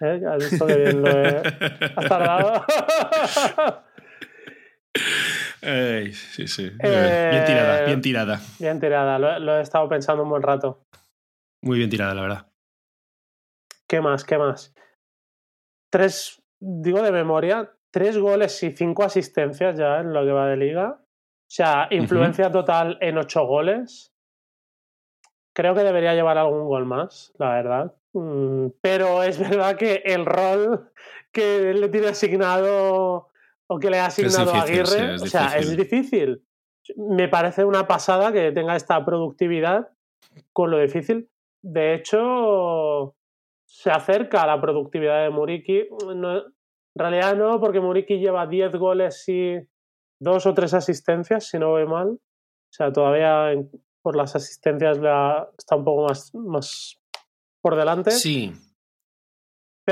¿Eh? 0.01 0.21
¿Has 0.29 0.51
visto 0.51 0.67
que 0.67 0.77
bien 0.77 1.03
lo 1.03 1.09
he... 1.11 1.37
¿Has 1.97 2.09
tardado? 2.09 2.65
Ay, 5.63 6.13
sí, 6.13 6.47
sí. 6.47 6.67
Eh, 6.83 7.29
Bien 7.33 7.45
tirada, 7.45 7.85
bien 7.85 8.01
tirada. 8.01 8.41
bien 8.59 8.81
tirada, 8.81 9.19
lo, 9.19 9.39
lo 9.39 9.59
he 9.59 9.61
estado 9.61 9.89
pensando 9.89 10.23
un 10.23 10.31
buen 10.31 10.43
rato. 10.43 10.85
Muy 11.63 11.79
bien 11.79 11.91
tirada, 11.91 12.15
la 12.15 12.23
verdad. 12.23 12.53
¿Qué 13.89 14.01
más? 14.01 14.25
¿Qué 14.25 14.39
más? 14.39 14.75
Tres, 15.93 16.43
digo 16.61 17.03
de 17.03 17.11
memoria, 17.13 17.73
tres 17.91 18.19
goles 18.19 18.63
y 18.63 18.73
cinco 18.73 19.03
asistencias 19.05 19.77
ya 19.79 20.01
en 20.01 20.13
lo 20.13 20.25
que 20.25 20.33
va 20.33 20.47
de 20.49 20.57
liga. 20.57 20.99
O 21.01 21.51
sea, 21.51 21.89
influencia 21.91 22.51
total 22.51 22.99
en 23.01 23.19
ocho 23.19 23.45
goles. 23.47 24.13
Creo 25.55 25.75
que 25.75 25.83
debería 25.83 26.15
llevar 26.15 26.39
algún 26.39 26.67
gol 26.67 26.85
más, 26.85 27.33
la 27.39 27.55
verdad. 27.55 27.95
Mm, 28.13 28.69
Pero 28.81 29.23
es 29.23 29.39
verdad 29.39 29.77
que 29.77 30.03
el 30.05 30.25
rol 30.27 30.91
que 31.33 31.75
le 31.75 31.89
tiene 31.89 32.09
asignado 32.09 33.29
o 33.67 33.79
que 33.79 33.91
le 33.91 33.99
ha 33.99 34.07
asignado 34.07 34.51
a 34.55 34.65
difícil, 34.65 34.81
Aguirre, 34.97 35.15
o 35.15 35.27
sea, 35.27 35.59
es 35.59 35.77
difícil. 35.77 36.43
Me 36.97 37.29
parece 37.29 37.65
una 37.65 37.87
pasada 37.87 38.33
que 38.33 38.53
tenga 38.53 38.77
esta 38.77 39.05
productividad 39.05 39.91
con 40.53 40.71
lo 40.71 40.79
difícil. 40.79 41.29
De 41.61 41.95
hecho, 41.95 43.15
se 43.67 43.91
acerca 43.91 44.43
a 44.43 44.47
la 44.47 44.61
productividad 44.61 45.23
de 45.25 45.31
Muriki. 45.31 45.89
No- 46.15 46.45
en 46.99 47.13
realidad 47.13 47.37
no, 47.37 47.61
porque 47.61 47.81
Muriki 47.81 48.19
lleva 48.19 48.47
10 48.47 48.75
goles 48.75 49.23
y 49.29 49.55
dos 50.21 50.47
o 50.47 50.55
tres 50.55 50.75
asistencias, 50.75 51.47
si 51.47 51.59
no 51.59 51.69
voy 51.71 51.87
mal. 51.87 52.09
O 52.09 52.73
sea, 52.73 52.93
todavía 52.93 53.55
por 54.03 54.17
las 54.17 54.35
asistencias 54.35 54.99
la- 54.99 55.49
está 55.57 55.77
un 55.77 55.85
poco 55.85 56.09
más, 56.09 56.35
más 56.35 56.99
por 57.63 57.77
delante. 57.77 58.11
Sí. 58.11 58.53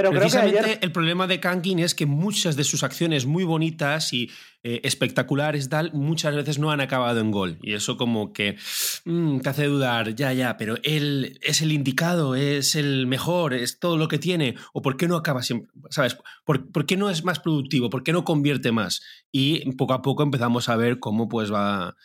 Precisamente 0.02 0.78
el 0.82 0.92
problema 0.92 1.26
de 1.26 1.40
Kankin 1.40 1.78
es 1.78 1.94
que 1.94 2.06
muchas 2.06 2.56
de 2.56 2.64
sus 2.64 2.82
acciones 2.82 3.24
muy 3.24 3.44
bonitas 3.44 4.12
y 4.12 4.30
eh, 4.62 4.80
espectaculares 4.82 5.68
tal, 5.68 5.92
muchas 5.94 6.35
veces 6.35 6.59
no 6.59 6.70
han 6.70 6.80
acabado 6.80 7.20
en 7.20 7.30
gol. 7.30 7.59
Y 7.62 7.72
eso 7.72 7.96
como 7.96 8.32
que 8.32 8.56
mm, 9.04 9.38
te 9.38 9.48
hace 9.48 9.66
dudar, 9.66 10.14
ya, 10.14 10.32
ya, 10.32 10.56
pero 10.56 10.76
él 10.82 11.38
es 11.40 11.62
el 11.62 11.72
indicado, 11.72 12.35
es 12.35 12.74
el 12.74 13.06
mejor, 13.06 13.54
es 13.54 13.78
todo 13.78 13.96
lo 13.96 14.09
que 14.09 14.18
tiene. 14.18 14.56
¿O 14.72 14.82
por 14.82 14.96
qué 14.96 15.09
no 15.09 15.16
acaba 15.16 15.42
siempre? 15.42 15.70
¿Sabes? 15.90 16.18
¿Por, 16.44 16.70
por 16.72 16.85
qué 16.85 16.96
no 16.96 17.09
es 17.09 17.24
más 17.24 17.38
productivo? 17.38 17.90
¿Por 17.90 18.02
qué 18.02 18.12
no 18.12 18.24
convierte 18.24 18.72
más? 18.72 19.02
Y 19.32 19.72
poco 19.72 19.94
a 19.94 20.02
poco 20.02 20.22
empezamos 20.22 20.68
a 20.68 20.76
ver 20.76 20.98
cómo 20.98 21.28
pues 21.28 21.52
va 21.52 21.96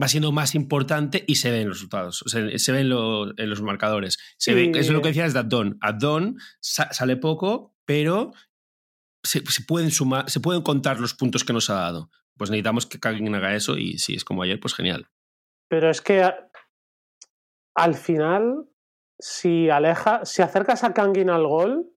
va 0.00 0.08
siendo 0.08 0.32
más 0.32 0.54
importante 0.54 1.24
y 1.26 1.36
se 1.36 1.50
ven 1.50 1.68
los 1.68 1.78
resultados, 1.78 2.24
se 2.26 2.72
ven 2.72 2.88
lo- 2.88 3.30
en 3.38 3.50
los 3.50 3.62
marcadores. 3.62 4.18
Se 4.38 4.54
ve, 4.54 4.64
Y- 4.64 4.70
eso 4.70 4.78
es 4.80 4.90
lo 4.90 5.02
que 5.02 5.08
decías 5.08 5.32
de 5.32 5.40
Addon. 5.40 5.78
Addon 5.80 6.38
sa- 6.60 6.92
sale 6.92 7.16
poco, 7.16 7.74
pero 7.84 8.32
se, 9.22 9.44
se 9.46 9.62
pueden 9.64 9.90
sumar, 9.90 10.30
se 10.30 10.40
pueden 10.40 10.62
contar 10.62 11.00
los 11.00 11.14
puntos 11.14 11.44
que 11.44 11.52
nos 11.52 11.68
ha 11.70 11.74
dado. 11.74 12.10
Pues 12.38 12.50
necesitamos 12.50 12.86
que 12.86 12.98
alguien 13.06 13.34
haga 13.34 13.54
eso 13.54 13.76
y 13.76 13.98
si 13.98 14.14
es 14.14 14.24
como 14.24 14.42
ayer, 14.42 14.58
pues 14.60 14.74
genial. 14.74 15.08
Pero 15.68 15.90
es 15.90 16.00
que 16.00 16.22
a- 16.22 16.50
al 17.76 17.94
final, 17.94 18.66
si 19.18 19.68
aleja, 19.70 20.24
si 20.24 20.40
acercas 20.42 20.82
a 20.84 20.94
Kangin 20.94 21.28
al 21.30 21.46
gol, 21.46 21.90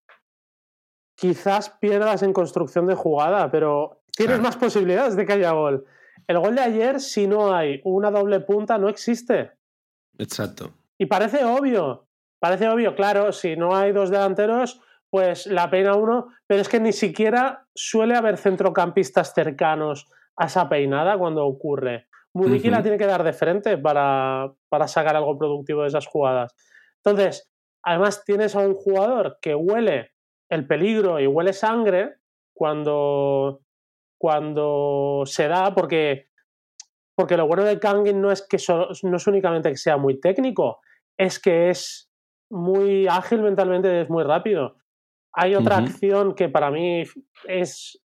quizás 1.15 1.69
pierdas 1.79 2.23
en 2.23 2.34
construcción 2.34 2.88
de 2.88 2.95
jugada, 2.95 3.49
pero 3.51 4.03
tienes 4.15 4.36
Claro. 4.38 4.43
más 4.43 4.58
posibilidades 4.58 5.15
de 5.15 5.25
que 5.25 5.34
haya 5.34 5.51
gol. 5.51 5.86
El 6.28 6.39
gol 6.39 6.56
de 6.56 6.62
ayer, 6.62 6.99
si 6.99 7.28
no 7.28 7.54
hay 7.54 7.82
una 7.84 8.12
doble 8.12 8.39
punta, 8.39 8.78
no 8.78 8.89
existe. 8.89 9.52
Exacto. 10.17 10.73
Y 10.97 11.06
parece 11.06 11.43
obvio. 11.43 12.08
Parece 12.39 12.67
obvio, 12.67 12.93
claro, 12.93 13.32
si 13.32 13.56
no 13.56 13.73
hay 13.76 13.93
dos 13.93 14.10
delanteros, 14.10 14.82
pues 15.10 15.47
la 15.47 15.69
peina 15.69 15.95
uno, 15.95 16.28
pero 16.45 16.62
es 16.62 16.67
que 16.67 16.80
ni 16.80 16.91
siquiera 16.91 17.67
suele 17.73 18.15
haber 18.15 18.38
centrocampistas 18.38 19.34
cercanos 19.34 20.08
a 20.36 20.47
esa 20.47 20.67
peinada 20.67 21.17
cuando 21.17 21.45
ocurre. 21.45 22.08
Muriqui 22.34 22.69
la 22.69 22.82
tiene 22.82 22.97
que 22.97 23.06
dar 23.06 23.23
de 23.23 23.32
frente 23.32 23.78
para, 23.78 24.52
para 24.67 24.88
sacar 24.88 25.15
algo 25.15 25.38
productivo 25.38 25.84
de 25.84 25.88
esas 25.88 26.08
jugadas. 26.08 26.54
Entonces, 26.97 27.49
además 27.84 28.26
tienes 28.26 28.56
a 28.56 28.60
un 28.60 28.73
jugador 28.73 29.38
que 29.41 29.56
huele 29.56 30.12
el 30.49 30.67
peligro 30.67 31.19
y 31.19 31.28
huele 31.28 31.54
sangre 31.54 32.15
cuando, 32.54 33.62
cuando 34.23 35.23
se 35.25 35.49
da, 35.49 35.75
porque, 35.75 36.29
porque 37.13 37.36
lo 37.36 37.45
bueno 37.45 37.65
de 37.65 37.77
Kangin 37.77 38.21
no 38.21 38.31
es 38.31 38.47
que 38.47 38.55
no 38.69 39.17
es 39.17 39.27
únicamente 39.27 39.69
que 39.69 39.75
sea 39.75 39.97
muy 39.97 40.17
técnico, 40.21 40.79
es 41.17 41.41
que 41.41 41.69
es 41.69 42.09
muy 42.49 43.05
ágil 43.05 43.41
mentalmente, 43.41 43.99
es 43.99 44.09
muy 44.09 44.23
rápido. 44.23 44.77
Hay 45.33 45.55
otra 45.55 45.79
acción 45.79 46.36
que 46.36 46.47
para 46.47 46.71
mí 46.71 47.03
es 47.49 48.01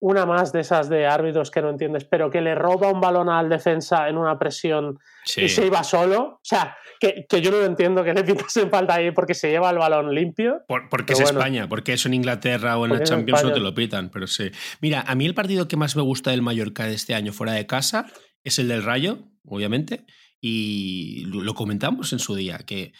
una 0.00 0.24
más 0.24 0.52
de 0.52 0.60
esas 0.60 0.88
de 0.88 1.06
árbitros 1.06 1.50
que 1.50 1.60
no 1.60 1.70
entiendes, 1.70 2.04
pero 2.04 2.30
que 2.30 2.40
le 2.40 2.54
roba 2.54 2.90
un 2.90 3.00
balón 3.00 3.28
al 3.28 3.48
defensa 3.48 4.08
en 4.08 4.16
una 4.16 4.38
presión 4.38 4.98
y 5.36 5.48
se 5.48 5.66
iba 5.66 5.84
solo. 5.84 6.22
O 6.22 6.40
sea, 6.42 6.76
que, 6.98 7.26
yo 7.40 7.50
no 7.50 7.62
entiendo 7.62 8.02
que 8.02 8.14
le 8.14 8.24
pitas 8.24 8.56
en 8.56 8.70
falta 8.70 8.94
ahí 8.94 9.10
porque 9.10 9.34
se 9.34 9.50
lleva 9.50 9.70
el 9.70 9.78
balón 9.78 10.14
limpio. 10.14 10.62
porque 10.90 11.12
es 11.12 11.20
España, 11.20 11.68
porque 11.68 11.92
eso 11.92 12.08
en 12.08 12.14
Inglaterra 12.14 12.78
o 12.78 12.86
en 12.86 12.92
el 12.92 13.02
Champions 13.02 13.44
no 13.44 13.52
te 13.52 13.60
lo 13.60 13.74
pitan, 13.74 14.10
pero 14.10 14.26
sí. 14.26 14.50
Mira, 14.80 15.04
a 15.06 15.14
mí 15.14 15.26
el 15.26 15.34
partido 15.34 15.68
que 15.68 15.76
más 15.76 15.96
me 15.96 16.02
gusta 16.02 16.30
del 16.30 16.42
Mallorca 16.42 16.86
de 16.86 16.94
este 16.94 17.14
año 17.14 17.32
fuera 17.32 17.52
de 17.52 17.66
casa 17.66 18.06
es 18.42 18.58
el 18.58 18.68
del 18.68 18.82
Rayo, 18.82 19.18
obviamente, 19.44 20.06
y 20.40 21.26
lo 21.26 21.52
comentamos 21.54 22.14
en 22.14 22.18
su 22.18 22.34
día, 22.34 22.58
que 22.58 22.92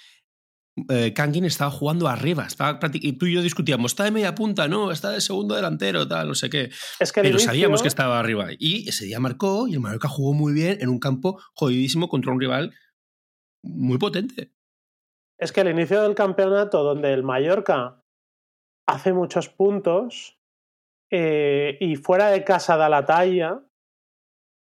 eh, 0.88 1.12
Kangin 1.12 1.44
estaba 1.44 1.70
jugando 1.70 2.08
arriba. 2.08 2.46
Estaba 2.46 2.78
y 2.94 3.12
tú 3.14 3.26
y 3.26 3.34
yo 3.34 3.42
discutíamos, 3.42 3.92
está 3.92 4.04
de 4.04 4.10
media 4.10 4.34
punta, 4.34 4.68
no, 4.68 4.90
está 4.90 5.10
de 5.10 5.20
segundo 5.20 5.54
delantero, 5.54 6.06
tal, 6.06 6.28
no 6.28 6.34
sé 6.34 6.50
qué. 6.50 6.70
Pero 7.14 7.38
sabíamos 7.38 7.82
que 7.82 7.88
estaba 7.88 8.18
arriba. 8.18 8.48
Y 8.58 8.88
ese 8.88 9.06
día 9.06 9.20
marcó 9.20 9.68
y 9.68 9.74
el 9.74 9.80
Mallorca 9.80 10.08
jugó 10.08 10.32
muy 10.32 10.52
bien 10.52 10.78
en 10.80 10.88
un 10.88 10.98
campo 10.98 11.40
jodidísimo 11.54 12.08
contra 12.08 12.32
un 12.32 12.40
rival 12.40 12.72
muy 13.62 13.98
potente. 13.98 14.52
Es 15.38 15.52
que 15.52 15.62
el 15.62 15.68
inicio 15.68 16.02
del 16.02 16.14
campeonato, 16.14 16.82
donde 16.82 17.12
el 17.12 17.22
Mallorca 17.22 18.02
hace 18.86 19.12
muchos 19.12 19.48
puntos 19.48 20.38
eh, 21.10 21.76
y 21.80 21.96
fuera 21.96 22.28
de 22.28 22.44
casa 22.44 22.76
da 22.76 22.88
la 22.88 23.04
talla, 23.04 23.62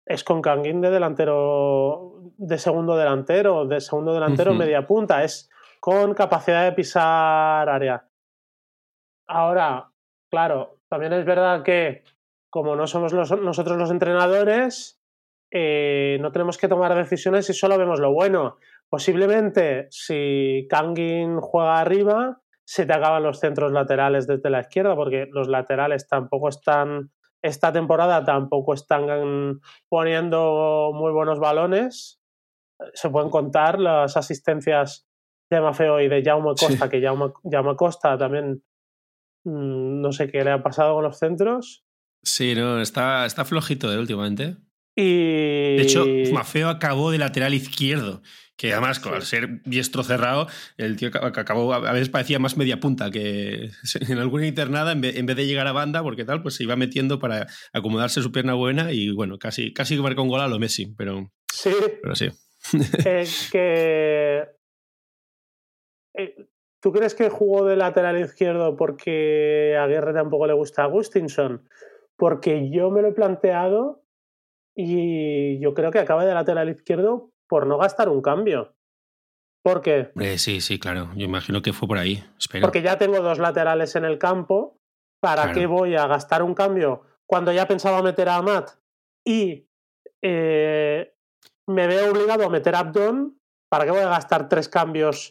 es 0.08 0.24
con 0.24 0.40
Kangin 0.40 0.80
de 0.80 0.90
delantero, 0.90 2.32
de 2.38 2.58
segundo 2.58 2.96
delantero, 2.96 3.66
de 3.66 3.80
segundo 3.80 4.14
delantero 4.14 4.54
media 4.54 4.86
punta. 4.86 5.22
Es 5.22 5.50
con 5.80 6.14
capacidad 6.14 6.64
de 6.64 6.72
pisar 6.72 7.68
área. 7.68 8.08
Ahora, 9.26 9.90
claro, 10.30 10.80
también 10.88 11.12
es 11.12 11.24
verdad 11.24 11.62
que 11.62 12.02
como 12.50 12.76
no 12.76 12.86
somos 12.86 13.12
nosotros 13.12 13.76
los 13.76 13.90
entrenadores, 13.90 14.98
eh, 15.50 16.18
no 16.20 16.32
tenemos 16.32 16.58
que 16.58 16.68
tomar 16.68 16.94
decisiones 16.94 17.48
y 17.50 17.54
solo 17.54 17.78
vemos 17.78 18.00
lo 18.00 18.12
bueno. 18.12 18.56
Posiblemente, 18.88 19.86
si 19.90 20.66
Kangin 20.68 21.40
juega 21.40 21.80
arriba, 21.80 22.40
se 22.64 22.86
te 22.86 22.92
acaban 22.92 23.22
los 23.22 23.40
centros 23.40 23.72
laterales 23.72 24.26
desde 24.26 24.50
la 24.50 24.60
izquierda, 24.60 24.94
porque 24.94 25.26
los 25.30 25.48
laterales 25.48 26.06
tampoco 26.06 26.48
están, 26.48 27.10
esta 27.42 27.72
temporada 27.72 28.24
tampoco 28.24 28.74
están 28.74 29.60
poniendo 29.88 30.90
muy 30.94 31.12
buenos 31.12 31.38
balones. 31.38 32.20
Se 32.94 33.10
pueden 33.10 33.30
contar 33.30 33.78
las 33.78 34.16
asistencias 34.16 35.07
de 35.50 35.60
Mafeo 35.60 36.00
y 36.00 36.08
de 36.08 36.22
Jaume 36.22 36.54
Costa, 36.58 36.88
que 36.88 37.00
Jaume, 37.00 37.32
Jaume, 37.50 37.76
Costa 37.76 38.18
también 38.18 38.62
mm, 39.44 40.00
no 40.00 40.12
sé 40.12 40.30
qué 40.30 40.44
le 40.44 40.50
ha 40.50 40.62
pasado 40.62 40.94
con 40.94 41.04
los 41.04 41.18
centros. 41.18 41.84
Sí, 42.22 42.54
no, 42.54 42.80
está, 42.80 43.26
está 43.26 43.44
flojito 43.44 43.88
de 43.88 43.96
eh, 43.96 44.00
últimamente. 44.00 44.56
Y... 44.96 45.76
De 45.76 45.82
hecho, 45.82 46.04
Mafeo 46.32 46.68
acabó 46.68 47.10
de 47.12 47.18
lateral 47.18 47.54
izquierdo, 47.54 48.20
que 48.56 48.72
además, 48.72 49.00
al 49.06 49.22
ser 49.22 49.62
diestro 49.62 50.02
cerrado, 50.02 50.48
el 50.76 50.96
tío 50.96 51.10
acabó, 51.14 51.72
a 51.72 51.92
veces 51.92 52.08
parecía 52.08 52.40
más 52.40 52.56
media 52.56 52.80
punta, 52.80 53.10
que 53.12 53.70
en 54.08 54.18
alguna 54.18 54.46
internada, 54.46 54.90
en 54.92 55.00
vez, 55.00 55.36
de 55.36 55.46
llegar 55.46 55.68
a 55.68 55.72
banda, 55.72 56.02
porque 56.02 56.24
tal, 56.24 56.42
pues 56.42 56.56
se 56.56 56.64
iba 56.64 56.74
metiendo 56.74 57.20
para 57.20 57.46
acomodarse 57.72 58.20
su 58.20 58.32
pierna 58.32 58.54
buena 58.54 58.92
y 58.92 59.10
bueno, 59.10 59.38
casi, 59.38 59.72
casi 59.72 59.96
marcó 59.98 60.22
un 60.22 60.28
gol 60.28 60.40
a 60.40 60.48
lo 60.48 60.58
Messi, 60.58 60.92
pero 60.96 61.30
sí. 61.52 61.70
Pero 62.02 62.16
sí. 62.16 62.28
que 63.52 63.52
eh, 63.54 64.44
¿Tú 66.80 66.92
crees 66.92 67.14
que 67.14 67.28
jugó 67.28 67.64
de 67.64 67.76
lateral 67.76 68.18
izquierdo 68.18 68.76
porque 68.76 69.76
a 69.78 69.86
Guerra 69.86 70.12
tampoco 70.12 70.46
le 70.46 70.52
gusta 70.52 70.82
a 70.82 70.84
Agustinson? 70.84 71.68
Porque 72.16 72.70
yo 72.70 72.90
me 72.90 73.02
lo 73.02 73.08
he 73.08 73.12
planteado 73.12 74.04
y 74.76 75.58
yo 75.60 75.74
creo 75.74 75.90
que 75.90 75.98
acaba 75.98 76.24
de 76.24 76.34
lateral 76.34 76.68
izquierdo 76.68 77.32
por 77.48 77.66
no 77.66 77.78
gastar 77.78 78.08
un 78.08 78.22
cambio. 78.22 78.76
¿Por 79.62 79.82
qué? 79.82 80.12
sí, 80.36 80.60
sí, 80.60 80.78
claro. 80.78 81.10
Yo 81.16 81.24
imagino 81.24 81.62
que 81.62 81.72
fue 81.72 81.88
por 81.88 81.98
ahí. 81.98 82.22
Porque 82.60 82.82
ya 82.82 82.96
tengo 82.96 83.20
dos 83.20 83.38
laterales 83.38 83.96
en 83.96 84.04
el 84.04 84.18
campo. 84.18 84.78
¿Para 85.20 85.52
qué 85.52 85.66
voy 85.66 85.96
a 85.96 86.06
gastar 86.06 86.44
un 86.44 86.54
cambio 86.54 87.02
cuando 87.26 87.52
ya 87.52 87.66
pensaba 87.66 88.02
meter 88.02 88.28
a 88.28 88.36
Amat? 88.36 88.70
Y 89.26 89.68
eh, 90.22 91.12
me 91.66 91.86
veo 91.88 92.12
obligado 92.12 92.46
a 92.46 92.48
meter 92.48 92.76
a 92.76 92.80
Abdon. 92.80 93.36
¿Para 93.68 93.84
qué 93.84 93.90
voy 93.90 94.00
a 94.00 94.08
gastar 94.08 94.48
tres 94.48 94.68
cambios? 94.68 95.28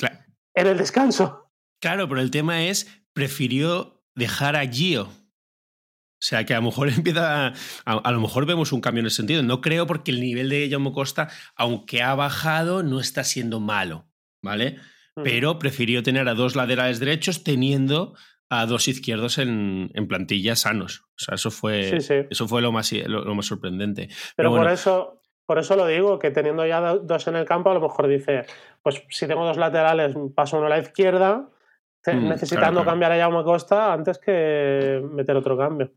En 0.58 0.68
el 0.68 0.78
descanso. 0.78 1.52
Claro, 1.80 2.10
pero 2.10 2.20
el 2.20 2.32
tema 2.32 2.64
es, 2.64 2.88
prefirió 3.14 4.04
dejar 4.16 4.56
a 4.56 4.68
Gio. 4.68 5.04
O 5.04 6.20
sea, 6.20 6.46
que 6.46 6.56
a 6.56 6.58
lo 6.58 6.64
mejor 6.64 6.90
empieza. 6.96 7.54
A, 7.86 8.12
lo 8.12 8.20
mejor 8.20 8.48
vemos 8.48 8.72
un 8.72 8.82
cambio 8.82 9.02
en 9.02 9.08
ese 9.08 9.18
sentido. 9.18 9.44
No 9.44 9.62
creo 9.62 9.86
porque 9.86 10.12
el 10.12 10.20
nivel 10.20 10.50
de 10.50 10.68
Jaume 10.70 10.92
Costa, 10.92 11.30
aunque 11.56 12.02
ha 12.02 12.16
bajado, 12.16 12.82
no 12.82 13.00
está 13.00 13.24
siendo 13.24 13.60
malo. 13.60 14.08
¿Vale? 14.42 14.78
Mm. 15.16 15.24
Pero 15.24 15.60
prefirió 15.60 16.02
tener 16.02 16.28
a 16.28 16.34
dos 16.34 16.56
laterales 16.56 17.00
derechos 17.00 17.44
teniendo 17.44 18.16
a 18.50 18.66
dos 18.66 18.88
izquierdos 18.88 19.38
en, 19.38 19.92
en 19.94 20.08
plantilla 20.08 20.56
sanos. 20.56 21.04
O 21.18 21.20
sea, 21.20 21.36
eso 21.36 21.52
fue, 21.52 21.98
Eso 22.30 22.48
fue 22.48 22.62
lo, 22.62 22.72
más, 22.72 22.92
lo, 22.94 23.36
más 23.36 23.46
sorprendente. 23.46 24.10
Pero, 24.36 24.52
por 24.52 24.70
eso 24.72 25.17
por 25.48 25.60
eso 25.60 25.78
lo 25.78 25.88
digo, 25.88 26.20
que 26.20 26.30
teniendo 26.30 26.68
ya 26.68 26.82
dos 26.98 27.26
en 27.28 27.38
el 27.38 27.46
campo, 27.46 27.72
a 27.72 27.74
lo 27.74 27.80
mejor 27.80 28.08
dice, 28.08 28.46
pues 28.84 29.02
si 29.10 29.28
tengo 29.28 29.46
dos 29.46 29.56
laterales, 29.56 30.14
paso 30.36 30.58
uno 30.58 30.66
a 30.66 30.70
la 30.70 30.80
izquierda, 30.80 31.48
mm, 32.06 32.28
necesitando 32.28 32.84
cambiar 32.84 33.14
a 33.14 33.18
Jaume 33.18 33.46
Costa 33.46 33.94
antes 33.94 34.18
que 34.18 35.02
meter 35.10 35.38
otro 35.38 35.58
cambio. 35.58 35.94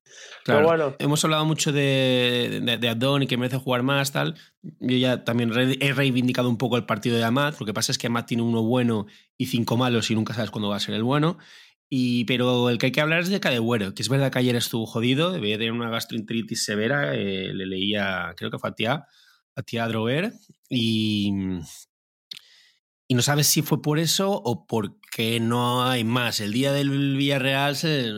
Pero 0.46 0.62
bueno. 0.62 0.94
Hemos 1.00 1.24
hablado 1.24 1.44
mucho 1.44 1.72
de, 1.72 2.78
de, 2.80 2.88
Adón 2.88 3.24
y 3.24 3.26
que 3.26 3.36
merece 3.36 3.56
jugar 3.56 3.82
más, 3.82 4.12
tal. 4.12 4.36
Yo 4.62 4.96
ya 4.96 5.24
también 5.24 5.50
he 5.80 5.92
reivindicado 5.94 6.48
un 6.48 6.56
poco 6.56 6.76
el 6.76 6.86
partido 6.86 7.16
de 7.16 7.24
Amat. 7.24 7.58
Lo 7.58 7.66
que 7.66 7.74
pasa 7.74 7.90
es 7.90 7.98
que 7.98 8.06
Amat 8.06 8.28
tiene 8.28 8.44
uno 8.44 8.62
bueno 8.62 9.06
y 9.36 9.46
cinco 9.46 9.76
malos 9.76 10.12
y 10.12 10.14
nunca 10.14 10.32
sabes 10.32 10.52
cuándo 10.52 10.68
va 10.68 10.76
a 10.76 10.80
ser 10.80 10.94
el 10.94 11.02
bueno. 11.02 11.38
Y, 11.92 12.24
pero 12.26 12.70
el 12.70 12.78
que 12.78 12.86
hay 12.86 12.92
que 12.92 13.00
hablar 13.00 13.18
es 13.18 13.30
de 13.30 13.40
Cadegüero, 13.40 13.94
que 13.94 14.02
es 14.02 14.08
verdad 14.08 14.30
que 14.30 14.38
ayer 14.38 14.54
estuvo 14.54 14.86
jodido, 14.86 15.32
debía 15.32 15.58
tener 15.58 15.72
una 15.72 15.90
gastroenteritis 15.90 16.64
severa, 16.64 17.16
eh, 17.16 17.52
le 17.52 17.66
leía, 17.66 18.32
creo 18.36 18.52
que 18.52 18.60
fue 18.60 18.70
a 18.70 18.74
Tía, 18.74 19.06
a 19.56 19.62
Tía 19.62 19.88
Droguer 19.88 20.32
y, 20.68 21.32
y 23.08 23.14
no 23.14 23.22
sabes 23.22 23.46
si 23.46 23.62
fue 23.62 23.82
por 23.82 23.98
eso 23.98 24.30
o 24.32 24.66
porque 24.66 25.40
no 25.40 25.84
hay 25.84 26.04
más. 26.04 26.40
El 26.40 26.52
día 26.52 26.72
del 26.72 27.16
Villarreal 27.16 27.76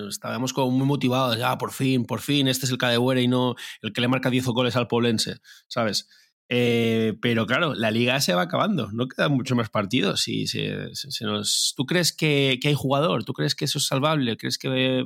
estábamos 0.09 0.53
como 0.53 0.71
muy 0.71 0.87
motivados, 0.87 1.38
ya, 1.38 1.57
por 1.59 1.73
fin, 1.73 2.05
por 2.05 2.21
fin, 2.21 2.49
este 2.49 2.66
es 2.66 2.73
el 2.73 2.79
Cadegüera 2.79 3.21
y 3.21 3.29
no 3.29 3.55
el 3.81 3.92
que 3.92 4.01
le 4.01 4.09
marca 4.09 4.31
10 4.31 4.45
goles 4.47 4.77
al 4.77 4.88
Polense, 4.88 5.40
¿sabes? 5.68 6.09
Eh, 6.55 7.14
pero 7.22 7.47
claro, 7.47 7.74
la 7.74 7.91
liga 7.91 8.20
se 8.20 8.35
va 8.35 8.43
acabando, 8.43 8.93
no 8.93 9.09
quedan 9.09 9.33
muchos 9.33 9.57
más 9.57 9.70
partidos. 9.70 10.28
Y 10.28 10.47
se, 10.47 10.91
nos... 11.22 11.72
¿Tú 11.74 11.87
crees 11.87 12.12
que, 12.12 12.59
que, 12.61 12.68
hay 12.68 12.74
jugador? 12.74 13.24
¿Tú 13.24 13.33
crees 13.33 13.55
que 13.55 13.64
eso 13.64 13.78
es 13.78 13.87
salvable? 13.87 14.37
¿Crees 14.37 14.59
que 14.59 15.03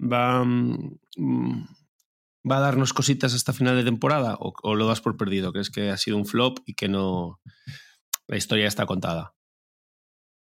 va, 0.00 0.42
mm, 0.42 1.66
va 2.48 2.58
a 2.58 2.60
darnos 2.60 2.92
cositas 2.92 3.34
hasta 3.34 3.52
final 3.52 3.76
de 3.76 3.84
temporada 3.84 4.36
o, 4.38 4.74
lo 4.74 4.86
das 4.86 5.00
por 5.00 5.16
perdido? 5.16 5.52
¿Crees 5.52 5.70
que 5.70 5.90
ha 5.90 5.96
sido 5.96 6.16
un 6.16 6.26
flop 6.26 6.58
y 6.66 6.74
que 6.74 6.88
no 6.88 7.40
la 8.26 8.36
historia 8.36 8.66
está 8.66 8.86
contada? 8.86 9.34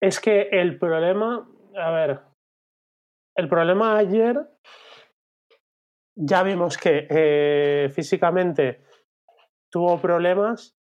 Es 0.02 0.20
que 0.20 0.50
el 0.52 0.78
problema, 0.78 1.50
a 1.76 1.91
ver, 1.91 2.22
el 3.36 3.50
problema 3.50 3.97
ayer 3.97 4.38
ya 6.16 6.43
vimos 6.43 6.78
que 6.78 7.08
eh, 7.10 7.89
físicamente 7.93 8.84
tuvo 9.70 10.00
problemas, 10.00 10.78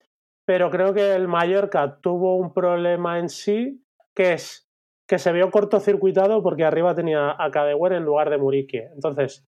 pero 0.45 0.69
creo 0.69 0.93
que 0.93 1.13
el 1.15 1.27
Mallorca 1.27 1.99
tuvo 1.99 2.37
un 2.37 2.53
problema 2.53 3.19
en 3.19 3.29
sí, 3.29 3.83
que 4.15 4.33
es 4.33 4.67
que 5.07 5.19
se 5.19 5.31
vio 5.31 5.49
cortocircuitado 5.51 6.43
porque 6.43 6.65
arriba 6.65 6.93
tenía 6.93 7.35
a 7.37 7.49
Cadewere 7.49 7.95
en 7.95 8.03
lugar 8.03 8.29
de 8.29 8.37
Murique. 8.37 8.89
Entonces, 8.93 9.47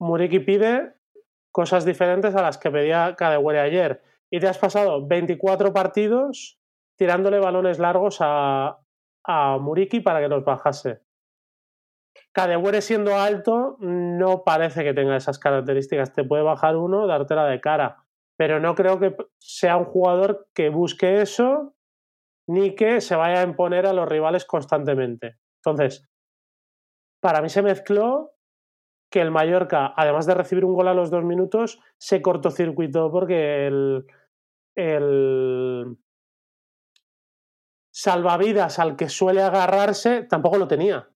Muriki 0.00 0.40
pide 0.40 0.94
cosas 1.52 1.84
diferentes 1.84 2.34
a 2.34 2.42
las 2.42 2.58
que 2.58 2.70
pedía 2.70 3.14
Cadewere 3.16 3.60
ayer. 3.60 4.02
Y 4.30 4.40
te 4.40 4.48
has 4.48 4.58
pasado 4.58 5.06
24 5.06 5.72
partidos 5.72 6.58
tirándole 6.96 7.38
balones 7.38 7.78
largos 7.78 8.18
a, 8.20 8.80
Muriki 9.60 10.00
para 10.00 10.20
que 10.20 10.28
los 10.28 10.44
bajase. 10.44 11.00
Cadewere 12.32 12.82
siendo 12.82 13.16
alto 13.16 13.76
no 13.78 14.42
parece 14.44 14.84
que 14.84 14.92
tenga 14.92 15.16
esas 15.16 15.38
características. 15.38 16.12
Te 16.12 16.24
puede 16.24 16.42
bajar 16.42 16.76
uno, 16.76 17.06
dártela 17.06 17.46
de 17.46 17.60
cara. 17.60 18.04
Pero 18.36 18.58
no 18.58 18.74
creo 18.74 18.98
que 18.98 19.16
sea 19.38 19.76
un 19.76 19.84
jugador 19.84 20.48
que 20.52 20.68
busque 20.68 21.22
eso 21.22 21.74
ni 22.46 22.74
que 22.74 23.00
se 23.00 23.16
vaya 23.16 23.40
a 23.40 23.44
imponer 23.44 23.86
a 23.86 23.92
los 23.92 24.08
rivales 24.08 24.44
constantemente. 24.44 25.38
Entonces, 25.64 26.06
para 27.20 27.40
mí 27.40 27.48
se 27.48 27.62
mezcló 27.62 28.33
que 29.14 29.20
el 29.20 29.30
Mallorca, 29.30 29.94
además 29.96 30.26
de 30.26 30.34
recibir 30.34 30.64
un 30.64 30.74
gol 30.74 30.88
a 30.88 30.92
los 30.92 31.08
dos 31.08 31.22
minutos, 31.22 31.78
se 31.98 32.20
cortocircuitó 32.20 33.12
porque 33.12 33.68
el, 33.68 34.06
el 34.74 35.96
salvavidas 37.92 38.80
al 38.80 38.96
que 38.96 39.08
suele 39.08 39.40
agarrarse 39.40 40.24
tampoco 40.24 40.58
lo 40.58 40.66
tenía. 40.66 41.08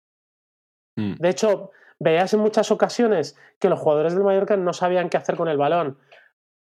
Mm. 0.94 1.14
De 1.14 1.28
hecho, 1.28 1.72
veías 1.98 2.32
en 2.34 2.38
muchas 2.38 2.70
ocasiones 2.70 3.36
que 3.58 3.68
los 3.68 3.80
jugadores 3.80 4.14
del 4.14 4.22
Mallorca 4.22 4.56
no 4.56 4.72
sabían 4.72 5.08
qué 5.08 5.16
hacer 5.16 5.34
con 5.34 5.48
el 5.48 5.58
balón. 5.58 5.98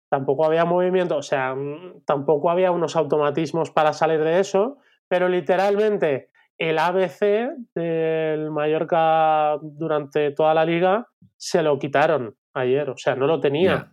Tampoco 0.10 0.44
había 0.44 0.66
movimiento, 0.66 1.18
o 1.18 1.22
sea, 1.22 1.54
mm, 1.54 2.02
tampoco 2.04 2.50
había 2.50 2.72
unos 2.72 2.96
automatismos 2.96 3.70
para 3.70 3.94
salir 3.94 4.24
de 4.24 4.40
eso, 4.40 4.80
pero 5.08 5.30
literalmente 5.30 6.31
el 6.62 6.78
ABC 6.78 7.58
del 7.74 8.52
Mallorca 8.52 9.58
durante 9.64 10.30
toda 10.30 10.54
la 10.54 10.64
liga 10.64 11.08
se 11.36 11.64
lo 11.64 11.80
quitaron 11.80 12.38
ayer, 12.54 12.88
o 12.92 12.98
sea, 12.98 13.16
no 13.16 13.26
lo 13.26 13.40
tenía. 13.40 13.92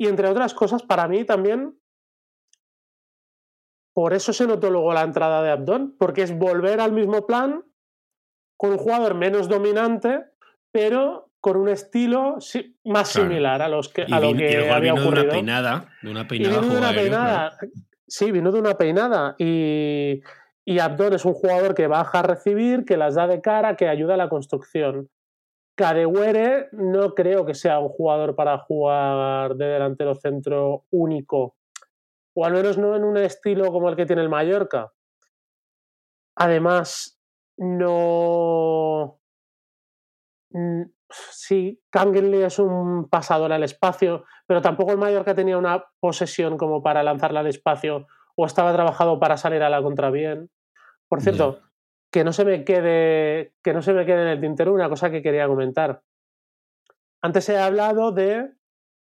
Y 0.00 0.08
entre 0.08 0.26
otras 0.26 0.52
cosas, 0.52 0.82
para 0.82 1.06
mí 1.06 1.24
también, 1.24 1.78
por 3.94 4.14
eso 4.14 4.32
se 4.32 4.48
notó 4.48 4.68
luego 4.68 4.92
la 4.92 5.02
entrada 5.02 5.44
de 5.44 5.52
Abdón, 5.52 5.94
porque 5.96 6.22
es 6.22 6.36
volver 6.36 6.80
al 6.80 6.90
mismo 6.90 7.24
plan 7.24 7.62
con 8.56 8.72
un 8.72 8.78
jugador 8.78 9.14
menos 9.14 9.48
dominante, 9.48 10.24
pero 10.72 11.30
con 11.40 11.56
un 11.56 11.68
estilo 11.68 12.38
más 12.84 13.10
similar 13.10 13.62
a, 13.62 13.68
los 13.68 13.88
que, 13.88 14.02
a 14.10 14.18
lo 14.18 14.34
que 14.34 14.68
había 14.68 14.94
ocurrido. 14.94 15.14
De 15.14 15.28
una 15.28 15.32
peinada, 15.34 15.88
de 16.02 16.10
una 16.10 16.26
peinada, 16.26 16.60
de 16.60 16.76
una 16.78 16.92
peinada. 16.92 17.58
Sí, 18.08 18.32
vino 18.32 18.50
de 18.50 18.58
una 18.58 18.76
peinada. 18.76 19.36
Y, 19.38 20.20
y 20.64 20.78
Abdón 20.78 21.14
es 21.14 21.24
un 21.24 21.34
jugador 21.34 21.74
que 21.74 21.88
baja 21.88 22.20
a 22.20 22.22
recibir, 22.22 22.84
que 22.84 22.96
las 22.96 23.14
da 23.14 23.26
de 23.26 23.40
cara, 23.40 23.76
que 23.76 23.88
ayuda 23.88 24.14
a 24.14 24.18
la 24.18 24.28
construcción. 24.28 25.10
Cadewere 25.74 26.68
no 26.72 27.14
creo 27.14 27.44
que 27.44 27.54
sea 27.54 27.80
un 27.80 27.88
jugador 27.88 28.36
para 28.36 28.58
jugar 28.58 29.56
de 29.56 29.66
delantero 29.66 30.14
centro 30.14 30.84
único, 30.90 31.56
o 32.34 32.44
al 32.44 32.52
menos 32.52 32.78
no 32.78 32.94
en 32.94 33.04
un 33.04 33.16
estilo 33.16 33.72
como 33.72 33.88
el 33.88 33.96
que 33.96 34.06
tiene 34.06 34.22
el 34.22 34.28
Mallorca. 34.28 34.92
Además, 36.36 37.18
no. 37.56 39.18
Mm, 40.50 40.82
sí, 41.08 41.82
Kangenly 41.90 42.42
es 42.42 42.58
un 42.58 43.08
pasador 43.08 43.52
al 43.52 43.64
espacio, 43.64 44.24
pero 44.46 44.62
tampoco 44.62 44.92
el 44.92 44.98
Mallorca 44.98 45.34
tenía 45.34 45.58
una 45.58 45.84
posesión 46.00 46.56
como 46.56 46.82
para 46.82 47.02
lanzarla 47.02 47.40
al 47.40 47.48
espacio 47.48 48.06
o 48.36 48.46
estaba 48.46 48.72
trabajado 48.72 49.18
para 49.18 49.36
salir 49.36 49.62
a 49.62 49.70
la 49.70 49.82
contra 49.82 50.10
bien. 50.10 50.50
Por 51.08 51.20
cierto, 51.20 51.60
que 52.12 52.24
no 52.24 52.32
se 52.32 52.44
me 52.44 52.64
quede, 52.64 53.54
que 53.62 53.72
no 53.72 53.82
se 53.82 53.92
me 53.92 54.06
quede 54.06 54.22
en 54.22 54.28
el 54.28 54.40
tintero 54.40 54.72
una 54.72 54.88
cosa 54.88 55.10
que 55.10 55.22
quería 55.22 55.46
comentar. 55.46 56.02
Antes 57.22 57.48
he 57.48 57.58
hablado 57.58 58.12
de 58.12 58.52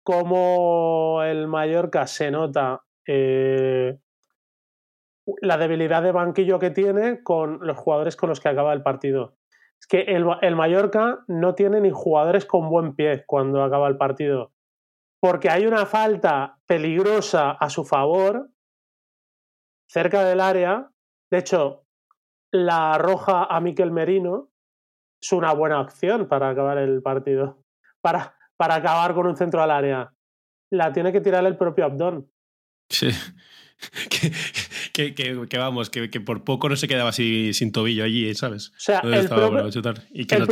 cómo 0.03 1.23
el 1.25 1.47
Mallorca 1.47 2.07
se 2.07 2.31
nota 2.31 2.83
eh, 3.07 3.99
la 5.41 5.57
debilidad 5.57 6.03
de 6.03 6.13
banquillo 6.13 6.59
que 6.59 6.71
tiene 6.71 7.23
con 7.23 7.67
los 7.67 7.77
jugadores 7.77 8.17
con 8.17 8.29
los 8.29 8.41
que 8.41 8.49
acaba 8.49 8.73
el 8.73 8.83
partido. 8.83 9.37
Es 9.81 9.87
que 9.87 10.01
el, 10.03 10.27
el, 10.43 10.57
Mallorca 10.57 11.25
no 11.27 11.55
tiene 11.55 11.81
ni 11.81 11.91
jugadores 11.91 12.45
con 12.45 12.69
buen 12.69 12.95
pie 12.95 13.25
cuando 13.27 13.63
acaba 13.63 13.89
el 13.89 13.97
partido. 13.97 14.53
Porque 15.21 15.49
hay 15.49 15.67
una 15.67 15.87
falta 15.87 16.59
peligrosa 16.67 17.53
a 17.53 17.71
su 17.71 17.85
favor 17.85 18.51
cerca 19.91 20.25
del 20.25 20.41
área. 20.41 20.91
De 21.31 21.39
hecho, 21.39 21.85
la 22.53 22.97
roja 22.99 23.45
a 23.45 23.61
Miquel 23.61 23.91
Merino 23.91 24.51
es 25.21 25.33
una 25.33 25.53
buena 25.53 25.81
opción 25.81 26.29
para 26.29 26.49
acabar 26.49 26.79
el 26.79 27.03
partido. 27.03 27.65
Para, 28.03 28.35
para 28.57 28.77
acabar 28.77 29.13
con 29.13 29.27
un 29.27 29.37
centro 29.37 29.63
al 29.63 29.71
área. 29.71 30.15
La 30.73 30.91
tiene 30.91 31.13
que 31.13 31.21
tirar 31.21 31.45
el 31.45 31.59
propio 31.59 31.85
Abdón. 31.85 32.31
Sí. 32.89 33.11
Que, 34.93 35.15
que, 35.15 35.57
vamos, 35.57 35.89
que, 35.89 36.09
por 36.21 36.45
poco 36.45 36.69
no 36.69 36.77
se 36.77 36.87
quedaba 36.87 37.09
así 37.09 37.55
sin 37.55 37.73
tobillo 37.73 38.05
allí, 38.05 38.35
¿sabes? 38.35 38.69
O 38.69 38.75
sea, 38.77 38.99
el 38.99 39.27
propio, 39.27 39.71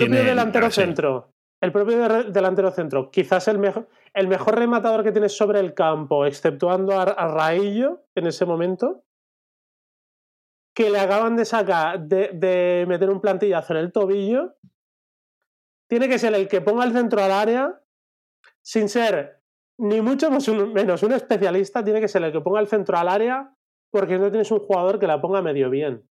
delantero 0.09 0.71
centro. 0.71 1.35
El 1.61 1.71
propio 1.71 1.99
delantero 2.31 2.71
centro. 2.71 3.11
Quizás 3.11 3.49
el 3.49 3.59
mejor, 3.59 3.91
el 4.15 4.29
mejor 4.29 4.59
rematador 4.59 5.05
que 5.05 5.13
tienes 5.13 5.37
sobre 5.37 5.61
el 5.61 5.75
campo, 5.75 6.25
exceptuando 6.25 6.99
a, 6.99 7.03
a 7.03 7.29
Raillo 7.29 8.07
en 8.15 8.29
ese 8.29 8.47
momento, 8.47 9.05
que 10.79 10.91
le 10.91 11.01
acaban 11.01 11.35
de 11.35 11.45
sacar, 11.45 11.99
de, 11.99 12.85
meter 12.87 13.11
un 13.11 13.21
plantillazo 13.21 13.73
en 13.73 13.81
el 13.81 13.91
tobillo, 13.91 14.55
tiene 15.89 16.09
que 16.09 16.21
ser 16.21 16.33
el 16.35 16.47
que 16.47 16.61
ponga 16.61 16.85
el 16.85 16.93
centro 16.93 17.21
al 17.21 17.33
área, 17.33 17.83
sin 18.63 18.89
ser 18.89 19.43
ni 19.77 20.01
mucho 20.01 20.31
menos 20.31 21.03
un 21.03 21.13
especialista, 21.13 21.83
tiene 21.83 22.01
que 22.01 22.07
ser 22.07 22.23
el 22.23 22.31
que 22.31 22.41
ponga 22.41 22.61
el 22.61 22.69
centro 22.69 22.97
al 22.97 23.09
área, 23.09 23.53
porque 23.91 24.19
no 24.19 24.31
tienes 24.31 24.53
un 24.53 24.61
jugador 24.61 25.01
que 25.01 25.09
la 25.09 25.21
ponga 25.21 25.43
medio 25.43 25.69
bien. 25.69 26.09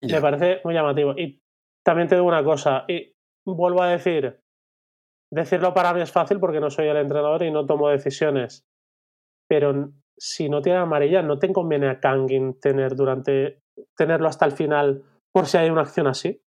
Me 0.00 0.20
parece 0.20 0.60
muy 0.62 0.74
llamativo. 0.74 1.18
Y 1.18 1.42
también 1.82 2.06
te 2.06 2.14
digo 2.14 2.28
una 2.28 2.44
cosa, 2.44 2.84
y 2.86 3.16
vuelvo 3.44 3.82
a 3.82 3.88
decir, 3.88 4.40
decirlo 5.32 5.74
para 5.74 5.92
mí 5.92 6.02
es 6.02 6.12
fácil 6.12 6.38
porque 6.38 6.60
no 6.60 6.70
soy 6.70 6.86
el 6.86 6.98
entrenador 6.98 7.42
y 7.42 7.50
no 7.50 7.66
tomo 7.66 7.88
decisiones. 7.88 8.64
Pero 9.48 9.90
si 10.18 10.48
no 10.48 10.60
tiene 10.60 10.78
amarilla, 10.78 11.22
no 11.22 11.38
te 11.38 11.52
conviene 11.52 11.88
a 11.88 12.00
Kangin 12.00 12.58
tener 12.60 12.96
durante, 12.96 13.62
tenerlo 13.96 14.28
hasta 14.28 14.44
el 14.44 14.52
final 14.52 15.02
por 15.32 15.46
si 15.46 15.56
hay 15.56 15.70
una 15.70 15.82
acción 15.82 16.06
así. 16.06 16.42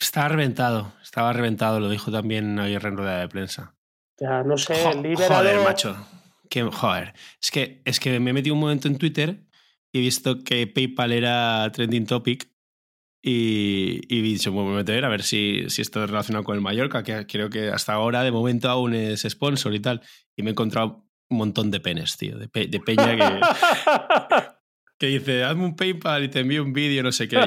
Estaba 0.00 0.28
reventado, 0.28 0.92
estaba 1.02 1.32
reventado, 1.32 1.80
lo 1.80 1.88
dijo 1.88 2.10
también 2.10 2.58
ayer 2.58 2.84
en 2.84 2.96
rueda 2.96 3.20
de 3.20 3.28
prensa. 3.28 3.74
Ya, 4.18 4.42
no 4.42 4.56
sé, 4.56 4.74
Joder, 4.74 5.60
macho. 5.64 5.96
Que, 6.48 6.62
joder. 6.62 7.14
Es 7.42 7.50
que, 7.50 7.82
es 7.84 8.00
que 8.00 8.20
me 8.20 8.30
he 8.30 8.32
metido 8.32 8.54
un 8.54 8.60
momento 8.60 8.88
en 8.88 8.98
Twitter 8.98 9.44
y 9.92 9.98
he 9.98 10.00
visto 10.00 10.42
que 10.44 10.66
PayPal 10.66 11.12
era 11.12 11.70
trending 11.72 12.06
topic 12.06 12.48
y, 13.22 14.00
y 14.08 14.18
he 14.18 14.22
dicho, 14.22 14.52
bueno, 14.52 14.70
me 14.70 14.76
meter 14.76 15.04
a 15.04 15.08
ver 15.08 15.22
si, 15.22 15.68
si 15.68 15.82
esto 15.82 16.04
es 16.04 16.10
relacionado 16.10 16.44
con 16.44 16.54
el 16.54 16.60
Mallorca, 16.60 17.02
que 17.02 17.26
creo 17.26 17.50
que 17.50 17.70
hasta 17.70 17.94
ahora 17.94 18.22
de 18.22 18.30
momento 18.30 18.68
aún 18.68 18.94
es 18.94 19.22
sponsor 19.22 19.74
y 19.74 19.80
tal. 19.80 20.02
Y 20.36 20.42
me 20.42 20.50
he 20.50 20.52
encontrado 20.52 21.03
un 21.30 21.38
montón 21.38 21.70
de 21.70 21.80
penes, 21.80 22.16
tío, 22.16 22.38
de, 22.38 22.48
peña 22.48 23.16
que, 23.16 23.40
que 24.98 25.06
dice, 25.06 25.44
hazme 25.44 25.64
un 25.64 25.76
PayPal 25.76 26.24
y 26.24 26.28
te 26.28 26.40
envío 26.40 26.62
un 26.62 26.72
vídeo, 26.72 27.02
no 27.02 27.12
sé 27.12 27.28
qué. 27.28 27.38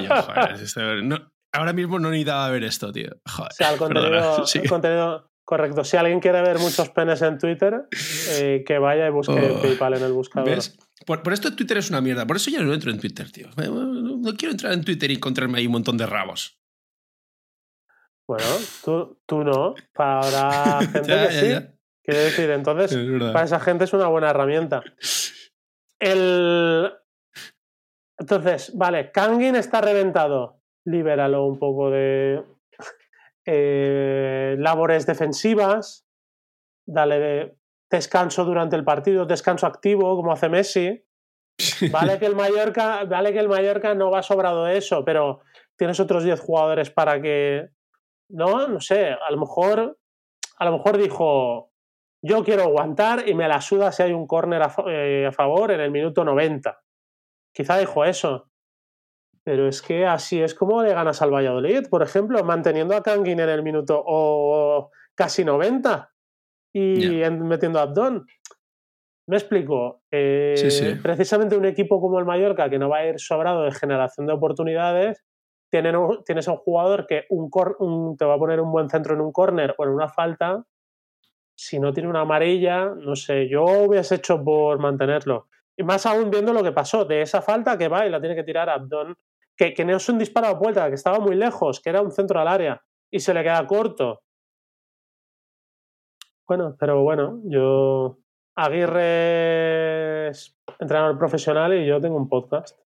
ahora 1.53 1.73
mismo 1.73 1.99
no 1.99 2.09
necesitaba 2.09 2.49
ver 2.49 2.63
esto, 2.63 2.91
tío. 2.91 3.09
Joder, 3.25 3.51
o 3.51 3.55
sea, 3.55 4.61
el 4.61 4.69
contenido, 4.69 5.31
correcto. 5.43 5.83
Si 5.83 5.97
alguien 5.97 6.19
quiere 6.19 6.41
ver 6.41 6.59
muchos 6.59 6.89
penes 6.89 7.21
en 7.21 7.37
Twitter, 7.37 7.87
eh, 8.31 8.63
que 8.65 8.79
vaya 8.79 9.07
y 9.07 9.11
busque 9.11 9.51
oh, 9.55 9.61
PayPal 9.61 9.95
en 9.95 10.03
el 10.03 10.13
buscador. 10.13 10.59
Por, 11.05 11.23
por, 11.23 11.33
esto 11.33 11.55
Twitter 11.55 11.77
es 11.77 11.89
una 11.89 12.01
mierda. 12.01 12.25
Por 12.27 12.35
eso 12.35 12.49
ya 12.51 12.61
no 12.61 12.73
entro 12.73 12.91
en 12.91 12.99
Twitter, 12.99 13.31
tío. 13.31 13.47
No 13.55 14.33
quiero 14.35 14.51
entrar 14.51 14.73
en 14.73 14.83
Twitter 14.83 15.11
y 15.11 15.15
encontrarme 15.15 15.59
ahí 15.59 15.67
un 15.67 15.73
montón 15.73 15.97
de 15.97 16.05
rabos. 16.05 16.59
Bueno, 18.27 18.45
tú, 18.83 19.21
tú 19.25 19.43
no. 19.43 19.73
Para 19.93 20.79
gente 20.91 21.01
que 21.01 21.31
sí. 21.31 21.76
Quiero 22.07 22.23
decir, 22.23 22.49
entonces, 22.51 22.97
para 23.33 23.43
esa 23.43 23.59
gente 23.59 23.83
es 23.83 23.91
una 23.91 24.07
buena 24.07 24.29
herramienta. 24.29 24.81
El... 25.99 26.89
Entonces, 28.17 28.71
vale, 28.77 29.11
Kangin 29.11 29.57
está 29.57 29.81
reventado. 29.81 30.61
Libéralo 30.85 31.45
un 31.45 31.59
poco 31.59 31.89
de 31.89 32.45
eh, 33.45 34.55
labores 34.57 35.05
defensivas. 35.05 36.07
Dale 36.85 37.19
de 37.19 37.57
descanso 37.91 38.45
durante 38.45 38.77
el 38.77 38.85
partido, 38.85 39.25
descanso 39.25 39.67
activo, 39.67 40.15
como 40.15 40.31
hace 40.31 40.47
Messi. 40.47 41.03
Vale 41.91 42.19
que 42.19 42.27
el 42.27 42.35
Mallorca, 42.35 43.03
vale 43.05 43.33
que 43.33 43.39
el 43.39 43.49
Mallorca 43.49 43.95
no 43.95 44.11
va 44.11 44.21
sobrado 44.21 44.65
de 44.65 44.77
eso, 44.77 45.03
pero 45.03 45.39
tienes 45.75 45.99
otros 45.99 46.23
10 46.23 46.39
jugadores 46.39 46.91
para 46.91 47.19
que. 47.19 47.69
No, 48.29 48.67
no 48.67 48.79
sé, 48.79 49.07
a 49.07 49.31
lo 49.31 49.37
mejor. 49.37 49.97
A 50.59 50.65
lo 50.65 50.71
mejor 50.73 50.99
dijo 50.99 51.71
yo 52.21 52.43
quiero 52.43 52.63
aguantar 52.63 53.27
y 53.27 53.33
me 53.33 53.47
la 53.47 53.61
suda 53.61 53.91
si 53.91 54.03
hay 54.03 54.13
un 54.13 54.27
córner 54.27 54.61
eh, 54.87 55.25
a, 55.27 55.31
favor 55.31 55.71
en 55.71 55.79
el 55.79 55.91
minuto 55.91 56.23
90. 56.23 56.79
Quizá 57.53 57.77
dijo 57.77 58.05
eso. 58.05 58.49
Pero 59.43 59.67
es 59.67 59.81
que 59.81 60.05
así 60.05 60.41
es 60.41 60.53
como 60.53 60.83
le 60.83 60.93
ganas 60.93 61.21
al 61.21 61.33
Valladolid, 61.33 61.87
por 61.89 62.03
ejemplo, 62.03 62.43
manteniendo 62.43 62.95
a 62.95 63.01
Kangin 63.01 63.39
en 63.39 63.49
el 63.49 63.63
minuto 63.63 64.03
o 64.05 64.89
casi 65.15 65.45
90 65.45 66.11
y 66.73 67.21
metiendo 67.29 67.79
a 67.79 67.83
Abdón. 67.83 68.25
Me 69.27 69.37
explico. 69.37 70.01
Eh, 70.11 70.99
precisamente 71.01 71.57
un 71.57 71.65
equipo 71.65 71.99
como 71.99 72.19
el 72.19 72.25
Mallorca, 72.25 72.69
que 72.69 72.79
no 72.79 72.89
va 72.89 72.99
a 72.99 73.07
ir 73.07 73.19
sobrado 73.19 73.63
de 73.63 73.71
generación 73.71 74.25
de 74.25 74.33
oportunidades, 74.33 75.23
tienes 75.69 76.47
a 76.47 76.51
un 76.51 76.57
jugador 76.57 77.07
que 77.07 77.25
un, 77.29 78.15
te 78.17 78.25
va 78.25 78.35
a 78.35 78.39
poner 78.39 78.61
un 78.61 78.71
buen 78.71 78.89
centro 78.89 79.13
en 79.13 79.21
un 79.21 79.31
córner 79.31 79.75
o 79.77 79.83
en 79.83 79.89
una 79.89 80.07
falta, 80.07 80.63
si 81.57 81.79
no 81.79 81.91
tiene 81.91 82.09
una 82.09 82.21
amarilla, 82.21 82.85
no 82.85 83.15
sé, 83.15 83.49
yo 83.49 83.63
hubiese 83.63 84.15
hecho 84.15 84.43
por 84.43 84.77
mantenerlo. 84.79 85.47
Y 85.75 85.83
más 85.83 86.05
aún 86.05 86.29
viendo 86.29 86.53
lo 86.53 86.63
que 86.63 86.71
pasó, 86.71 87.03
de 87.05 87.21
esa 87.21 87.41
falta 87.41 87.77
que 87.77 87.87
va 87.87 88.05
y 88.05 88.09
la 88.09 88.19
tiene 88.19 88.35
que 88.35 88.43
tirar 88.43 88.69
Abdon, 88.69 89.17
que, 89.55 89.73
que 89.73 89.83
no 89.83 89.97
es 89.97 90.07
un 90.07 90.19
disparo 90.19 90.47
a 90.47 90.59
puerta, 90.59 90.87
que 90.87 90.95
estaba 90.95 91.19
muy 91.19 91.35
lejos, 91.35 91.79
que 91.79 91.89
era 91.89 92.01
un 92.01 92.11
centro 92.11 92.39
al 92.39 92.47
área 92.47 92.81
y 93.11 93.19
se 93.19 93.33
le 93.33 93.41
queda 93.43 93.65
corto. 93.65 94.21
Bueno, 96.47 96.75
pero 96.79 97.01
bueno, 97.03 97.41
yo. 97.45 98.19
Aguirre 98.59 100.29
es 100.29 100.57
entrenador 100.79 101.19
profesional 101.19 101.75
y 101.75 101.85
yo 101.85 102.01
tengo 102.01 102.17
un 102.17 102.27
podcast. 102.27 102.79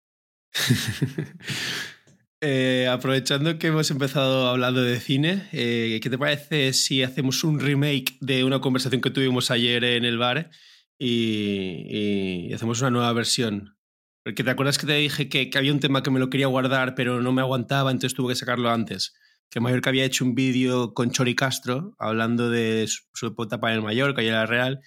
Eh, 2.41 2.87
aprovechando 2.89 3.59
que 3.59 3.67
hemos 3.67 3.91
empezado 3.91 4.47
hablando 4.47 4.81
de 4.81 4.99
cine, 5.01 5.49
eh, 5.51 5.99
¿qué 6.01 6.09
te 6.09 6.17
parece 6.17 6.71
si 6.71 7.03
hacemos 7.03 7.43
un 7.43 7.59
remake 7.59 8.17
de 8.21 8.45
una 8.45 8.61
conversación 8.61 9.01
que 9.01 9.11
tuvimos 9.11 9.51
ayer 9.51 9.83
en 9.83 10.05
el 10.05 10.17
bar 10.17 10.49
y, 10.97 12.53
hacemos 12.53 12.79
una 12.79 12.91
nueva 12.91 13.11
versión? 13.11 13.75
Porque 14.23 14.45
te 14.45 14.51
acuerdas 14.51 14.77
que 14.77 14.87
te 14.87 14.93
dije 14.93 15.27
que, 15.27 15.49
había 15.57 15.73
un 15.73 15.81
tema 15.81 16.01
que 16.01 16.11
me 16.11 16.19
lo 16.19 16.29
quería 16.29 16.47
guardar, 16.47 16.95
pero 16.95 17.21
no 17.21 17.33
me 17.33 17.41
aguantaba, 17.41 17.91
entonces 17.91 18.15
tuve 18.15 18.31
que 18.33 18.39
sacarlo 18.39 18.69
antes 18.69 19.13
que 19.49 19.59
Mallorca 19.59 19.89
había 19.89 20.05
hecho 20.05 20.23
un 20.23 20.35
vídeo 20.35 20.93
con 20.93 21.11
Chori 21.11 21.35
Castro 21.35 21.95
hablando 21.97 22.49
de 22.49 22.85
su, 22.87 23.27
etapa 23.27 23.71
en 23.71 23.77
el 23.77 23.81
Mallorca 23.81 24.21
y 24.21 24.27
en 24.27 24.33
la 24.33 24.45
Real, 24.45 24.81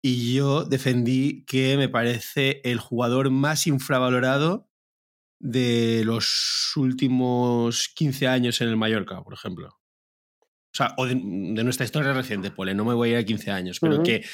y 0.00 0.34
yo 0.34 0.64
defendí 0.64 1.44
que 1.46 1.76
me 1.76 1.88
parece 1.88 2.60
el 2.64 2.78
jugador 2.78 3.30
más 3.30 3.66
infravalorado 3.66 4.70
de 5.38 6.02
los 6.04 6.72
últimos 6.76 7.88
15 7.94 8.28
años 8.28 8.60
en 8.60 8.68
el 8.68 8.76
Mallorca, 8.76 9.22
por 9.22 9.34
ejemplo. 9.34 9.68
O 9.68 10.76
sea, 10.76 10.94
o 10.96 11.06
de, 11.06 11.14
nuestra 11.14 11.84
historia 11.84 12.12
reciente, 12.12 12.50
Pole, 12.50 12.74
no 12.74 12.84
me 12.84 12.94
voy 12.94 13.10
a 13.10 13.12
ir 13.12 13.18
a 13.18 13.24
15 13.24 13.50
años, 13.52 13.78
pero 13.80 14.02
que, 14.02 14.24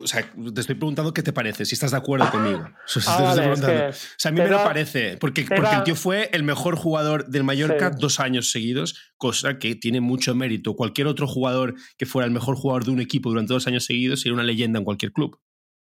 o 0.00 0.06
sea, 0.06 0.22
te 0.32 0.60
estoy 0.60 0.76
preguntando 0.76 1.12
qué 1.12 1.24
te 1.24 1.32
parece, 1.32 1.64
si 1.64 1.74
estás 1.74 1.90
de 1.90 1.96
acuerdo 1.96 2.30
conmigo. 2.30 2.64
O 2.96 3.00
sea, 3.00 4.30
a 4.30 4.32
mí 4.32 4.40
me 4.40 4.48
lo 4.48 4.62
parece, 4.62 5.16
porque, 5.16 5.44
porque 5.44 5.74
el 5.74 5.82
tío 5.82 5.96
fue 5.96 6.30
el 6.32 6.44
mejor 6.44 6.76
jugador 6.76 7.26
del 7.26 7.42
Mallorca 7.42 7.90
dos 7.90 8.20
años 8.20 8.52
seguidos, 8.52 9.12
cosa 9.16 9.58
que 9.58 9.74
tiene 9.74 10.00
mucho 10.00 10.34
mérito. 10.36 10.76
Cualquier 10.76 11.08
otro 11.08 11.26
jugador 11.26 11.74
que 11.96 12.06
fuera 12.06 12.26
el 12.26 12.32
mejor 12.32 12.54
jugador 12.54 12.84
de 12.84 12.92
un 12.92 13.00
equipo 13.00 13.28
durante 13.28 13.52
dos 13.52 13.66
años 13.66 13.86
seguidos 13.86 14.20
sería 14.20 14.34
una 14.34 14.44
leyenda 14.44 14.78
en 14.78 14.84
cualquier 14.84 15.12
club. 15.12 15.40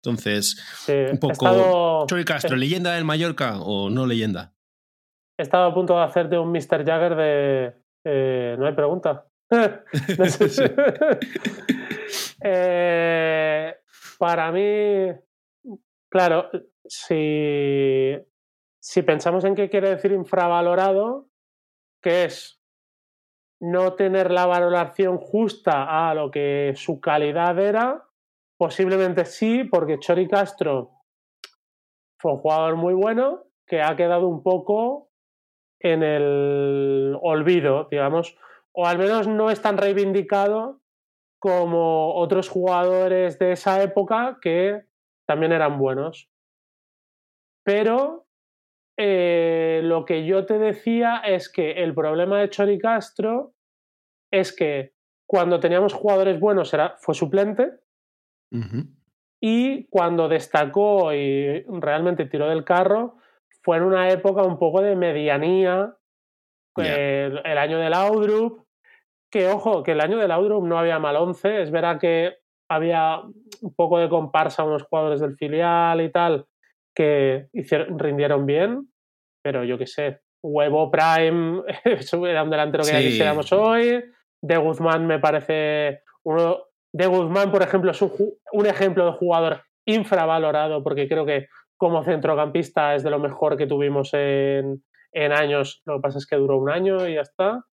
Entonces, 0.02 0.56
un 0.88 1.18
poco. 1.18 2.06
Chori 2.06 2.24
Castro, 2.24 2.56
¿leyenda 2.56 2.94
del 2.94 3.04
Mallorca 3.04 3.60
o 3.60 3.90
no 3.90 4.06
leyenda? 4.06 4.54
He 5.38 5.42
estado 5.42 5.66
a 5.66 5.74
punto 5.74 5.96
de 5.96 6.04
hacerte 6.04 6.38
un 6.38 6.52
Mr. 6.52 6.84
Jagger 6.84 7.16
de. 7.16 7.74
Eh, 8.04 8.56
no 8.58 8.66
hay 8.66 8.74
pregunta. 8.74 9.26
no 9.50 10.26
sé 10.26 10.48
eh, 12.44 13.74
para 14.18 14.52
mí, 14.52 15.12
claro, 16.08 16.50
si, 16.86 18.16
si 18.80 19.02
pensamos 19.02 19.44
en 19.44 19.54
qué 19.54 19.68
quiere 19.68 19.90
decir 19.90 20.12
infravalorado, 20.12 21.28
que 22.02 22.24
es 22.24 22.60
no 23.60 23.94
tener 23.94 24.30
la 24.30 24.46
valoración 24.46 25.18
justa 25.18 26.08
a 26.08 26.14
lo 26.14 26.30
que 26.30 26.72
su 26.76 27.00
calidad 27.00 27.58
era, 27.58 28.09
posiblemente 28.60 29.24
sí, 29.24 29.64
porque 29.64 29.98
Chori 29.98 30.28
Castro 30.28 30.90
fue 32.20 32.32
un 32.32 32.38
jugador 32.40 32.76
muy 32.76 32.92
bueno 32.92 33.44
que 33.66 33.80
ha 33.80 33.96
quedado 33.96 34.28
un 34.28 34.42
poco 34.42 35.08
en 35.78 36.02
el 36.02 37.16
olvido, 37.22 37.88
digamos, 37.90 38.36
o 38.72 38.86
al 38.86 38.98
menos 38.98 39.26
no 39.26 39.48
es 39.50 39.62
tan 39.62 39.78
reivindicado 39.78 40.82
como 41.38 42.14
otros 42.16 42.50
jugadores 42.50 43.38
de 43.38 43.52
esa 43.52 43.82
época 43.82 44.36
que 44.42 44.82
también 45.26 45.52
eran 45.52 45.78
buenos. 45.78 46.28
Pero 47.64 48.26
eh, 48.98 49.80
lo 49.84 50.04
que 50.04 50.26
yo 50.26 50.44
te 50.44 50.58
decía 50.58 51.22
es 51.24 51.50
que 51.50 51.82
el 51.82 51.94
problema 51.94 52.40
de 52.40 52.50
Chori 52.50 52.78
Castro 52.78 53.54
es 54.30 54.54
que 54.54 54.92
cuando 55.26 55.60
teníamos 55.60 55.94
jugadores 55.94 56.38
buenos 56.38 56.74
era, 56.74 56.98
fue 56.98 57.14
suplente 57.14 57.80
y 59.40 59.84
cuando 59.86 60.28
destacó 60.28 61.12
y 61.14 61.64
realmente 61.68 62.26
tiró 62.26 62.48
del 62.48 62.64
carro 62.64 63.16
fue 63.62 63.76
en 63.76 63.84
una 63.84 64.10
época 64.10 64.42
un 64.42 64.58
poco 64.58 64.80
de 64.82 64.96
medianía, 64.96 65.94
el, 66.76 67.40
el, 67.44 67.58
año 67.58 67.78
del 67.78 67.90
Laudrup, 67.90 68.64
que 69.30 69.48
ojo, 69.48 69.82
que 69.82 69.92
el 69.92 70.00
año 70.00 70.18
del 70.18 70.30
Audrum 70.30 70.68
no 70.68 70.78
había 70.78 70.98
mal 70.98 71.16
11, 71.16 71.62
es 71.62 71.70
verdad 71.70 72.00
que 72.00 72.38
había 72.68 73.20
un 73.62 73.74
poco 73.74 73.98
de 73.98 74.08
comparsa 74.08 74.62
a 74.62 74.66
unos 74.66 74.84
jugadores 74.84 75.20
del 75.20 75.36
filial 75.36 76.00
y 76.00 76.10
tal 76.10 76.46
que 76.94 77.48
hicieron, 77.52 77.98
rindieron 77.98 78.46
bien, 78.46 78.88
pero 79.42 79.64
yo 79.64 79.78
qué 79.78 79.86
sé, 79.86 80.20
Huevo 80.42 80.90
Prime 80.90 81.62
era 81.84 82.42
un 82.42 82.50
delantero 82.50 82.84
que 82.84 82.92
ya 82.92 83.00
quisiéramos 83.00 83.52
hoy, 83.52 84.04
De 84.42 84.56
Guzmán 84.56 85.06
me 85.06 85.18
parece 85.18 86.02
uno, 86.24 86.64
De 86.92 87.06
Guzmán 87.06 87.50
por 87.50 87.62
ejemplo 87.62 87.90
es 87.90 88.02
un, 88.02 88.66
ejemplo 88.66 89.06
de 89.06 89.12
jugador 89.12 89.62
infravalorado 89.84 90.82
porque 90.82 91.08
creo 91.08 91.24
que 91.24 91.48
como 91.76 92.04
centrocampista 92.04 92.94
es 92.94 93.02
de 93.02 93.10
lo 93.10 93.18
mejor 93.18 93.56
que 93.56 93.66
tuvimos 93.66 94.12
en, 94.12 94.84
en 95.12 95.32
años, 95.32 95.82
lo 95.86 95.96
que 95.96 96.02
pasa 96.02 96.18
es 96.18 96.26
que 96.26 96.36
duró 96.36 96.58
un 96.58 96.70
año 96.70 97.08
y 97.08 97.14
ya 97.14 97.22
está. 97.22 97.64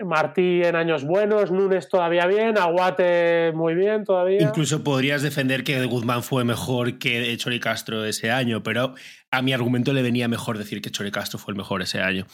Martí 0.00 0.60
en 0.64 0.74
años 0.74 1.04
buenos, 1.04 1.52
Nunes 1.52 1.88
todavía 1.88 2.26
bien, 2.26 2.58
Aguate 2.58 3.52
muy 3.54 3.74
bien 3.74 4.04
todavía. 4.04 4.42
Incluso 4.42 4.82
podrías 4.82 5.22
defender 5.22 5.62
que 5.62 5.84
Guzmán 5.86 6.24
fue 6.24 6.44
mejor 6.44 6.98
que 6.98 7.36
Chori 7.36 7.60
Castro 7.60 8.04
ese 8.04 8.32
año, 8.32 8.62
pero 8.64 8.94
a 9.30 9.42
mi 9.42 9.52
argumento 9.52 9.92
le 9.92 10.02
venía 10.02 10.26
mejor 10.26 10.58
decir 10.58 10.82
que 10.82 10.90
Chori 10.90 11.12
Castro 11.12 11.38
fue 11.38 11.52
el 11.52 11.56
mejor 11.56 11.80
ese 11.80 12.00
año. 12.00 12.26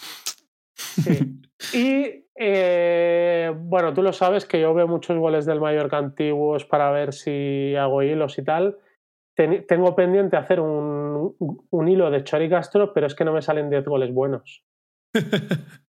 Sí. 0.81 1.41
Y 1.75 2.27
eh, 2.37 3.53
bueno, 3.55 3.93
tú 3.93 4.03
lo 4.03 4.13
sabes 4.13 4.47
que 4.47 4.61
yo 4.61 4.73
veo 4.73 4.89
muchos 4.89 5.17
goles 5.19 5.45
del 5.45 5.61
Mallorca 5.61 5.99
antiguos 5.99 6.65
para 6.65 6.91
ver 6.91 7.13
si 7.13 7.77
hago 7.77 8.03
hilos 8.03 8.39
y 8.39 8.45
tal. 8.45 8.79
tengo 9.35 9.95
pendiente 9.95 10.37
hacer 10.37 10.61
un, 10.61 11.37
un 11.71 11.89
hilo 11.89 12.11
de 12.11 12.25
Chori 12.25 12.49
Castro, 12.49 12.93
pero 12.95 13.07
es 13.07 13.15
que 13.15 13.25
no 13.25 13.33
me 13.33 13.43
salen 13.43 13.69
10 13.69 13.85
goles 13.85 14.13
buenos. 14.13 14.65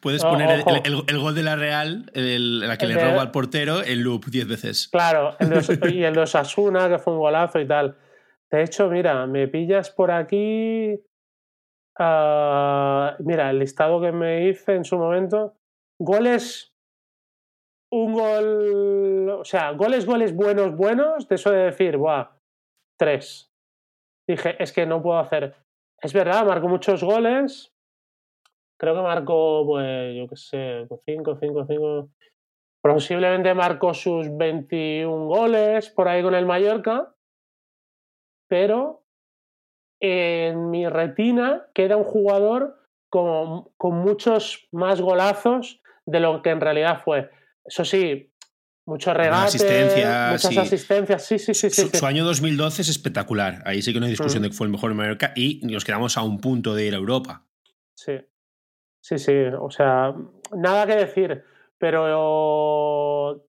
Puedes 0.00 0.22
poner 0.24 0.64
el, 0.84 1.18
gol 1.18 1.34
de 1.34 1.42
la 1.42 1.56
Real, 1.56 2.10
la 2.14 2.76
que 2.76 2.86
le 2.86 2.94
roba 2.94 3.22
al 3.22 3.30
portero, 3.30 3.84
en 3.84 4.02
loop 4.02 4.26
10 4.26 4.48
veces. 4.48 4.88
Claro, 4.88 5.36
y 5.90 6.02
el 6.02 6.14
de 6.14 6.20
Osasuna, 6.20 6.88
que 6.88 6.98
fue 6.98 7.12
un 7.12 7.18
golazo 7.18 7.60
y 7.60 7.66
tal. 7.66 7.96
De 8.50 8.62
hecho, 8.62 8.88
mira, 8.88 9.26
me 9.26 9.48
pillas 9.48 9.90
por 9.90 10.10
aquí. 10.10 10.98
Ah, 11.98 13.16
mira, 13.18 13.50
el 13.50 13.58
listado 13.58 14.00
que 14.00 14.12
me 14.12 14.48
hice 14.48 14.74
en 14.74 14.84
su 14.84 14.96
momento. 14.96 15.54
Goles. 15.98 16.72
Un 17.90 18.12
gol. 18.12 19.30
O 19.40 19.44
sea, 19.44 19.72
goles, 19.72 20.06
goles 20.06 20.34
buenos, 20.34 20.76
buenos. 20.76 21.28
De 21.28 21.34
eso 21.34 21.50
de 21.50 21.64
decir, 21.64 21.96
buah, 21.96 22.30
tres. 22.98 23.50
Dije, 24.28 24.62
es 24.62 24.72
que 24.72 24.86
no 24.86 25.02
puedo 25.02 25.18
hacer. 25.18 25.56
Es 26.00 26.12
verdad, 26.12 26.46
marco 26.46 26.68
muchos 26.68 27.02
goles, 27.02 27.74
creo 28.78 28.94
que 28.94 29.02
marcó, 29.02 29.64
pues, 29.66 30.16
yo 30.16 30.28
qué 30.28 30.36
sé, 30.36 30.86
5, 31.04 31.36
5, 31.40 31.66
5. 31.66 32.08
Posiblemente 32.80 33.52
marcó 33.54 33.92
sus 33.92 34.36
21 34.36 35.26
goles 35.26 35.90
por 35.90 36.08
ahí 36.08 36.22
con 36.22 36.34
el 36.34 36.46
Mallorca, 36.46 37.12
pero 38.48 39.02
en 40.00 40.70
mi 40.70 40.88
retina 40.88 41.66
queda 41.74 41.96
un 41.96 42.04
jugador 42.04 42.78
con, 43.10 43.68
con 43.76 43.96
muchos 43.96 44.68
más 44.72 45.00
golazos 45.00 45.80
de 46.06 46.20
lo 46.20 46.42
que 46.42 46.50
en 46.50 46.60
realidad 46.60 47.00
fue. 47.04 47.30
Eso 47.64 47.84
sí, 47.84 48.32
mucho 48.86 49.12
regate, 49.12 49.58
muchas 50.32 50.56
asistencias, 50.56 51.24
sí, 51.26 51.38
sí, 51.38 51.52
sí. 51.52 51.70
Su, 51.70 52.06
año 52.06 52.24
2012 52.24 52.82
es 52.82 52.88
espectacular. 52.88 53.62
Ahí 53.66 53.82
sí 53.82 53.92
que 53.92 54.00
no 54.00 54.06
hay 54.06 54.12
discusión 54.12 54.40
mm. 54.40 54.44
de 54.44 54.48
que 54.48 54.56
fue 54.56 54.66
el 54.66 54.72
mejor 54.72 54.90
en 54.90 54.96
Mallorca 54.96 55.32
y 55.36 55.60
nos 55.64 55.84
quedamos 55.84 56.16
a 56.16 56.22
un 56.22 56.40
punto 56.40 56.74
de 56.74 56.86
ir 56.86 56.94
a 56.94 56.96
Europa. 56.96 57.44
Sí. 57.94 58.18
Sí, 59.00 59.18
sí, 59.18 59.32
o 59.58 59.70
sea, 59.70 60.14
nada 60.56 60.86
que 60.86 60.96
decir, 60.96 61.44
pero 61.78 63.44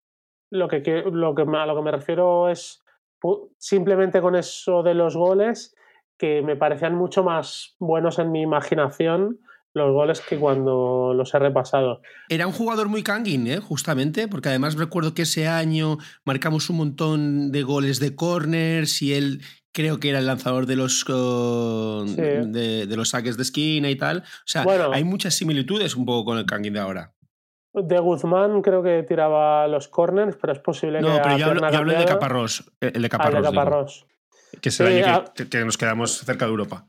lo 0.52 0.68
que, 0.68 1.04
lo 1.12 1.36
que, 1.36 1.42
a 1.42 1.66
lo 1.66 1.76
que 1.76 1.82
me 1.82 1.92
refiero 1.92 2.50
es 2.50 2.84
simplemente 3.58 4.22
con 4.22 4.36
eso 4.36 4.84
de 4.84 4.94
los 4.94 5.16
goles, 5.18 5.76
que 6.20 6.44
me 6.44 6.56
parecían 6.56 6.94
mucho 6.94 7.24
más 7.24 7.76
buenos 7.80 8.20
en 8.20 8.32
mi 8.32 8.42
imaginación 8.42 9.40
los 9.74 9.92
goles 9.94 10.20
que 10.22 10.38
cuando 10.38 11.14
los 11.16 11.34
he 11.34 11.40
repasado. 11.40 12.02
Era 12.28 12.48
un 12.48 12.54
jugador 12.54 12.90
muy 12.90 13.04
canguín, 13.04 13.46
¿eh? 13.48 13.60
justamente, 13.60 14.28
porque 14.28 14.50
además 14.50 14.76
recuerdo 14.76 15.14
que 15.14 15.22
ese 15.24 15.48
año 15.48 15.98
marcamos 16.26 16.70
un 16.72 16.78
montón 16.78 17.52
de 17.52 17.62
goles 17.64 18.00
de 18.00 18.16
corners 18.16 19.02
y 19.04 19.14
él 19.14 19.42
creo 19.72 20.00
que 20.00 20.10
era 20.10 20.18
el 20.20 20.26
lanzador 20.26 20.66
de 20.66 20.76
los, 20.76 21.08
uh, 21.08 22.04
Sí. 22.08 22.16
de, 22.16 22.88
de 22.88 22.98
los 22.98 23.10
saques 23.10 23.38
de 23.38 23.44
esquina 23.44 23.90
y 23.92 23.96
tal. 23.96 24.20
O 24.20 24.24
sea, 24.48 24.64
Bueno. 24.64 24.90
hay 24.92 25.04
muchas 25.04 25.36
similitudes 25.36 25.96
un 25.96 26.06
poco 26.06 26.26
con 26.26 26.38
el 26.40 26.46
Kangin 26.48 26.74
de 26.74 26.80
ahora. 26.80 27.14
De 27.72 28.00
Guzmán 28.00 28.64
creo 28.64 28.82
que 28.82 29.04
tiraba 29.04 29.68
los 29.68 29.88
corners, 29.88 30.36
pero 30.42 30.52
es 30.54 30.60
posible 30.60 30.98
que. 31.00 31.06
No, 31.06 31.20
pero 31.22 31.38
yo 31.38 31.46
hablo, 31.46 31.72
yo 31.72 31.78
hablo 31.78 31.94
de 31.94 32.06
Caparrós. 32.06 32.72
El 32.82 32.94
de 33.04 33.06
Ah, 33.06 33.10
Caparrós. 33.10 33.34
de 33.36 33.40
digo, 33.42 33.54
Caparrós. 33.54 34.08
Que 34.62 34.70
es 34.70 34.80
el 34.80 35.04
año 35.06 35.26
que, 35.36 35.50
que 35.50 35.66
nos 35.66 35.78
quedamos 35.78 36.12
cerca 36.20 36.46
de 36.46 36.52
Europa. 36.52 36.86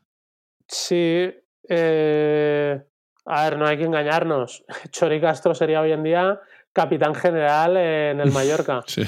Sí. 0.69 1.33
eh, 1.69 2.83
a 3.27 3.45
ver, 3.45 3.59
no 3.59 3.67
hay 3.67 3.77
que 3.79 3.85
engañarnos. 3.85 4.65
Chori 4.91 5.21
Castro 5.21 5.55
sería 5.55 5.81
hoy 5.81 5.93
en 5.93 6.03
día 6.03 6.41
capitán 6.73 7.15
general 7.15 7.77
en 7.77 8.21
el 8.21 8.31
Mallorca. 8.33 8.83
Sí. 8.87 9.03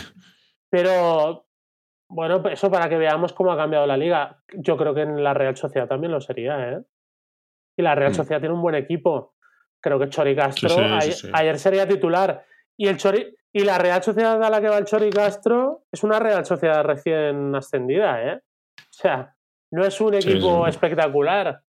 Pero, 0.70 1.46
bueno, 2.08 2.42
eso 2.48 2.70
para 2.70 2.88
que 2.88 2.96
veamos 2.96 3.32
cómo 3.32 3.52
ha 3.52 3.56
cambiado 3.56 3.86
la 3.86 3.96
liga. 3.96 4.42
Yo 4.54 4.76
creo 4.76 4.94
que 4.94 5.02
en 5.02 5.22
la 5.22 5.34
Real 5.34 5.56
Sociedad 5.56 5.86
también 5.88 6.12
lo 6.12 6.20
sería, 6.20 6.72
¿eh? 6.72 6.82
Y 7.76 7.82
la 7.82 7.94
Real 7.94 8.12
Mm. 8.12 8.14
Sociedad 8.14 8.40
tiene 8.40 8.54
un 8.54 8.62
buen 8.62 8.74
equipo. 8.74 9.34
Creo 9.80 9.98
que 9.98 10.08
Chori 10.08 10.36
Castro 10.36 10.68
Sí, 10.68 10.74
sí, 10.76 11.12
sí, 11.12 11.26
ayer, 11.26 11.36
ayer 11.36 11.58
sería 11.58 11.88
titular. 11.88 12.44
Y 12.76 12.86
el 12.88 12.96
Chori 12.96 13.34
y 13.52 13.64
la 13.64 13.78
Real 13.78 14.02
Sociedad 14.02 14.42
a 14.42 14.50
la 14.50 14.60
que 14.60 14.68
va 14.68 14.78
el 14.78 14.84
Chori 14.86 15.10
Castro 15.10 15.84
es 15.92 16.02
una 16.02 16.18
Real 16.18 16.44
Sociedad 16.46 16.82
recién 16.84 17.54
ascendida, 17.54 18.22
¿eh? 18.22 18.40
O 18.78 18.82
sea, 18.92 19.34
no 19.70 19.84
es 19.84 20.00
un 20.00 20.20
Sí, 20.20 20.28
equipo 20.30 20.64
sí. 20.64 20.70
espectacular. 20.70 21.62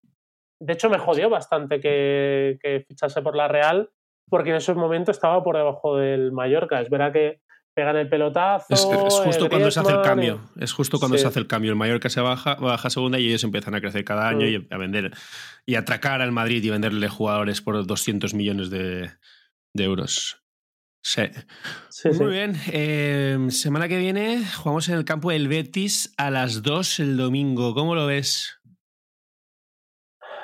De 0.60 0.74
hecho, 0.74 0.90
me 0.90 0.98
jodió 0.98 1.30
bastante 1.30 1.80
que, 1.82 2.58
que 2.62 2.86
fichase 2.88 3.22
por 3.22 3.36
la 3.36 3.48
Real, 3.48 3.90
porque 4.30 4.52
en 4.52 4.56
esos 4.58 4.78
momentos 4.78 5.18
estaba 5.18 5.44
por 5.44 5.58
debajo 5.58 5.98
del 5.98 6.32
Mallorca. 6.32 6.80
Es 6.82 6.90
verdad 6.90 7.12
que 7.12 7.42
pegan 7.76 7.98
el 7.98 8.08
pelotazo. 8.08 8.66
Es, 8.70 8.80
es 8.82 9.20
justo 9.20 9.46
el 9.46 9.50
cuando 9.50 9.72
se 9.72 9.80
hace 9.80 9.90
el 9.90 9.96
Griezmann, 9.98 10.04
cambio. 10.18 10.40
Es 10.60 10.72
justo 10.74 11.00
cuando 11.00 11.18
Sí. 11.18 11.24
se 11.24 11.28
hace 11.28 11.40
el 11.40 11.48
cambio. 11.48 11.72
El 11.72 11.78
Mallorca 11.78 12.10
se 12.10 12.22
baja, 12.22 12.56
baja 12.56 12.90
segunda 12.90 13.20
y 13.20 13.28
ellos 13.28 13.44
empiezan 13.44 13.76
a 13.76 13.82
crecer 13.82 14.06
cada 14.06 14.30
año 14.30 14.46
Mm. 14.46 14.50
y 14.50 14.68
a 14.74 14.78
vender 14.78 15.12
y 15.66 15.76
atracar 15.76 16.22
al 16.22 16.32
Madrid 16.32 16.64
y 16.64 16.70
venderle 16.70 17.10
jugadores 17.10 17.62
por 17.62 17.86
200 17.86 18.34
millones 18.34 18.70
de, 18.70 19.10
de 19.74 19.84
euros. 19.84 20.43
Sí. 21.04 21.24
Sí, 21.90 22.14
sí. 22.14 22.24
Muy 22.24 22.32
bien. 22.32 22.54
Eh, 22.72 23.38
semana 23.50 23.90
que 23.90 23.98
viene 23.98 24.42
jugamos 24.58 24.88
en 24.88 24.96
el 24.96 25.04
campo 25.04 25.32
del 25.32 25.50
Betis 25.50 26.14
a 26.18 26.32
las 26.32 26.64
2 26.64 27.02
el 27.02 27.18
domingo. 27.18 27.74
¿Cómo 27.74 27.94
lo 27.94 28.08
ves? 28.08 28.58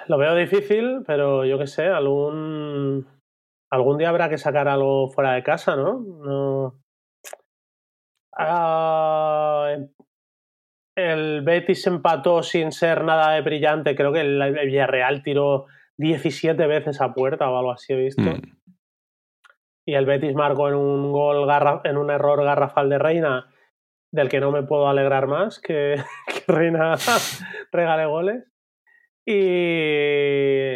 Lo 0.08 0.18
veo 0.18 0.36
difícil, 0.36 1.04
pero 1.08 1.46
yo 1.46 1.58
qué 1.58 1.68
sé, 1.68 1.86
algún, 1.86 3.08
algún 3.70 3.98
día 3.98 4.10
habrá 4.10 4.28
que 4.28 4.38
sacar 4.38 4.68
algo 4.68 5.10
fuera 5.10 5.34
de 5.34 5.44
casa, 5.44 5.76
¿no? 5.76 6.02
no... 6.02 6.82
Ah, 8.38 9.76
el 10.96 11.42
Betis 11.42 11.88
empató 11.88 12.44
sin 12.44 12.72
ser 12.72 13.04
nada 13.04 13.32
de 13.34 13.42
brillante. 13.42 13.96
Creo 13.96 14.12
que 14.12 14.22
el 14.22 14.42
el 14.42 14.66
Villarreal 14.68 15.24
tiró 15.24 15.68
17 15.98 16.68
veces 16.68 17.02
a 17.02 17.14
puerta 17.14 17.50
o 17.50 17.58
algo 17.58 17.72
así, 17.72 17.94
he 17.94 17.98
visto. 17.98 18.22
Mm. 18.22 18.59
Y 19.90 19.96
el 19.96 20.06
Betis 20.06 20.36
marcó 20.36 20.68
en 20.70 20.76
un 20.76 21.12
gol 21.12 21.48
garra- 21.48 21.82
en 21.84 21.98
un 21.98 22.12
error 22.12 22.44
garrafal 22.44 22.90
de 22.90 23.00
Reina, 23.00 23.48
del 24.14 24.30
que 24.30 24.40
no 24.40 24.52
me 24.52 24.62
puedo 24.64 24.88
alegrar 24.88 25.26
más 25.28 25.60
que, 25.60 25.96
que 26.46 26.52
Reina 26.52 26.96
regale 27.72 28.06
goles. 28.06 28.44
Y, 29.26 30.76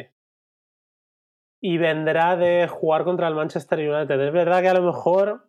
y 1.62 1.78
vendrá 1.78 2.36
de 2.36 2.68
jugar 2.68 3.04
contra 3.04 3.28
el 3.28 3.36
Manchester 3.36 3.80
United. 3.80 4.20
Es 4.20 4.34
verdad 4.34 4.62
que 4.62 4.70
a 4.70 4.74
lo 4.74 4.82
mejor 4.82 5.48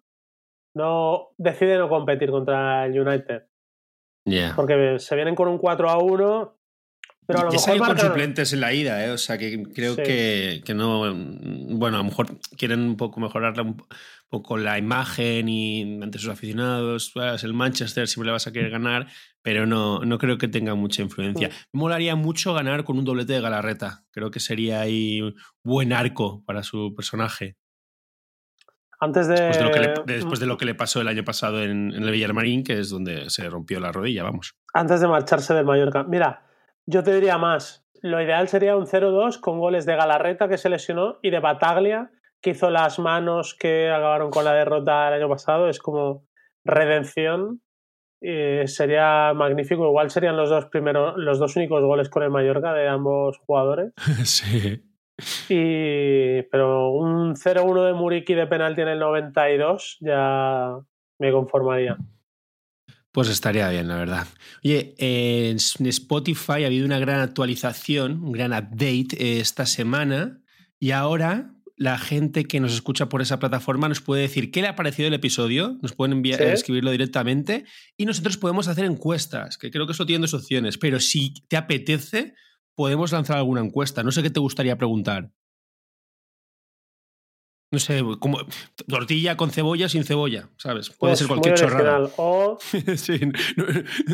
no 0.76 1.30
decide 1.38 1.78
no 1.78 1.88
competir 1.88 2.30
contra 2.30 2.84
el 2.86 2.98
United, 3.00 3.46
porque 4.56 4.98
se 4.98 5.14
vienen 5.16 5.34
con 5.34 5.48
un 5.48 5.58
4 5.58 5.88
a 5.90 5.98
1, 5.98 6.56
pero 7.26 7.40
a 7.40 7.44
lo 7.44 7.52
mejor 7.52 7.78
con 7.78 7.98
suplentes 7.98 8.52
en 8.52 8.60
la 8.60 8.72
ida, 8.72 9.04
¿eh? 9.04 9.10
o 9.10 9.18
sea 9.18 9.38
que 9.38 9.62
creo 9.74 9.94
Sí. 9.94 10.02
que, 10.02 10.62
que 10.64 10.74
no. 10.74 11.00
Bueno, 11.14 11.96
a 11.96 11.98
lo 11.98 12.04
mejor 12.04 12.38
quieren 12.56 12.80
un 12.80 12.96
poco 12.96 13.20
mejorarle 13.20 13.62
un 13.62 13.82
poco 14.28 14.56
la 14.58 14.78
imagen 14.78 15.48
y 15.48 16.00
ante 16.02 16.18
sus 16.18 16.30
aficionados. 16.30 17.12
el 17.42 17.54
Manchester 17.54 18.08
siempre 18.08 18.26
le 18.26 18.32
vas 18.32 18.46
a 18.46 18.52
querer 18.52 18.70
ganar, 18.70 19.06
pero 19.42 19.64
no, 19.66 20.00
no 20.00 20.18
creo 20.18 20.38
que 20.38 20.48
tenga 20.48 20.74
mucha 20.74 21.02
influencia. 21.02 21.48
Me 21.72 21.78
molaría 21.80 22.16
mucho 22.16 22.52
ganar 22.52 22.84
con 22.84 22.98
un 22.98 23.04
doblete 23.04 23.34
de 23.34 23.40
Galarreta. 23.40 24.04
Creo 24.10 24.30
que 24.30 24.40
sería 24.40 24.80
ahí 24.80 25.20
un 25.22 25.34
buen 25.62 25.92
arco 25.92 26.42
para 26.46 26.62
su 26.62 26.94
personaje. 26.96 27.56
antes 29.00 29.26
de... 29.28 29.34
Después 29.34 29.58
de 29.58 29.64
lo 29.64 29.70
que 29.70 29.80
le, 29.80 29.94
después 30.16 30.40
de 30.40 30.46
lo 30.46 30.56
que 30.56 30.64
le 30.64 30.74
pasó 30.74 31.00
el 31.00 31.08
año 31.08 31.24
pasado 31.24 31.62
en, 31.62 31.92
en 31.94 32.02
el 32.04 32.10
Villarmarín, 32.10 32.64
que 32.64 32.78
es 32.80 32.90
donde 32.90 33.28
se 33.30 33.48
rompió 33.50 33.78
la 33.80 33.92
rodilla, 33.92 34.22
vamos. 34.24 34.54
antes 34.72 35.00
de 35.00 35.08
marcharse 35.08 35.52
del 35.54 35.64
Mallorca. 35.66 36.04
Mira, 36.04 36.42
yo 36.86 37.02
te 37.02 37.14
diría 37.14 37.38
más. 37.38 37.84
Lo 38.02 38.20
ideal 38.20 38.48
sería 38.48 38.76
un 38.76 38.86
0-2 38.86 39.40
con 39.40 39.58
goles 39.58 39.86
de 39.86 39.96
Galarreta 39.96 40.48
que 40.48 40.58
se 40.58 40.68
lesionó 40.68 41.18
y 41.22 41.30
de 41.30 41.40
Bataglia 41.40 42.10
que 42.40 42.50
hizo 42.50 42.68
las 42.68 42.98
manos 42.98 43.54
que 43.58 43.90
acabaron 43.90 44.30
con 44.30 44.44
la 44.44 44.52
derrota 44.52 45.08
el 45.08 45.14
año 45.14 45.28
pasado. 45.30 45.68
Es 45.68 45.78
como 45.78 46.26
redención. 46.62 47.62
Sería 48.20 49.32
magnífico. 49.34 49.86
Igual 49.86 50.10
serían 50.10 50.36
los 50.36 50.50
dos 50.50 50.66
primeros, 50.66 51.14
los 51.16 51.38
dos 51.38 51.56
únicos 51.56 51.82
goles 51.82 52.10
con 52.10 52.22
el 52.22 52.30
Mallorca 52.30 52.74
de 52.74 52.86
ambos 52.86 53.38
jugadores. 53.38 53.92
sí. 54.24 54.82
Y, 55.48 56.42
pero 56.50 56.90
un 56.90 57.34
0-1 57.34 57.86
de 57.86 57.92
Muriqui 57.94 58.34
de 58.34 58.46
penalti 58.46 58.82
en 58.82 58.88
el 58.88 58.98
92 58.98 59.98
ya 60.00 60.76
me 61.18 61.32
conformaría. 61.32 61.96
Pues 63.14 63.28
estaría 63.28 63.68
bien, 63.68 63.86
la 63.86 63.94
verdad. 63.94 64.26
Oye, 64.64 64.96
en 64.98 65.56
Spotify 65.86 66.64
ha 66.64 66.66
habido 66.66 66.84
una 66.84 66.98
gran 66.98 67.20
actualización, 67.20 68.24
un 68.24 68.32
gran 68.32 68.52
update 68.52 69.06
eh, 69.20 69.38
esta 69.38 69.66
semana 69.66 70.42
y 70.80 70.90
ahora 70.90 71.54
la 71.76 71.96
gente 71.96 72.44
que 72.46 72.58
nos 72.58 72.72
escucha 72.74 73.08
por 73.08 73.22
esa 73.22 73.38
plataforma 73.38 73.88
nos 73.88 74.00
puede 74.00 74.22
decir 74.22 74.50
qué 74.50 74.62
le 74.62 74.66
ha 74.66 74.74
parecido 74.74 75.06
el 75.06 75.14
episodio, 75.14 75.78
nos 75.80 75.92
pueden 75.92 76.10
enviar, 76.10 76.40
Sí. 76.40 76.46
escribirlo 76.46 76.90
directamente 76.90 77.66
y 77.96 78.04
nosotros 78.04 78.36
podemos 78.36 78.66
hacer 78.66 78.84
encuestas, 78.84 79.58
que 79.58 79.70
creo 79.70 79.86
que 79.86 79.92
eso 79.92 80.06
tiene 80.06 80.22
dos 80.22 80.34
opciones, 80.34 80.76
pero 80.76 80.98
si 80.98 81.34
te 81.46 81.56
apetece, 81.56 82.34
podemos 82.74 83.12
lanzar 83.12 83.36
alguna 83.36 83.60
encuesta. 83.60 84.02
No 84.02 84.10
sé 84.10 84.24
qué 84.24 84.30
te 84.30 84.40
gustaría 84.40 84.76
preguntar. 84.76 85.30
No 87.74 87.80
sé, 87.80 88.00
como 88.20 88.38
tortilla 88.88 89.36
con 89.36 89.50
cebolla 89.50 89.88
sin 89.88 90.04
cebolla, 90.04 90.48
¿sabes? 90.56 90.90
Puede 90.90 91.10
Pues 91.10 91.18
ser 91.18 91.28
cualquier 91.28 91.54
chorrada. 91.54 92.08
O 92.16 92.56
Sí, 92.96 93.18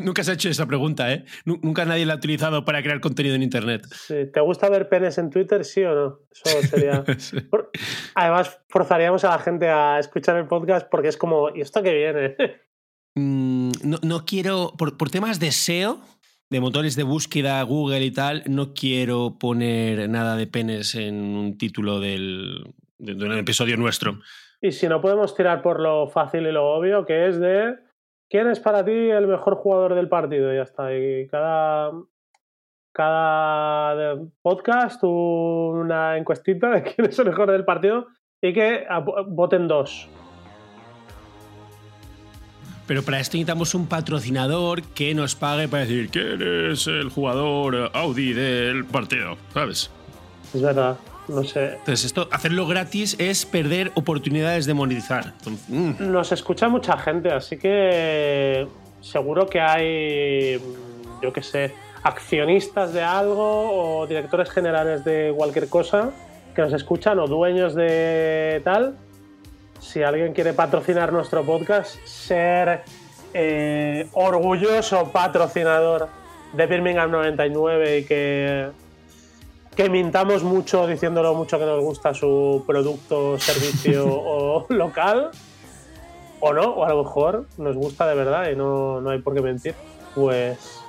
nunca 0.02 0.24
se 0.24 0.30
ha 0.30 0.34
hecho 0.34 0.48
esa 0.48 0.66
pregunta, 0.66 1.12
¿eh? 1.12 1.24
Nu- 1.44 1.60
Nunca 1.62 1.84
nadie 1.84 2.06
la 2.06 2.14
ha 2.14 2.16
utilizado 2.16 2.64
para 2.64 2.82
crear 2.82 3.00
contenido 3.00 3.34
en 3.34 3.42
Internet. 3.42 3.86
Sí, 3.92 4.14
¿Te 4.32 4.40
gusta 4.40 4.68
ver 4.70 4.88
penes 4.88 5.18
en 5.18 5.30
Twitter, 5.30 5.64
sí 5.64 5.82
o 5.84 5.94
no? 5.94 6.18
Eso 6.32 6.66
sería. 6.68 7.04
Sí. 7.18 7.36
Además, 8.14 8.58
forzaríamos 8.68 9.24
a 9.24 9.30
la 9.30 9.38
gente 9.38 9.68
a 9.68 9.98
escuchar 9.98 10.36
el 10.38 10.46
podcast 10.46 10.88
porque 10.90 11.08
es 11.08 11.16
como, 11.16 11.50
¿y 11.54 11.60
esto 11.60 11.82
qué 11.82 11.92
viene? 11.94 12.36
Mm, 13.16 13.72
no, 13.82 13.98
no 14.02 14.24
quiero, 14.24 14.72
por, 14.78 14.96
por 14.96 15.10
temas 15.10 15.40
de 15.40 15.50
SEO, 15.50 16.00
de 16.48 16.60
motores 16.60 16.94
de 16.94 17.02
búsqueda, 17.02 17.60
Google 17.64 18.04
y 18.04 18.12
tal, 18.12 18.44
no 18.46 18.72
quiero 18.72 19.36
poner 19.38 20.08
nada 20.08 20.36
de 20.36 20.46
penes 20.46 20.94
en 20.94 21.16
un 21.16 21.58
título 21.58 21.98
del, 21.98 22.72
de, 23.00 23.14
de 23.14 23.24
un 23.24 23.32
episodio 23.38 23.76
nuestro. 23.76 24.20
y 24.60 24.72
si 24.72 24.88
no, 24.88 25.00
podemos 25.00 25.34
tirar 25.34 25.62
por 25.62 25.80
lo 25.80 26.06
fácil 26.08 26.46
y 26.46 26.52
lo 26.52 26.66
obvio, 26.72 27.04
que 27.06 27.26
es 27.28 27.38
de 27.40 27.76
¿quién 28.28 28.48
es 28.48 28.60
para 28.60 28.84
ti 28.84 28.92
el 28.92 29.26
mejor 29.26 29.56
jugador 29.56 29.94
del 29.94 30.08
partido? 30.08 30.52
Y 30.52 30.56
ya 30.56 30.62
está. 30.62 30.94
Y 30.94 31.26
cada, 31.28 31.92
cada 32.92 33.96
de- 33.96 34.26
podcast 34.42 35.02
una 35.02 36.16
encuestita 36.18 36.70
de 36.70 36.82
quién 36.94 37.08
es 37.08 37.18
el 37.18 37.26
mejor 37.26 37.50
del 37.50 37.64
partido 37.64 38.06
y 38.42 38.52
que 38.52 38.86
voten 39.28 39.68
dos. 39.68 40.08
Pero 42.86 43.02
para 43.04 43.20
esto 43.20 43.36
necesitamos 43.36 43.74
un 43.76 43.86
patrocinador 43.86 44.82
que 44.82 45.14
nos 45.14 45.36
pague 45.36 45.68
para 45.68 45.82
decir 45.84 46.08
quién 46.10 46.42
es 46.72 46.88
el 46.88 47.08
jugador 47.08 47.90
Audi 47.94 48.32
del 48.32 48.84
partido, 48.84 49.36
¿sabes? 49.54 49.92
Es 50.52 50.60
verdad. 50.60 50.96
No 51.30 51.44
sé. 51.44 51.74
Entonces, 51.74 52.04
esto, 52.04 52.28
hacerlo 52.32 52.66
gratis 52.66 53.16
es 53.18 53.46
perder 53.46 53.92
oportunidades 53.94 54.66
de 54.66 54.74
monetizar. 54.74 55.32
Entonces, 55.38 55.68
mm, 55.68 56.10
Nos 56.10 56.32
escucha 56.32 56.68
mucha 56.68 56.96
gente, 56.98 57.30
así 57.30 57.56
que 57.56 58.66
seguro 59.00 59.48
que 59.48 59.60
hay, 59.60 60.60
yo 61.22 61.32
qué 61.32 61.42
sé, 61.42 61.72
accionistas 62.02 62.92
de 62.92 63.02
algo 63.02 64.00
o 64.00 64.06
directores 64.06 64.50
generales 64.50 65.04
de 65.04 65.32
cualquier 65.36 65.68
cosa 65.68 66.10
que 66.54 66.62
nos 66.62 66.72
escuchan 66.72 67.18
o 67.18 67.26
dueños 67.26 67.74
de 67.74 68.60
tal. 68.64 68.96
Si 69.78 70.02
alguien 70.02 70.32
quiere 70.32 70.52
patrocinar 70.52 71.12
nuestro 71.12 71.44
podcast, 71.44 71.96
ser 72.04 72.82
eh, 73.32 74.08
orgulloso 74.12 75.10
patrocinador 75.12 76.08
de 76.52 76.66
Birmingham 76.66 77.10
99 77.10 77.98
y 77.98 78.04
que, 78.04 78.68
que 79.74 79.88
mintamos 79.88 80.42
mucho 80.42 80.86
diciéndolo 80.86 81.34
mucho 81.34 81.58
que 81.58 81.64
nos 81.64 81.82
gusta 81.82 82.12
su 82.14 82.64
producto, 82.66 83.38
servicio 83.38 84.06
o 84.08 84.66
local, 84.68 85.30
o 86.40 86.52
no, 86.52 86.70
o 86.70 86.84
a 86.84 86.90
lo 86.90 87.04
mejor 87.04 87.46
nos 87.58 87.76
gusta 87.76 88.06
de 88.06 88.14
verdad 88.14 88.50
y 88.50 88.56
no, 88.56 89.00
no 89.00 89.10
hay 89.10 89.20
por 89.20 89.34
qué 89.34 89.42
mentir, 89.42 89.74
pues 90.14 90.80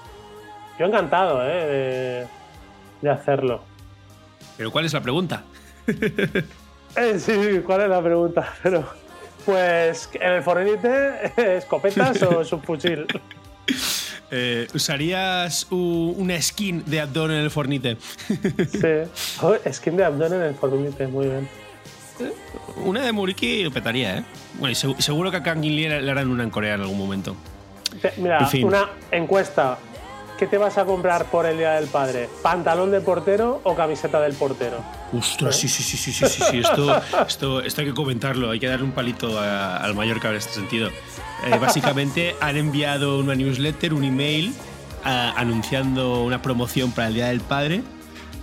Yo 0.79 0.85
encantado, 0.85 1.45
¿eh? 1.45 1.65
De, 1.65 2.27
de 3.01 3.09
hacerlo. 3.09 3.61
Pero 4.57 4.71
¿cuál 4.71 4.85
es 4.85 4.93
la 4.93 5.01
pregunta? 5.01 5.43
Eh, 6.95 7.19
sí, 7.19 7.31
sí, 7.41 7.59
¿cuál 7.61 7.83
es 7.83 7.89
la 7.89 8.01
pregunta? 8.01 8.53
Pero, 8.63 8.83
pues, 9.45 10.09
¿en 10.13 10.31
el 10.33 10.43
Fornite 10.43 11.31
escopetas 11.57 12.21
o 12.23 12.43
subfusil? 12.43 13.07
Eh, 14.33 14.67
¿Usarías 14.73 15.67
una 15.69 16.41
skin 16.41 16.83
de 16.85 17.01
Abdón 17.01 17.31
en 17.31 17.37
el 17.39 17.51
Fornite? 17.51 17.97
Sí. 18.71 19.11
Oh, 19.41 19.55
skin 19.71 19.97
de 19.97 20.05
abdomen 20.05 20.39
en 20.39 20.47
el 20.47 20.55
Fornite, 20.55 21.07
muy 21.07 21.27
bien. 21.27 21.49
Una 22.77 23.01
de 23.05 23.11
Muriki 23.11 23.63
lo 23.63 23.71
petaría, 23.71 24.19
¿eh? 24.19 24.23
Bueno, 24.59 24.71
y 24.71 25.01
seguro 25.01 25.31
que 25.31 25.37
a 25.37 25.43
Kang 25.43 25.63
le 25.63 26.09
harán 26.09 26.29
una 26.29 26.43
en 26.43 26.49
Corea 26.49 26.75
en 26.75 26.81
algún 26.81 26.97
momento. 26.97 27.35
Mira, 28.17 28.39
En 28.39 28.47
fin. 28.47 28.67
una 28.67 28.89
encuesta. 29.11 29.77
¿Qué 30.41 30.47
te 30.47 30.57
vas 30.57 30.75
a 30.79 30.85
comprar 30.85 31.25
por 31.29 31.45
el 31.45 31.55
Día 31.59 31.73
del 31.73 31.85
Padre? 31.87 32.27
¿Pantalón 32.41 32.89
de 32.89 32.99
portero 32.99 33.61
o 33.63 33.75
camiseta 33.75 34.19
del 34.19 34.33
portero? 34.33 34.83
Ostras, 35.15 35.55
sí, 35.55 35.67
sí, 35.67 35.83
sí, 35.83 35.97
sí, 35.97 36.11
sí, 36.11 36.25
sí, 36.27 36.41
sí. 36.49 36.57
Esto, 36.65 36.99
esto, 37.27 37.61
esto 37.61 37.81
hay 37.81 37.87
que 37.87 37.93
comentarlo, 37.93 38.49
hay 38.49 38.59
que 38.59 38.65
darle 38.65 38.85
un 38.85 38.91
palito 38.91 39.39
a- 39.39 39.77
al 39.77 39.93
Mallorca 39.93 40.31
en 40.31 40.37
este 40.37 40.53
sentido. 40.53 40.89
Eh, 41.45 41.59
básicamente 41.61 42.35
han 42.41 42.57
enviado 42.57 43.19
una 43.19 43.35
newsletter, 43.35 43.93
un 43.93 44.03
email, 44.03 44.51
a- 45.03 45.39
anunciando 45.39 46.23
una 46.23 46.41
promoción 46.41 46.91
para 46.91 47.09
el 47.09 47.13
Día 47.13 47.27
del 47.27 47.41
Padre. 47.41 47.83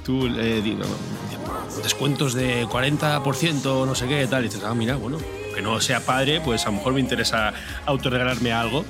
Tú, 0.05 0.29
eh, 0.29 0.61
digo, 0.63 0.85
descuentos 1.83 2.33
de 2.33 2.65
40%, 2.69 3.87
no 3.87 3.95
sé 3.97 4.07
qué, 4.07 4.25
tal. 4.29 4.45
Y 4.45 4.49
dices, 4.51 4.63
ah, 4.65 4.73
mira, 4.73 4.95
bueno, 4.95 5.19
que 5.53 5.63
no 5.63 5.81
sea 5.81 5.99
padre, 5.99 6.41
pues 6.45 6.63
a 6.65 6.67
lo 6.71 6.77
mejor 6.77 6.93
me 6.93 7.01
interesa 7.01 7.53
autorregalarme 7.87 8.53
algo. 8.53 8.85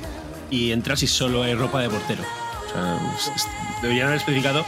Y 0.51 0.73
entras 0.73 1.03
y 1.03 1.07
solo 1.07 1.43
hay 1.43 1.55
ropa 1.55 1.81
de 1.81 1.89
portero. 1.89 2.23
O 2.69 3.19
sea, 3.19 3.35
deberían 3.83 4.09
haber 4.09 4.19
especificado 4.19 4.64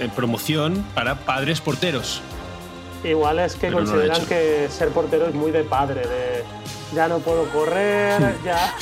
eh, 0.00 0.08
promoción 0.14 0.84
para 0.94 1.16
padres 1.20 1.60
porteros. 1.60 2.22
Igual 3.04 3.38
es 3.38 3.54
que 3.54 3.68
Pero 3.68 3.78
consideran 3.78 4.26
que 4.26 4.68
ser 4.70 4.88
portero 4.88 5.28
es 5.28 5.34
muy 5.34 5.52
de 5.52 5.62
padre, 5.62 6.00
de 6.06 6.44
ya 6.94 7.08
no 7.08 7.18
puedo 7.18 7.44
correr, 7.50 8.36
ya 8.44 8.74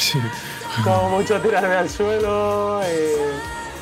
como 0.85 1.11
mucho 1.11 1.39
tirarme 1.41 1.75
al 1.75 1.91
suelo. 1.91 2.81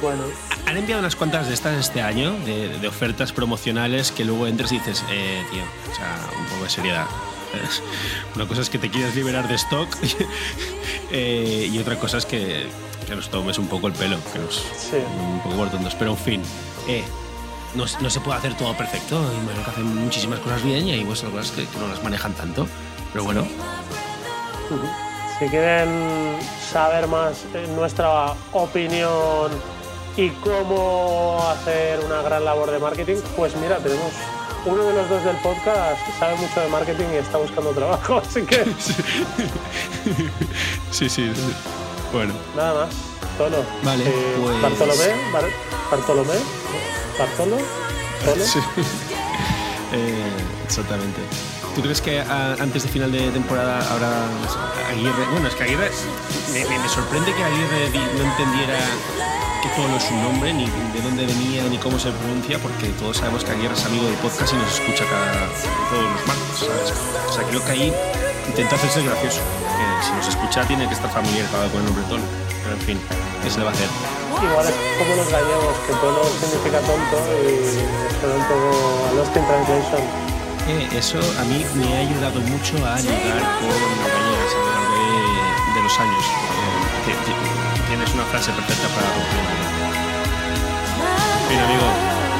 bueno, 0.02 0.22
Han 0.66 0.76
enviado 0.76 1.00
unas 1.00 1.14
cuantas 1.14 1.48
de 1.48 1.54
estas 1.54 1.78
este 1.78 2.02
año, 2.02 2.32
de, 2.44 2.78
de 2.78 2.88
ofertas 2.88 3.32
promocionales, 3.32 4.10
que 4.10 4.24
luego 4.24 4.46
entres 4.46 4.72
y 4.72 4.78
dices, 4.78 5.04
eh, 5.10 5.42
tío, 5.50 5.62
o 5.90 5.94
sea, 5.94 6.28
un 6.36 6.46
poco 6.46 6.64
de 6.64 6.70
seriedad. 6.70 7.06
Una 8.34 8.46
cosa 8.46 8.62
es 8.62 8.70
que 8.70 8.78
te 8.78 8.90
quieras 8.90 9.14
liberar 9.14 9.48
de 9.48 9.54
stock 9.54 9.88
eh, 11.12 11.68
y 11.72 11.78
otra 11.78 11.96
cosa 11.96 12.18
es 12.18 12.26
que, 12.26 12.66
que 13.04 13.14
nos 13.16 13.28
tomes 13.30 13.58
un 13.58 13.66
poco 13.68 13.86
el 13.88 13.92
pelo, 13.92 14.16
que 14.32 14.38
nos 14.38 14.54
Sí. 14.56 14.96
un 15.20 15.40
poco 15.40 15.56
por 15.56 15.70
tontos. 15.70 15.94
Pero 15.94 16.12
en 16.12 16.16
fin, 16.16 16.42
eh, 16.88 17.04
no, 17.74 17.84
no 18.00 18.10
se 18.10 18.20
puede 18.20 18.38
hacer 18.38 18.56
todo 18.56 18.74
perfecto. 18.76 19.16
Y 19.16 19.46
Mallorca 19.46 19.70
hace 19.70 19.80
muchísimas 19.82 20.38
cosas 20.40 20.62
bien 20.62 20.86
y 20.88 20.92
hay 20.92 21.04
pues, 21.04 21.22
algunas 21.24 21.50
que, 21.50 21.66
que 21.66 21.78
no 21.78 21.88
las 21.88 22.02
manejan 22.02 22.32
tanto. 22.34 22.66
Pero 23.12 23.24
bueno, 23.24 23.46
si 25.38 25.46
quieren 25.46 26.38
saber 26.72 27.06
más 27.06 27.44
nuestra 27.76 28.34
opinión 28.52 29.50
y 30.16 30.30
cómo 30.30 31.44
hacer 31.50 32.00
una 32.04 32.22
gran 32.22 32.44
labor 32.44 32.70
de 32.70 32.78
marketing, 32.78 33.16
pues 33.36 33.54
mira, 33.56 33.78
tenemos 33.78 34.12
uno 34.64 34.82
de 34.84 34.94
los 34.94 35.08
dos 35.08 35.24
del 35.24 35.36
podcast 35.36 36.04
que 36.06 36.12
sabe 36.18 36.36
mucho 36.36 36.60
de 36.60 36.68
marketing 36.68 37.04
y 37.12 37.16
está 37.16 37.38
buscando 37.38 37.70
trabajo, 37.72 38.18
así 38.24 38.42
que 38.42 38.64
sí, 40.90 41.08
sí. 41.08 41.30
Bueno, 42.14 42.32
nada 42.56 42.86
más. 42.86 42.94
Tolo. 43.36 43.64
Vale, 43.82 44.04
Eh, 44.06 44.36
pues- 44.40 44.62
Bartolomé, 44.62 45.06
Bar- 45.32 45.50
Bartolomé, 45.90 46.34
Bartolo, 47.18 47.56
Tolo. 48.24 48.44
Sí. 48.44 48.58
Eh, 49.92 50.26
exactamente. 50.66 51.20
¿Tú 51.76 51.82
crees 51.82 52.00
que 52.00 52.18
a- 52.20 52.54
antes 52.58 52.82
de 52.82 52.88
final 52.88 53.12
de 53.12 53.30
temporada 53.30 53.78
habrá 53.92 54.26
Aguirre? 54.90 55.24
Bueno, 55.30 55.46
es 55.46 55.54
que 55.54 55.62
Aguirre 55.64 55.88
me, 56.52 56.64
me- 56.64 56.78
me 56.80 56.88
sorprende 56.88 57.32
que 57.32 57.44
Aguirre 57.44 57.90
no 58.18 58.24
entendiera 58.24 58.78
que 59.62 59.68
todo 59.76 59.86
no 59.88 59.96
es 59.96 60.02
su 60.02 60.14
nombre, 60.16 60.52
ni 60.52 60.64
de 60.66 61.00
dónde 61.02 61.26
venía, 61.26 61.62
ni 61.64 61.78
cómo 61.78 61.96
se 62.00 62.10
pronuncia, 62.10 62.58
porque 62.58 62.88
todos 62.98 63.18
sabemos 63.18 63.44
que 63.44 63.52
Aguirre 63.52 63.74
es 63.74 63.84
amigo 63.84 64.04
del 64.06 64.16
podcast 64.16 64.52
y 64.52 64.56
nos 64.56 64.72
escucha 64.74 65.04
cada, 65.04 65.46
todos 65.90 66.02
los 66.02 66.26
martes, 66.26 66.58
¿sabes? 66.58 66.92
O 67.28 67.32
sea, 67.32 67.44
creo 67.44 67.64
que 67.64 67.70
ahí 67.70 67.92
intenta 68.48 68.76
hacerse 68.76 69.02
gracioso. 69.02 69.40
Que 69.40 69.84
si 70.06 70.12
nos 70.12 70.28
escucha 70.28 70.62
tiene 70.66 70.86
que 70.88 70.94
estar 70.94 71.10
familiarizado 71.10 71.68
con 71.70 71.80
el 71.80 71.86
nombre 71.86 72.04
Tono. 72.08 72.24
Pero 72.62 72.74
en 72.76 72.80
fin, 72.82 72.98
¿qué 73.42 73.50
se 73.50 73.58
le 73.58 73.64
va 73.64 73.70
a 73.70 73.74
hacer? 73.74 73.88
Igual 74.42 74.66
es 74.66 74.74
como 74.98 75.14
los 75.16 75.28
gallegos, 75.30 75.74
que 75.86 75.92
Tolo 75.94 76.22
significa 76.40 76.78
tonto 76.80 77.16
y 77.40 77.80
suena 78.20 78.34
un 78.36 78.44
poco 78.44 78.68
a 79.08 79.12
Lost 79.14 79.36
in 79.36 79.44
Translation. 79.46 80.02
Eh, 80.68 80.88
eso 80.96 81.18
a 81.40 81.44
mí 81.44 81.64
me 81.74 81.86
ha 81.94 82.00
ayudado 82.00 82.40
mucho 82.40 82.74
a 82.84 82.96
ligar 83.00 83.40
con 83.60 83.68
gallegas 83.68 84.52
a 84.52 84.58
lo 84.58 84.68
largo 84.72 84.94
de, 84.96 85.76
de 85.76 85.80
los 85.82 85.94
años. 86.00 86.24
Eh, 86.24 87.04
ti- 87.04 87.12
ti- 87.24 87.84
tienes 87.88 88.10
una 88.14 88.24
frase 88.24 88.50
perfecta 88.52 88.88
para 88.96 89.06
romper. 89.12 89.44
Bien, 91.48 91.60
amigo. 91.60 91.86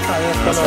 Adiós. 0.09 0.59